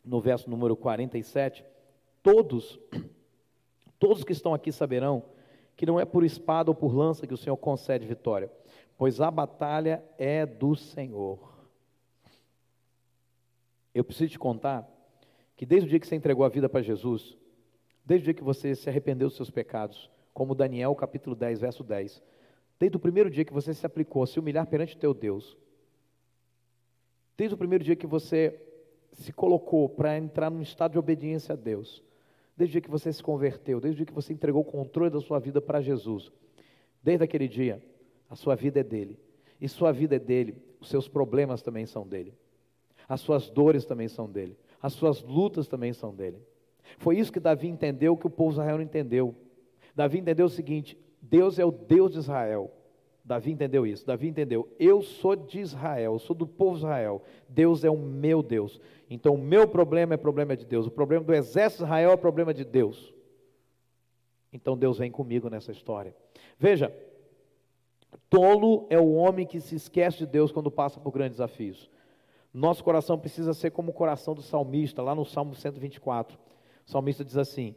no 0.01 0.21
verso 0.21 0.49
número 0.49 0.77
47, 0.77 1.65
todos, 2.23 2.79
todos 4.02 4.26
que 4.26 4.34
estão 4.34 4.54
aqui 4.54 4.70
saberão 4.70 5.24
que 5.78 5.86
não 5.86 5.98
é 5.98 6.04
por 6.04 6.26
espada 6.26 6.70
ou 6.70 6.76
por 6.76 6.94
lança 6.94 7.26
que 7.26 7.34
o 7.34 7.38
Senhor 7.38 7.56
concede 7.56 8.06
vitória, 8.06 8.52
pois 8.98 9.22
a 9.22 9.32
batalha 9.32 10.04
é 10.18 10.46
do 10.46 10.76
Senhor. 10.76 11.40
Eu 13.96 14.04
preciso 14.04 14.32
te 14.32 14.40
contar 14.40 14.86
que 15.56 15.66
desde 15.66 15.88
o 15.88 15.90
dia 15.90 16.00
que 16.00 16.08
você 16.08 16.16
entregou 16.16 16.44
a 16.44 16.50
vida 16.50 16.68
para 16.68 16.82
Jesus, 16.82 17.38
Desde 18.06 18.24
o 18.24 18.26
dia 18.26 18.34
que 18.34 18.44
você 18.44 18.76
se 18.76 18.90
arrependeu 18.90 19.28
dos 19.28 19.38
seus 19.38 19.50
pecados, 19.50 20.10
como 20.34 20.56
Daniel 20.56 20.96
capítulo 20.96 21.36
10, 21.36 21.62
verso 21.62 21.84
10. 21.84 22.22
Desde 22.80 22.98
o 22.98 23.00
primeiro 23.00 23.30
dia 23.30 23.46
que 23.46 23.54
você 23.54 23.74
se 23.74 23.86
aplicou 23.86 24.24
a 24.24 24.28
se 24.28 24.40
humilhar 24.40 24.66
perante 24.66 24.98
teu 24.98 25.14
Deus. 25.14 25.56
Desde 27.38 27.54
o 27.54 27.58
primeiro 27.58 27.84
dia 27.84 27.96
que 27.96 28.08
você 28.08 28.60
se 29.14 29.32
colocou 29.32 29.88
para 29.88 30.18
entrar 30.18 30.50
num 30.50 30.62
estado 30.62 30.94
de 30.94 31.00
obediência 31.00 31.54
a 31.54 31.56
Deus. 31.56 32.04
Desde 32.56 32.72
o 32.72 32.74
dia 32.74 32.82
que 32.82 32.92
você 32.92 33.12
se 33.12 33.24
converteu, 33.24 33.80
desde 33.80 33.96
o 33.96 33.98
dia 33.98 34.06
que 34.06 34.14
você 34.14 34.34
entregou 34.34 34.62
o 34.62 34.66
controle 34.66 35.10
da 35.10 35.20
sua 35.20 35.40
vida 35.40 35.62
para 35.62 35.82
Jesus. 35.82 36.32
Desde 37.02 37.24
aquele 37.24 37.48
dia, 37.48 37.82
a 38.30 38.36
sua 38.36 38.56
vida 38.56 38.80
é 38.80 38.84
dele. 38.84 39.20
E 39.60 39.68
sua 39.68 39.92
vida 39.92 40.16
é 40.16 40.20
dele, 40.20 40.56
os 40.80 40.90
seus 40.90 41.08
problemas 41.08 41.62
também 41.62 41.86
são 41.86 42.08
dele. 42.08 42.34
As 43.08 43.22
suas 43.22 43.50
dores 43.50 43.86
também 43.86 44.08
são 44.08 44.30
dele. 44.30 44.58
As 44.82 44.94
suas 44.94 45.22
lutas 45.22 45.68
também 45.68 45.94
são 45.94 46.16
dele. 46.16 46.42
Foi 46.98 47.18
isso 47.18 47.32
que 47.32 47.40
Davi 47.40 47.68
entendeu 47.68 48.18
que 48.18 48.28
o 48.28 48.30
povo 48.30 48.52
de 48.52 48.56
Israel 48.56 48.78
não 48.78 48.84
entendeu. 48.84 49.36
Davi 49.96 50.20
entendeu 50.20 50.46
o 50.46 50.50
seguinte: 50.50 50.98
Deus 51.22 51.60
é 51.60 51.66
o 51.66 51.72
Deus 51.72 52.12
de 52.12 52.20
Israel. 52.20 52.72
Davi 53.23 53.51
entendeu 53.51 53.86
isso. 53.86 54.05
Davi 54.05 54.27
entendeu: 54.27 54.67
eu 54.79 55.01
sou 55.01 55.36
de 55.36 55.59
Israel, 55.59 56.17
sou 56.19 56.36
do 56.36 56.47
povo 56.47 56.74
de 56.74 56.84
Israel. 56.84 57.22
Deus 57.47 57.84
é 57.84 57.89
o 57.89 57.97
meu 57.97 58.41
Deus. 58.41 58.80
Então 59.09 59.36
o 59.36 59.38
meu 59.38 59.67
problema 59.67 60.13
é 60.13 60.17
problema 60.17 60.55
de 60.55 60.65
Deus. 60.65 60.88
O 60.88 60.91
problema 60.91 61.24
do 61.24 61.34
exército 61.34 61.84
de 61.84 61.88
Israel 61.88 62.11
é 62.11 62.17
problema 62.17 62.53
de 62.53 62.65
Deus. 62.65 63.13
Então 64.51 64.78
Deus 64.78 64.97
vem 64.97 65.11
comigo 65.11 65.49
nessa 65.49 65.72
história. 65.72 66.15
Veja, 66.57 66.93
Tolo 68.30 68.88
é 68.89 68.99
o 68.99 69.13
homem 69.13 69.45
que 69.45 69.59
se 69.59 69.76
esquece 69.76 70.19
de 70.19 70.26
Deus 70.26 70.51
quando 70.51 70.72
passa 70.72 70.99
por 70.99 71.11
grandes 71.11 71.38
desafios. 71.38 71.89
Nosso 72.53 72.84
coração 72.84 73.17
precisa 73.17 73.53
ser 73.53 73.72
como 73.72 73.91
o 73.91 73.93
coração 73.93 74.34
do 74.34 74.41
salmista, 74.41 75.01
lá 75.01 75.15
no 75.15 75.24
Salmo 75.24 75.55
124. 75.55 76.38
O 76.86 76.91
salmista 76.91 77.24
diz 77.24 77.38
assim: 77.38 77.76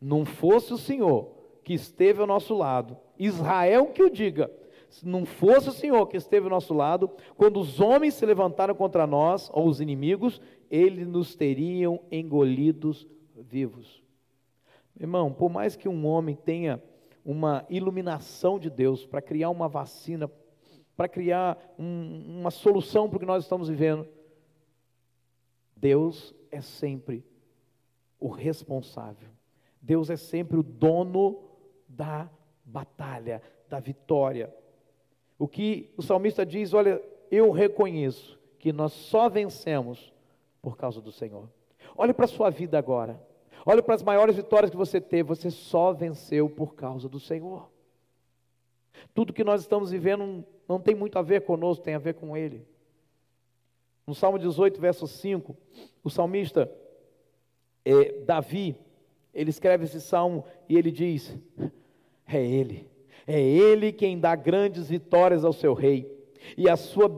Não 0.00 0.24
fosse 0.24 0.72
o 0.72 0.78
Senhor 0.78 1.41
que 1.62 1.74
esteve 1.74 2.20
ao 2.20 2.26
nosso 2.26 2.54
lado, 2.54 2.96
Israel 3.18 3.86
que 3.86 4.02
o 4.02 4.10
diga, 4.10 4.50
se 4.88 5.08
não 5.08 5.24
fosse 5.24 5.70
o 5.70 5.72
Senhor 5.72 6.06
que 6.06 6.16
esteve 6.16 6.44
ao 6.44 6.50
nosso 6.50 6.74
lado, 6.74 7.10
quando 7.36 7.58
os 7.58 7.80
homens 7.80 8.14
se 8.14 8.26
levantaram 8.26 8.74
contra 8.74 9.06
nós, 9.06 9.50
ou 9.52 9.66
os 9.66 9.80
inimigos, 9.80 10.40
eles 10.70 11.06
nos 11.06 11.34
teriam 11.34 12.00
engolidos 12.10 13.06
vivos. 13.34 14.02
Irmão, 14.98 15.32
por 15.32 15.50
mais 15.50 15.76
que 15.76 15.88
um 15.88 16.06
homem 16.06 16.36
tenha 16.36 16.82
uma 17.24 17.64
iluminação 17.70 18.58
de 18.58 18.68
Deus 18.68 19.06
para 19.06 19.22
criar 19.22 19.48
uma 19.48 19.68
vacina, 19.68 20.30
para 20.94 21.08
criar 21.08 21.56
um, 21.78 22.40
uma 22.40 22.50
solução 22.50 23.08
para 23.08 23.16
o 23.16 23.20
que 23.20 23.26
nós 23.26 23.44
estamos 23.44 23.68
vivendo, 23.68 24.06
Deus 25.74 26.34
é 26.50 26.60
sempre 26.60 27.24
o 28.20 28.28
responsável. 28.28 29.30
Deus 29.80 30.10
é 30.10 30.16
sempre 30.16 30.58
o 30.58 30.62
dono 30.62 31.51
da 31.96 32.28
batalha, 32.64 33.42
da 33.68 33.78
vitória. 33.80 34.52
O 35.38 35.48
que 35.48 35.92
o 35.96 36.02
salmista 36.02 36.44
diz, 36.44 36.72
olha, 36.72 37.02
eu 37.30 37.50
reconheço 37.50 38.38
que 38.58 38.72
nós 38.72 38.92
só 38.92 39.28
vencemos 39.28 40.12
por 40.60 40.76
causa 40.76 41.00
do 41.00 41.10
Senhor. 41.10 41.48
Olhe 41.96 42.12
para 42.12 42.24
a 42.24 42.28
sua 42.28 42.50
vida 42.50 42.78
agora. 42.78 43.20
Olhe 43.64 43.82
para 43.82 43.94
as 43.94 44.02
maiores 44.02 44.36
vitórias 44.36 44.70
que 44.70 44.76
você 44.76 45.00
teve, 45.00 45.22
você 45.24 45.50
só 45.50 45.92
venceu 45.92 46.48
por 46.48 46.74
causa 46.74 47.08
do 47.08 47.20
Senhor. 47.20 47.70
Tudo 49.14 49.32
que 49.32 49.44
nós 49.44 49.60
estamos 49.60 49.90
vivendo 49.90 50.44
não 50.68 50.80
tem 50.80 50.94
muito 50.94 51.18
a 51.18 51.22
ver 51.22 51.42
conosco, 51.42 51.84
tem 51.84 51.94
a 51.94 51.98
ver 51.98 52.14
com 52.14 52.36
Ele. 52.36 52.66
No 54.06 54.14
Salmo 54.14 54.38
18, 54.38 54.80
verso 54.80 55.06
5, 55.06 55.56
o 56.02 56.10
salmista 56.10 56.70
é, 57.84 58.20
Davi, 58.20 58.76
ele 59.32 59.50
escreve 59.50 59.84
esse 59.84 60.00
salmo 60.00 60.44
e 60.68 60.76
ele 60.76 60.90
diz: 60.90 61.36
É 62.32 62.44
Ele, 62.44 62.88
é 63.26 63.40
Ele 63.40 63.92
quem 63.92 64.18
dá 64.18 64.34
grandes 64.34 64.88
vitórias 64.88 65.44
ao 65.44 65.52
seu 65.52 65.74
rei, 65.74 66.10
e 66.56 66.68
a 66.68 66.76
sua 66.76 67.08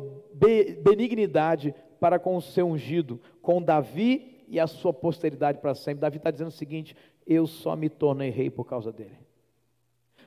benignidade 0.82 1.74
para 2.00 2.18
com 2.18 2.36
o 2.36 2.42
seu 2.42 2.66
ungido, 2.66 3.20
com 3.40 3.62
Davi 3.62 4.44
e 4.48 4.60
a 4.60 4.66
sua 4.66 4.92
posteridade 4.92 5.58
para 5.58 5.74
sempre. 5.74 6.00
Davi 6.00 6.18
está 6.18 6.30
dizendo 6.30 6.48
o 6.48 6.52
seguinte: 6.52 6.96
eu 7.26 7.46
só 7.46 7.74
me 7.76 7.88
tornei 7.88 8.30
rei 8.30 8.50
por 8.50 8.64
causa 8.64 8.92
dele. 8.92 9.18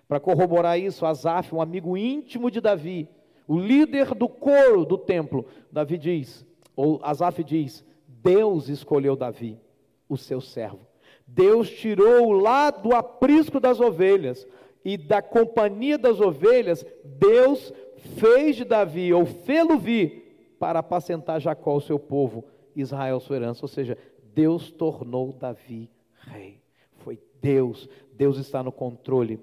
Para 0.07 0.19
corroborar 0.19 0.79
isso, 0.79 1.05
Asaf, 1.05 1.53
um 1.53 1.61
amigo 1.61 1.97
íntimo 1.97 2.49
de 2.49 2.61
Davi, 2.61 3.09
o 3.47 3.59
líder 3.59 4.15
do 4.15 4.27
coro 4.29 4.85
do 4.85 4.97
templo, 4.97 5.45
Davi 5.71 5.97
diz, 5.97 6.45
ou 6.75 6.99
Asaf 7.03 7.43
diz: 7.43 7.83
Deus 8.07 8.69
escolheu 8.69 9.15
Davi, 9.15 9.59
o 10.07 10.17
seu 10.17 10.39
servo. 10.41 10.79
Deus 11.27 11.69
tirou 11.69 12.31
lá 12.31 12.71
do 12.71 12.95
aprisco 12.95 13.59
das 13.59 13.81
ovelhas 13.81 14.47
e 14.83 14.97
da 14.97 15.21
companhia 15.21 15.97
das 15.97 16.19
ovelhas, 16.19 16.85
Deus 17.03 17.73
fez 18.17 18.55
de 18.55 18.63
Davi, 18.63 19.13
ou 19.13 19.25
fê-lo 19.25 19.77
vir, 19.77 20.55
para 20.59 20.79
apacentar 20.79 21.39
Jacó, 21.39 21.75
o 21.75 21.81
seu 21.81 21.99
povo, 21.99 22.45
Israel, 22.75 23.19
sua 23.19 23.35
herança. 23.35 23.63
Ou 23.63 23.67
seja, 23.67 23.97
Deus 24.33 24.71
tornou 24.71 25.33
Davi 25.33 25.89
rei. 26.19 26.61
Foi 26.97 27.19
Deus, 27.41 27.89
Deus 28.13 28.37
está 28.37 28.63
no 28.63 28.71
controle. 28.71 29.39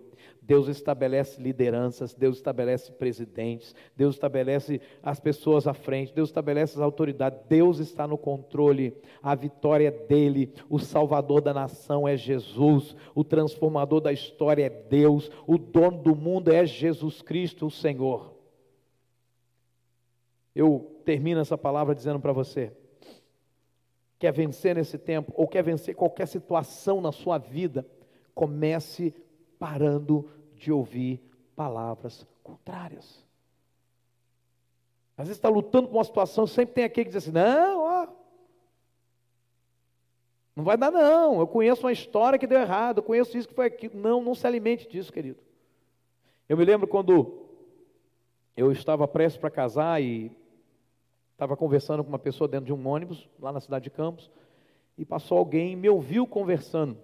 Deus 0.47 0.69
estabelece 0.69 1.41
lideranças, 1.41 2.13
Deus 2.13 2.37
estabelece 2.37 2.93
presidentes, 2.93 3.75
Deus 3.97 4.15
estabelece 4.15 4.81
as 5.03 5.19
pessoas 5.19 5.67
à 5.67 5.73
frente, 5.73 6.13
Deus 6.13 6.29
estabelece 6.29 6.75
as 6.75 6.83
autoridades, 6.83 7.41
Deus 7.49 7.79
está 7.79 8.07
no 8.07 8.19
controle, 8.19 8.95
a 9.23 9.35
vitória 9.35 9.89
é 9.89 9.91
dele, 9.91 10.53
o 10.69 10.79
salvador 10.79 11.41
da 11.41 11.55
nação 11.55 12.07
é 12.07 12.15
Jesus, 12.15 12.95
o 13.15 13.25
transformador 13.25 14.03
da 14.03 14.13
história 14.13 14.67
é 14.67 14.69
Deus, 14.69 15.31
o 15.47 15.57
dono 15.57 16.03
do 16.03 16.15
mundo 16.15 16.53
é 16.53 16.67
Jesus 16.67 17.23
Cristo, 17.23 17.67
o 17.67 17.71
Senhor. 17.71 18.35
Eu 20.55 21.01
termino 21.07 21.41
essa 21.41 21.57
palavra 21.57 21.95
dizendo 21.95 22.21
para 22.21 22.33
você: 22.33 22.71
quer 24.19 24.33
vencer 24.33 24.75
nesse 24.77 24.99
tempo, 24.99 25.33
ou 25.35 25.49
quer 25.49 25.63
vencer 25.63 25.95
qualquer 25.95 26.29
situação 26.29 27.01
na 27.01 27.13
sua 27.13 27.39
vida, 27.39 27.87
comece 28.35 29.15
parando 29.59 30.29
de 30.55 30.73
ouvir 30.73 31.23
palavras 31.55 32.27
contrárias. 32.43 33.25
Às 35.17 35.29
vezes 35.29 35.39
está 35.39 35.49
lutando 35.49 35.89
com 35.89 35.97
uma 35.97 36.05
situação, 36.05 36.47
sempre 36.47 36.75
tem 36.75 36.85
aquele 36.85 37.05
que 37.07 37.13
diz 37.13 37.25
assim: 37.25 37.33
não, 37.33 37.81
ó, 37.81 38.09
não 40.57 40.63
vai 40.63 40.77
dar, 40.77 40.91
não. 40.91 41.41
Eu 41.41 41.47
conheço 41.47 41.83
uma 41.83 41.93
história 41.93 42.39
que 42.39 42.47
deu 42.47 42.61
errado, 42.61 42.99
eu 42.99 43.03
conheço 43.03 43.37
isso 43.37 43.49
que 43.49 43.55
foi 43.55 43.67
aquilo. 43.67 43.99
Não, 43.99 44.23
não 44.23 44.35
se 44.35 44.47
alimente 44.47 44.89
disso, 44.89 45.13
querido. 45.13 45.39
Eu 46.49 46.57
me 46.57 46.65
lembro 46.65 46.87
quando 46.87 47.47
eu 48.57 48.71
estava 48.71 49.09
prestes 49.09 49.41
para 49.41 49.51
casar 49.51 50.01
e 50.01 50.31
estava 51.33 51.57
conversando 51.57 52.05
com 52.05 52.09
uma 52.09 52.19
pessoa 52.19 52.47
dentro 52.47 52.67
de 52.67 52.73
um 52.73 52.87
ônibus, 52.87 53.29
lá 53.41 53.51
na 53.51 53.61
cidade 53.61 53.85
de 53.85 53.91
Campos, 53.91 54.31
e 54.97 55.05
passou 55.05 55.39
alguém 55.39 55.73
e 55.73 55.77
me 55.77 55.89
ouviu 55.89 56.27
conversando. 56.27 56.97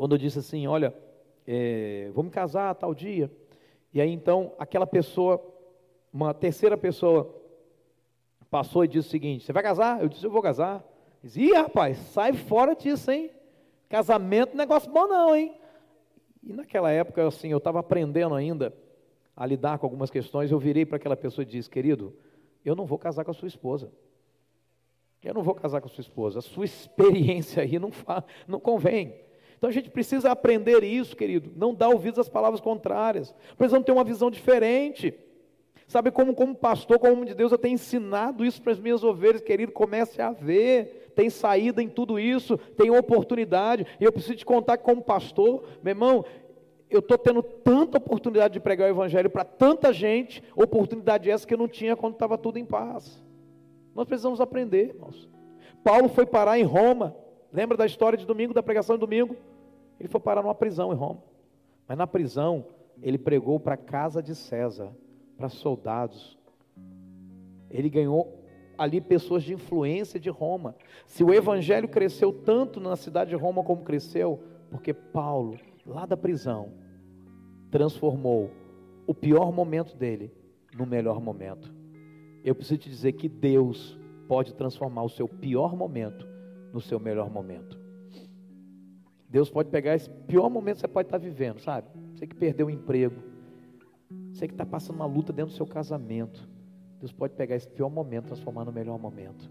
Quando 0.00 0.12
eu 0.12 0.18
disse 0.18 0.38
assim: 0.38 0.66
Olha, 0.66 0.94
é, 1.46 2.10
vou 2.14 2.24
me 2.24 2.30
casar 2.30 2.74
tal 2.74 2.94
dia. 2.94 3.30
E 3.92 4.00
aí 4.00 4.10
então, 4.10 4.54
aquela 4.58 4.86
pessoa, 4.86 5.38
uma 6.10 6.32
terceira 6.32 6.74
pessoa, 6.74 7.38
passou 8.50 8.82
e 8.82 8.88
disse 8.88 9.08
o 9.08 9.10
seguinte: 9.10 9.44
Você 9.44 9.52
vai 9.52 9.62
casar? 9.62 10.00
Eu 10.00 10.08
disse: 10.08 10.24
Eu 10.24 10.30
vou 10.30 10.40
casar. 10.40 10.82
Disse: 11.22 11.42
Ih, 11.42 11.52
rapaz, 11.52 11.98
sai 11.98 12.32
fora 12.32 12.74
disso, 12.74 13.10
hein? 13.10 13.30
Casamento 13.90 14.56
negócio 14.56 14.90
bom, 14.90 15.06
não, 15.06 15.36
hein? 15.36 15.54
E 16.42 16.54
naquela 16.54 16.90
época, 16.90 17.28
assim, 17.28 17.48
eu 17.48 17.58
estava 17.58 17.80
aprendendo 17.80 18.34
ainda 18.34 18.74
a 19.36 19.44
lidar 19.44 19.78
com 19.78 19.84
algumas 19.84 20.08
questões. 20.08 20.50
Eu 20.50 20.58
virei 20.58 20.86
para 20.86 20.96
aquela 20.96 21.14
pessoa 21.14 21.42
e 21.42 21.46
disse: 21.46 21.68
Querido, 21.68 22.16
eu 22.64 22.74
não 22.74 22.86
vou 22.86 22.96
casar 22.96 23.22
com 23.22 23.32
a 23.32 23.34
sua 23.34 23.48
esposa. 23.48 23.92
Eu 25.22 25.34
não 25.34 25.42
vou 25.42 25.54
casar 25.54 25.82
com 25.82 25.88
a 25.88 25.90
sua 25.90 26.00
esposa. 26.00 26.38
A 26.38 26.42
sua 26.42 26.64
experiência 26.64 27.62
aí 27.62 27.78
não, 27.78 27.90
não 28.48 28.58
convém. 28.58 29.28
Então 29.60 29.68
a 29.68 29.72
gente 29.74 29.90
precisa 29.90 30.30
aprender 30.30 30.82
isso, 30.82 31.14
querido. 31.14 31.52
Não 31.54 31.74
dar 31.74 31.90
ouvidos 31.90 32.18
às 32.18 32.30
palavras 32.30 32.62
contrárias. 32.62 33.34
Precisamos 33.58 33.84
ter 33.84 33.92
uma 33.92 34.02
visão 34.02 34.30
diferente. 34.30 35.12
Sabe 35.86 36.10
como, 36.10 36.34
como 36.34 36.54
pastor, 36.54 36.98
como 36.98 37.12
homem 37.12 37.26
de 37.26 37.34
Deus, 37.34 37.52
eu 37.52 37.58
tenho 37.58 37.74
ensinado 37.74 38.42
isso 38.42 38.62
para 38.62 38.72
as 38.72 38.80
minhas 38.80 39.04
ovelhas, 39.04 39.42
querido. 39.42 39.70
Comece 39.70 40.22
a 40.22 40.30
ver. 40.30 41.12
Tem 41.14 41.28
saída 41.28 41.82
em 41.82 41.90
tudo 41.90 42.18
isso, 42.18 42.56
tem 42.56 42.90
oportunidade. 42.90 43.86
E 44.00 44.04
eu 44.04 44.10
preciso 44.10 44.36
te 44.36 44.46
contar 44.46 44.78
que, 44.78 44.84
como 44.84 45.02
pastor, 45.02 45.62
meu 45.82 45.90
irmão, 45.90 46.24
eu 46.88 47.00
estou 47.00 47.18
tendo 47.18 47.42
tanta 47.42 47.98
oportunidade 47.98 48.54
de 48.54 48.60
pregar 48.60 48.88
o 48.88 48.90
Evangelho 48.90 49.28
para 49.28 49.44
tanta 49.44 49.92
gente, 49.92 50.42
oportunidade 50.56 51.30
essa 51.30 51.46
que 51.46 51.52
eu 51.52 51.58
não 51.58 51.68
tinha 51.68 51.94
quando 51.94 52.14
estava 52.14 52.38
tudo 52.38 52.58
em 52.58 52.64
paz. 52.64 53.22
Nós 53.94 54.06
precisamos 54.06 54.40
aprender, 54.40 54.94
irmãos. 54.94 55.28
Paulo 55.84 56.08
foi 56.08 56.24
parar 56.24 56.58
em 56.58 56.62
Roma, 56.62 57.14
lembra 57.52 57.76
da 57.76 57.86
história 57.86 58.18
de 58.18 58.26
domingo, 58.26 58.54
da 58.54 58.62
pregação 58.62 58.96
de 58.96 59.00
domingo? 59.00 59.36
Ele 59.98 60.08
foi 60.08 60.20
parar 60.20 60.42
numa 60.42 60.54
prisão 60.54 60.92
em 60.92 60.96
Roma. 60.96 61.22
Mas 61.86 61.98
na 61.98 62.06
prisão, 62.06 62.64
ele 63.02 63.18
pregou 63.18 63.58
para 63.58 63.74
a 63.74 63.78
casa 63.78 64.22
de 64.22 64.34
César, 64.34 64.92
para 65.36 65.48
soldados. 65.48 66.38
Ele 67.70 67.88
ganhou 67.88 68.40
ali 68.78 69.00
pessoas 69.00 69.42
de 69.42 69.52
influência 69.52 70.18
de 70.18 70.30
Roma. 70.30 70.74
Se 71.06 71.22
o 71.22 71.34
evangelho 71.34 71.88
cresceu 71.88 72.32
tanto 72.32 72.80
na 72.80 72.96
cidade 72.96 73.30
de 73.30 73.36
Roma 73.36 73.62
como 73.62 73.82
cresceu, 73.82 74.40
porque 74.70 74.94
Paulo 74.94 75.58
lá 75.84 76.06
da 76.06 76.16
prisão, 76.16 76.72
transformou 77.70 78.50
o 79.06 79.14
pior 79.14 79.52
momento 79.52 79.96
dele 79.96 80.32
no 80.74 80.86
melhor 80.86 81.20
momento. 81.20 81.72
Eu 82.44 82.54
preciso 82.54 82.80
te 82.80 82.88
dizer 82.88 83.12
que 83.12 83.28
Deus 83.28 83.98
pode 84.28 84.54
transformar 84.54 85.02
o 85.02 85.08
seu 85.08 85.28
pior 85.28 85.74
momento 85.74 86.26
no 86.72 86.80
seu 86.80 86.98
melhor 87.00 87.30
momento. 87.30 87.78
Deus 89.28 89.48
pode 89.48 89.70
pegar 89.70 89.94
esse 89.94 90.10
pior 90.10 90.50
momento 90.50 90.76
que 90.76 90.80
você 90.80 90.88
pode 90.88 91.06
estar 91.06 91.18
vivendo, 91.18 91.60
sabe? 91.60 91.88
Você 92.14 92.26
que 92.26 92.34
perdeu 92.34 92.66
o 92.66 92.70
emprego, 92.70 93.22
você 94.32 94.48
que 94.48 94.54
está 94.54 94.66
passando 94.66 94.96
uma 94.96 95.06
luta 95.06 95.32
dentro 95.32 95.52
do 95.52 95.56
seu 95.56 95.66
casamento. 95.66 96.48
Deus 96.98 97.12
pode 97.12 97.34
pegar 97.34 97.56
esse 97.56 97.68
pior 97.68 97.88
momento 97.88 98.24
e 98.24 98.26
transformar 98.28 98.64
no 98.64 98.72
melhor 98.72 98.98
momento. 98.98 99.50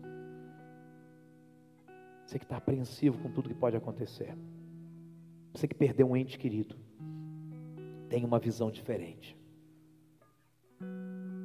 Você 2.25 2.37
que 2.37 2.45
está 2.45 2.57
apreensivo 2.57 3.17
com 3.17 3.31
tudo 3.31 3.49
que 3.49 3.55
pode 3.55 3.75
acontecer. 3.75 4.37
Você 5.53 5.67
que 5.67 5.73
perdeu 5.73 6.07
um 6.07 6.15
ente 6.15 6.37
querido, 6.37 6.75
tem 8.07 8.23
uma 8.23 8.37
visão 8.37 8.69
diferente. 8.69 9.35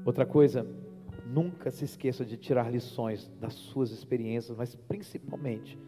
Outra 0.04 0.26
coisa, 0.26 0.66
nunca 1.26 1.70
se 1.70 1.84
esqueça 1.84 2.24
de 2.24 2.36
tirar 2.36 2.70
lições 2.70 3.28
das 3.40 3.54
suas 3.54 3.90
experiências, 3.90 4.56
mas 4.56 4.74
principalmente 4.74 5.78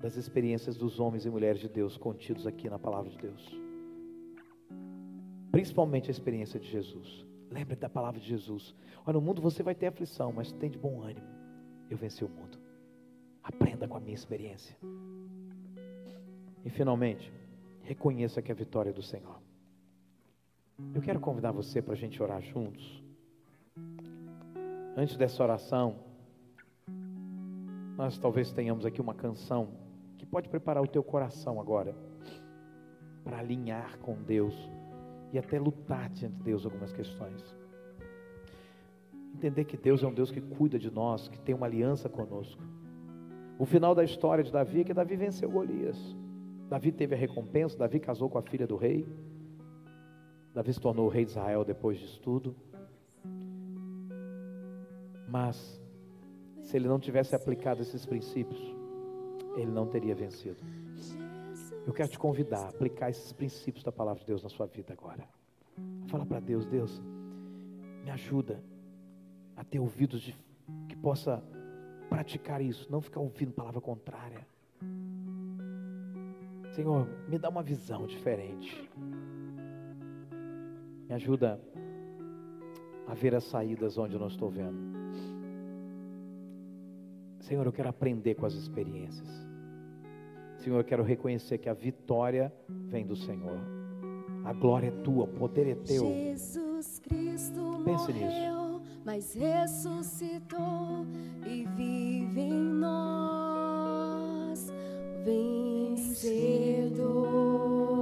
das 0.00 0.16
experiências 0.16 0.76
dos 0.76 0.98
homens 0.98 1.24
e 1.24 1.30
mulheres 1.30 1.60
de 1.60 1.68
Deus 1.68 1.96
contidos 1.96 2.46
aqui 2.46 2.68
na 2.68 2.78
palavra 2.78 3.10
de 3.10 3.18
Deus. 3.18 3.60
principalmente 5.52 6.08
a 6.08 6.10
experiência 6.10 6.58
de 6.58 6.66
Jesus. 6.68 7.26
Lembre 7.50 7.76
da 7.76 7.88
palavra 7.88 8.18
de 8.18 8.26
Jesus. 8.26 8.74
Olha, 9.04 9.12
no 9.14 9.20
mundo 9.20 9.42
você 9.42 9.62
vai 9.62 9.74
ter 9.74 9.86
aflição, 9.86 10.32
mas 10.32 10.50
tem 10.50 10.70
de 10.70 10.78
bom 10.78 11.02
ânimo. 11.02 11.26
Eu 11.90 11.98
venci 11.98 12.24
o 12.24 12.28
mundo. 12.28 12.58
Aprenda 13.42 13.86
com 13.86 13.98
a 13.98 14.00
minha 14.00 14.14
experiência. 14.14 14.74
E 16.64 16.70
finalmente, 16.70 17.30
reconheça 17.82 18.40
que 18.40 18.50
a 18.50 18.54
vitória 18.54 18.90
é 18.90 18.92
do 18.94 19.02
Senhor. 19.02 19.38
Eu 20.94 21.02
quero 21.02 21.20
convidar 21.20 21.52
você 21.52 21.82
para 21.82 21.92
a 21.92 21.96
gente 21.96 22.22
orar 22.22 22.40
juntos. 22.40 23.01
Antes 24.94 25.16
dessa 25.16 25.42
oração, 25.42 25.96
nós 27.96 28.18
talvez 28.18 28.52
tenhamos 28.52 28.84
aqui 28.84 29.00
uma 29.00 29.14
canção 29.14 29.68
que 30.18 30.26
pode 30.26 30.50
preparar 30.50 30.82
o 30.82 30.86
teu 30.86 31.02
coração 31.02 31.58
agora 31.58 31.96
para 33.24 33.38
alinhar 33.38 33.98
com 34.00 34.14
Deus 34.22 34.54
e 35.32 35.38
até 35.38 35.58
lutar 35.58 36.10
diante 36.10 36.36
de 36.36 36.42
Deus 36.42 36.66
algumas 36.66 36.92
questões. 36.92 37.42
Entender 39.34 39.64
que 39.64 39.78
Deus 39.78 40.02
é 40.02 40.06
um 40.06 40.12
Deus 40.12 40.30
que 40.30 40.42
cuida 40.42 40.78
de 40.78 40.90
nós, 40.90 41.26
que 41.26 41.40
tem 41.40 41.54
uma 41.54 41.66
aliança 41.66 42.06
conosco. 42.08 42.62
O 43.58 43.64
final 43.64 43.94
da 43.94 44.04
história 44.04 44.44
de 44.44 44.52
Davi 44.52 44.82
é 44.82 44.84
que 44.84 44.92
Davi 44.92 45.16
venceu 45.16 45.50
Golias. 45.50 45.96
Davi 46.68 46.92
teve 46.92 47.14
a 47.14 47.18
recompensa, 47.18 47.78
Davi 47.78 47.98
casou 47.98 48.28
com 48.28 48.36
a 48.36 48.42
filha 48.42 48.66
do 48.66 48.76
rei. 48.76 49.06
Davi 50.52 50.70
se 50.70 50.80
tornou 50.80 51.06
o 51.06 51.08
rei 51.08 51.24
de 51.24 51.30
Israel 51.30 51.64
depois 51.64 51.98
disso 51.98 52.20
tudo. 52.20 52.54
Mas, 55.32 55.80
se 56.60 56.76
ele 56.76 56.86
não 56.86 57.00
tivesse 57.00 57.34
aplicado 57.34 57.80
esses 57.80 58.04
princípios, 58.04 58.60
ele 59.56 59.70
não 59.70 59.86
teria 59.86 60.14
vencido. 60.14 60.58
Eu 61.86 61.92
quero 61.94 62.10
te 62.10 62.18
convidar 62.18 62.66
a 62.66 62.68
aplicar 62.68 63.08
esses 63.08 63.32
princípios 63.32 63.82
da 63.82 63.90
palavra 63.90 64.20
de 64.20 64.26
Deus 64.26 64.42
na 64.42 64.50
sua 64.50 64.66
vida 64.66 64.92
agora. 64.92 65.26
Fala 66.08 66.26
para 66.26 66.38
Deus, 66.38 66.66
Deus, 66.66 67.00
me 68.04 68.10
ajuda 68.10 68.62
a 69.56 69.64
ter 69.64 69.80
ouvidos 69.80 70.20
de, 70.20 70.36
que 70.86 70.96
possa 70.96 71.42
praticar 72.10 72.60
isso, 72.60 72.86
não 72.92 73.00
ficar 73.00 73.20
ouvindo 73.20 73.52
palavra 73.52 73.80
contrária. 73.80 74.46
Senhor, 76.74 77.08
me 77.26 77.38
dá 77.38 77.48
uma 77.48 77.62
visão 77.62 78.06
diferente. 78.06 78.86
Me 81.08 81.14
ajuda 81.14 81.58
a 83.06 83.14
ver 83.14 83.34
as 83.34 83.44
saídas 83.44 83.96
onde 83.96 84.12
eu 84.12 84.20
não 84.20 84.28
estou 84.28 84.50
vendo. 84.50 85.01
Senhor, 87.52 87.66
eu 87.66 87.72
quero 87.72 87.90
aprender 87.90 88.34
com 88.34 88.46
as 88.46 88.54
experiências. 88.54 89.28
Senhor, 90.56 90.78
eu 90.78 90.84
quero 90.84 91.02
reconhecer 91.02 91.58
que 91.58 91.68
a 91.68 91.74
vitória 91.74 92.50
vem 92.66 93.04
do 93.04 93.14
Senhor. 93.14 93.58
A 94.42 94.54
glória 94.54 94.88
é 94.88 95.02
tua, 95.02 95.24
o 95.24 95.28
poder 95.28 95.66
é 95.66 95.74
teu. 95.74 96.02
Jesus 96.02 96.98
Cristo 97.00 97.82
Pense 97.84 98.10
nisso. 98.10 98.24
morreu, 98.24 98.80
mas 99.04 99.34
ressuscitou 99.34 101.04
e 101.46 101.66
vive 101.76 102.40
em 102.40 102.54
nós, 102.54 104.72
vencedor, 105.22 108.01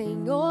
Senhor 0.00 0.49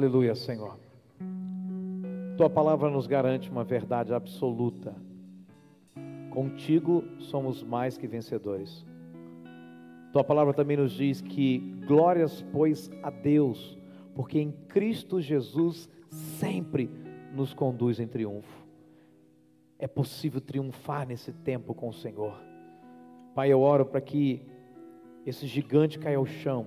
Aleluia, 0.00 0.34
Senhor. 0.34 0.78
Tua 2.34 2.48
palavra 2.48 2.88
nos 2.88 3.06
garante 3.06 3.50
uma 3.50 3.62
verdade 3.62 4.14
absoluta. 4.14 4.96
Contigo 6.30 7.04
somos 7.18 7.62
mais 7.62 7.98
que 7.98 8.06
vencedores. 8.06 8.82
Tua 10.10 10.24
palavra 10.24 10.54
também 10.54 10.78
nos 10.78 10.92
diz 10.92 11.20
que 11.20 11.58
glórias, 11.86 12.40
pois, 12.50 12.90
a 13.02 13.10
Deus, 13.10 13.78
porque 14.14 14.40
em 14.40 14.52
Cristo 14.68 15.20
Jesus 15.20 15.86
sempre 16.08 16.90
nos 17.34 17.52
conduz 17.52 18.00
em 18.00 18.06
triunfo. 18.06 18.66
É 19.78 19.86
possível 19.86 20.40
triunfar 20.40 21.06
nesse 21.06 21.30
tempo 21.30 21.74
com 21.74 21.90
o 21.90 21.92
Senhor. 21.92 22.40
Pai, 23.34 23.52
eu 23.52 23.60
oro 23.60 23.84
para 23.84 24.00
que 24.00 24.40
esse 25.26 25.46
gigante 25.46 25.98
caia 25.98 26.16
ao 26.16 26.24
chão, 26.24 26.66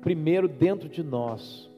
primeiro 0.00 0.48
dentro 0.48 0.88
de 0.88 1.04
nós, 1.04 1.70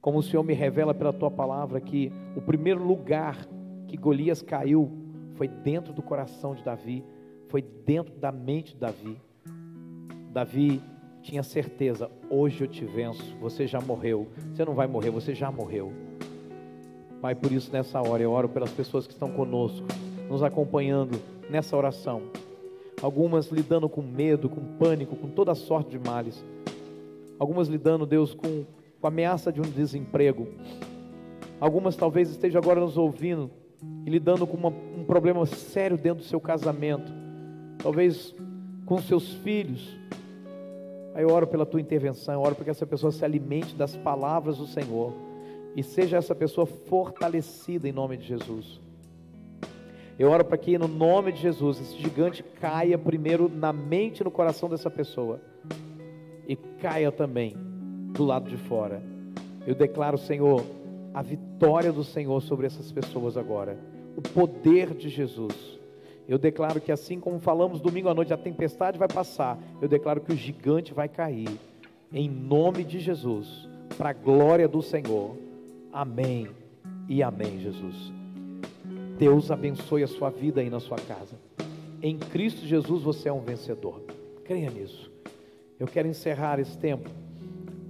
como 0.00 0.18
o 0.18 0.22
Senhor 0.22 0.42
me 0.42 0.54
revela 0.54 0.94
pela 0.94 1.12
tua 1.12 1.30
palavra 1.30 1.80
que 1.80 2.12
o 2.34 2.40
primeiro 2.40 2.82
lugar 2.82 3.46
que 3.86 3.96
Golias 3.96 4.40
caiu 4.40 4.90
foi 5.34 5.48
dentro 5.48 5.92
do 5.92 6.02
coração 6.02 6.54
de 6.54 6.62
Davi, 6.62 7.04
foi 7.48 7.62
dentro 7.62 8.14
da 8.14 8.30
mente 8.30 8.74
de 8.74 8.80
Davi. 8.80 9.20
Davi 10.32 10.80
tinha 11.22 11.42
certeza: 11.42 12.10
hoje 12.28 12.62
eu 12.62 12.68
te 12.68 12.84
venço. 12.84 13.36
Você 13.40 13.66
já 13.66 13.80
morreu. 13.80 14.28
Você 14.52 14.64
não 14.64 14.74
vai 14.74 14.86
morrer, 14.86 15.10
você 15.10 15.34
já 15.34 15.50
morreu. 15.50 15.92
Pai, 17.20 17.34
por 17.34 17.52
isso 17.52 17.70
nessa 17.70 18.00
hora 18.00 18.22
eu 18.22 18.30
oro 18.30 18.48
pelas 18.48 18.70
pessoas 18.70 19.06
que 19.06 19.12
estão 19.12 19.30
conosco, 19.30 19.86
nos 20.28 20.42
acompanhando 20.42 21.20
nessa 21.50 21.76
oração. 21.76 22.22
Algumas 23.02 23.48
lidando 23.48 23.88
com 23.88 24.00
medo, 24.02 24.48
com 24.48 24.60
pânico, 24.78 25.16
com 25.16 25.28
toda 25.28 25.54
sorte 25.54 25.90
de 25.90 25.98
males. 25.98 26.42
Algumas 27.38 27.68
lidando, 27.68 28.06
Deus, 28.06 28.34
com, 28.34 28.64
com 29.00 29.06
a 29.06 29.10
ameaça 29.10 29.52
de 29.52 29.60
um 29.60 29.64
desemprego. 29.64 30.46
Algumas 31.58 31.96
talvez 31.96 32.30
estejam 32.30 32.60
agora 32.60 32.80
nos 32.80 32.96
ouvindo 32.96 33.50
e 34.04 34.10
lidando 34.10 34.46
com 34.46 34.56
uma, 34.56 34.68
um 34.68 35.04
problema 35.04 35.44
sério 35.46 35.96
dentro 35.96 36.22
do 36.22 36.28
seu 36.28 36.40
casamento. 36.40 37.12
Talvez 37.78 38.34
com 38.84 38.98
seus 38.98 39.32
filhos. 39.34 39.98
Aí 41.14 41.22
eu 41.22 41.30
oro 41.30 41.46
pela 41.46 41.66
tua 41.66 41.80
intervenção, 41.80 42.34
eu 42.34 42.40
oro 42.40 42.54
para 42.54 42.64
que 42.64 42.70
essa 42.70 42.86
pessoa 42.86 43.10
se 43.10 43.24
alimente 43.24 43.74
das 43.74 43.96
palavras 43.96 44.58
do 44.58 44.66
Senhor 44.66 45.12
e 45.74 45.82
seja 45.82 46.16
essa 46.16 46.34
pessoa 46.34 46.66
fortalecida 46.66 47.88
em 47.88 47.92
nome 47.92 48.16
de 48.16 48.26
Jesus. 48.26 48.80
Eu 50.18 50.30
oro 50.30 50.44
para 50.44 50.58
que 50.58 50.76
no 50.76 50.86
nome 50.86 51.32
de 51.32 51.40
Jesus 51.40 51.80
esse 51.80 51.96
gigante 51.96 52.42
caia 52.42 52.98
primeiro 52.98 53.48
na 53.48 53.72
mente 53.72 54.20
e 54.20 54.24
no 54.24 54.30
coração 54.30 54.68
dessa 54.68 54.90
pessoa 54.90 55.40
e 56.46 56.54
caia 56.54 57.10
também 57.10 57.69
do 58.12 58.24
lado 58.24 58.48
de 58.48 58.56
fora. 58.56 59.02
Eu 59.66 59.74
declaro, 59.74 60.18
Senhor, 60.18 60.64
a 61.12 61.22
vitória 61.22 61.92
do 61.92 62.04
Senhor 62.04 62.40
sobre 62.40 62.66
essas 62.66 62.90
pessoas 62.92 63.36
agora, 63.36 63.78
o 64.16 64.22
poder 64.22 64.94
de 64.94 65.08
Jesus. 65.08 65.78
Eu 66.28 66.38
declaro 66.38 66.80
que 66.80 66.92
assim 66.92 67.18
como 67.18 67.40
falamos 67.40 67.80
domingo 67.80 68.08
à 68.08 68.14
noite, 68.14 68.32
a 68.32 68.38
tempestade 68.38 68.98
vai 68.98 69.08
passar. 69.08 69.58
Eu 69.80 69.88
declaro 69.88 70.20
que 70.20 70.32
o 70.32 70.36
gigante 70.36 70.94
vai 70.94 71.08
cair. 71.08 71.50
Em 72.12 72.28
nome 72.28 72.84
de 72.84 73.00
Jesus, 73.00 73.68
para 73.98 74.10
a 74.10 74.12
glória 74.12 74.68
do 74.68 74.80
Senhor. 74.80 75.36
Amém 75.92 76.48
e 77.08 77.22
amém, 77.22 77.58
Jesus. 77.58 78.12
Deus 79.18 79.50
abençoe 79.50 80.02
a 80.02 80.08
sua 80.08 80.30
vida 80.30 80.60
aí 80.60 80.70
na 80.70 80.80
sua 80.80 80.98
casa. 80.98 81.36
Em 82.02 82.16
Cristo 82.16 82.64
Jesus 82.64 83.02
você 83.02 83.28
é 83.28 83.32
um 83.32 83.40
vencedor. 83.40 84.00
Creia 84.44 84.70
nisso. 84.70 85.10
Eu 85.78 85.86
quero 85.86 86.08
encerrar 86.08 86.58
esse 86.58 86.78
tempo 86.78 87.10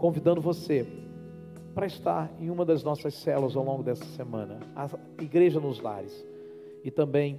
convidando 0.01 0.41
você 0.41 0.87
para 1.75 1.85
estar 1.85 2.33
em 2.41 2.49
uma 2.49 2.65
das 2.65 2.83
nossas 2.83 3.13
células 3.13 3.55
ao 3.55 3.63
longo 3.63 3.83
dessa 3.83 4.05
semana, 4.07 4.59
a 4.75 4.89
Igreja 5.23 5.61
nos 5.61 5.79
Lares. 5.79 6.27
E 6.83 6.91
também 6.91 7.39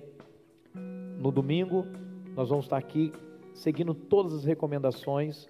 no 1.17 1.31
domingo 1.31 1.87
nós 2.35 2.49
vamos 2.49 2.65
estar 2.65 2.77
aqui 2.77 3.11
seguindo 3.51 3.95
todas 3.95 4.33
as 4.35 4.45
recomendações 4.45 5.49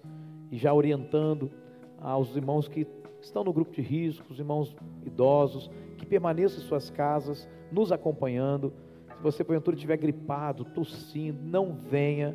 e 0.49 0.57
já 0.57 0.74
orientando 0.74 1.51
aos 1.99 2.34
irmãos 2.34 2.70
que 2.70 2.88
estão 3.22 3.43
no 3.43 3.51
grupo 3.51 3.74
de 3.74 3.82
risco, 3.82 4.32
os 4.32 4.39
irmãos 4.39 4.74
idosos, 5.05 5.70
que 5.97 6.05
permaneçam 6.05 6.64
em 6.64 6.68
suas 6.68 6.89
casas, 6.89 7.45
nos 7.74 7.91
acompanhando. 7.91 8.74
Se 9.18 9.22
você, 9.22 9.43
porventura, 9.43 9.76
estiver 9.76 9.97
gripado, 9.97 10.64
tossindo, 10.64 11.43
não 11.43 11.74
venha. 11.74 12.34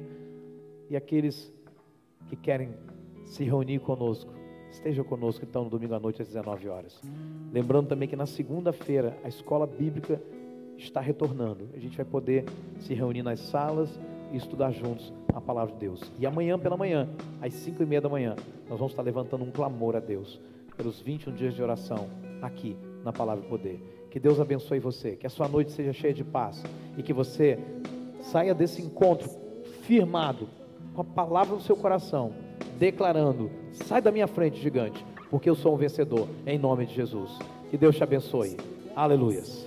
E 0.90 0.96
aqueles 0.96 1.50
que 2.26 2.36
querem 2.36 2.74
se 3.24 3.42
reunir 3.42 3.78
conosco, 3.80 4.36
esteja 4.70 5.02
conosco 5.04 5.44
então 5.44 5.64
no 5.64 5.70
domingo 5.70 5.94
à 5.94 6.00
noite 6.00 6.22
às 6.22 6.28
19 6.28 6.68
horas. 6.68 7.00
Lembrando 7.52 7.88
também 7.88 8.08
que 8.08 8.16
na 8.16 8.26
segunda-feira 8.26 9.16
a 9.24 9.28
escola 9.28 9.66
bíblica 9.66 10.20
está 10.76 11.00
retornando. 11.00 11.68
A 11.74 11.78
gente 11.78 11.96
vai 11.96 12.04
poder 12.04 12.44
se 12.80 12.94
reunir 12.94 13.22
nas 13.22 13.40
salas 13.40 13.98
e 14.32 14.36
estudar 14.36 14.72
juntos 14.72 15.12
a 15.32 15.40
palavra 15.40 15.74
de 15.74 15.80
Deus. 15.80 16.00
E 16.18 16.26
amanhã 16.26 16.58
pela 16.58 16.76
manhã, 16.76 17.08
às 17.40 17.54
5 17.54 17.82
e 17.82 17.86
meia 17.86 18.00
da 18.00 18.08
manhã, 18.08 18.36
nós 18.68 18.78
vamos 18.78 18.92
estar 18.92 19.02
levantando 19.02 19.44
um 19.44 19.50
clamor 19.50 19.96
a 19.96 20.00
Deus 20.00 20.40
pelos 20.76 21.00
21 21.00 21.34
dias 21.34 21.54
de 21.54 21.62
oração 21.62 22.08
aqui 22.42 22.76
na 23.04 23.12
Palavra 23.12 23.44
e 23.44 23.48
Poder. 23.48 24.06
Que 24.10 24.20
Deus 24.20 24.40
abençoe 24.40 24.78
você, 24.78 25.16
que 25.16 25.26
a 25.26 25.30
sua 25.30 25.48
noite 25.48 25.72
seja 25.72 25.92
cheia 25.92 26.12
de 26.12 26.24
paz 26.24 26.62
e 26.96 27.02
que 27.02 27.12
você 27.12 27.58
saia 28.22 28.54
desse 28.54 28.82
encontro 28.82 29.28
firmado 29.82 30.48
com 30.94 31.02
a 31.02 31.04
palavra 31.04 31.54
no 31.54 31.60
seu 31.60 31.76
coração, 31.76 32.32
declarando: 32.78 33.50
sai 33.72 34.00
da 34.00 34.12
minha 34.12 34.26
frente, 34.26 34.60
gigante, 34.60 35.04
porque 35.30 35.48
eu 35.48 35.54
sou 35.54 35.74
um 35.74 35.76
vencedor, 35.76 36.28
em 36.46 36.58
nome 36.58 36.86
de 36.86 36.94
Jesus. 36.94 37.38
Que 37.70 37.76
Deus 37.76 37.96
te 37.96 38.02
abençoe. 38.02 38.56
Aleluias. 38.94 39.66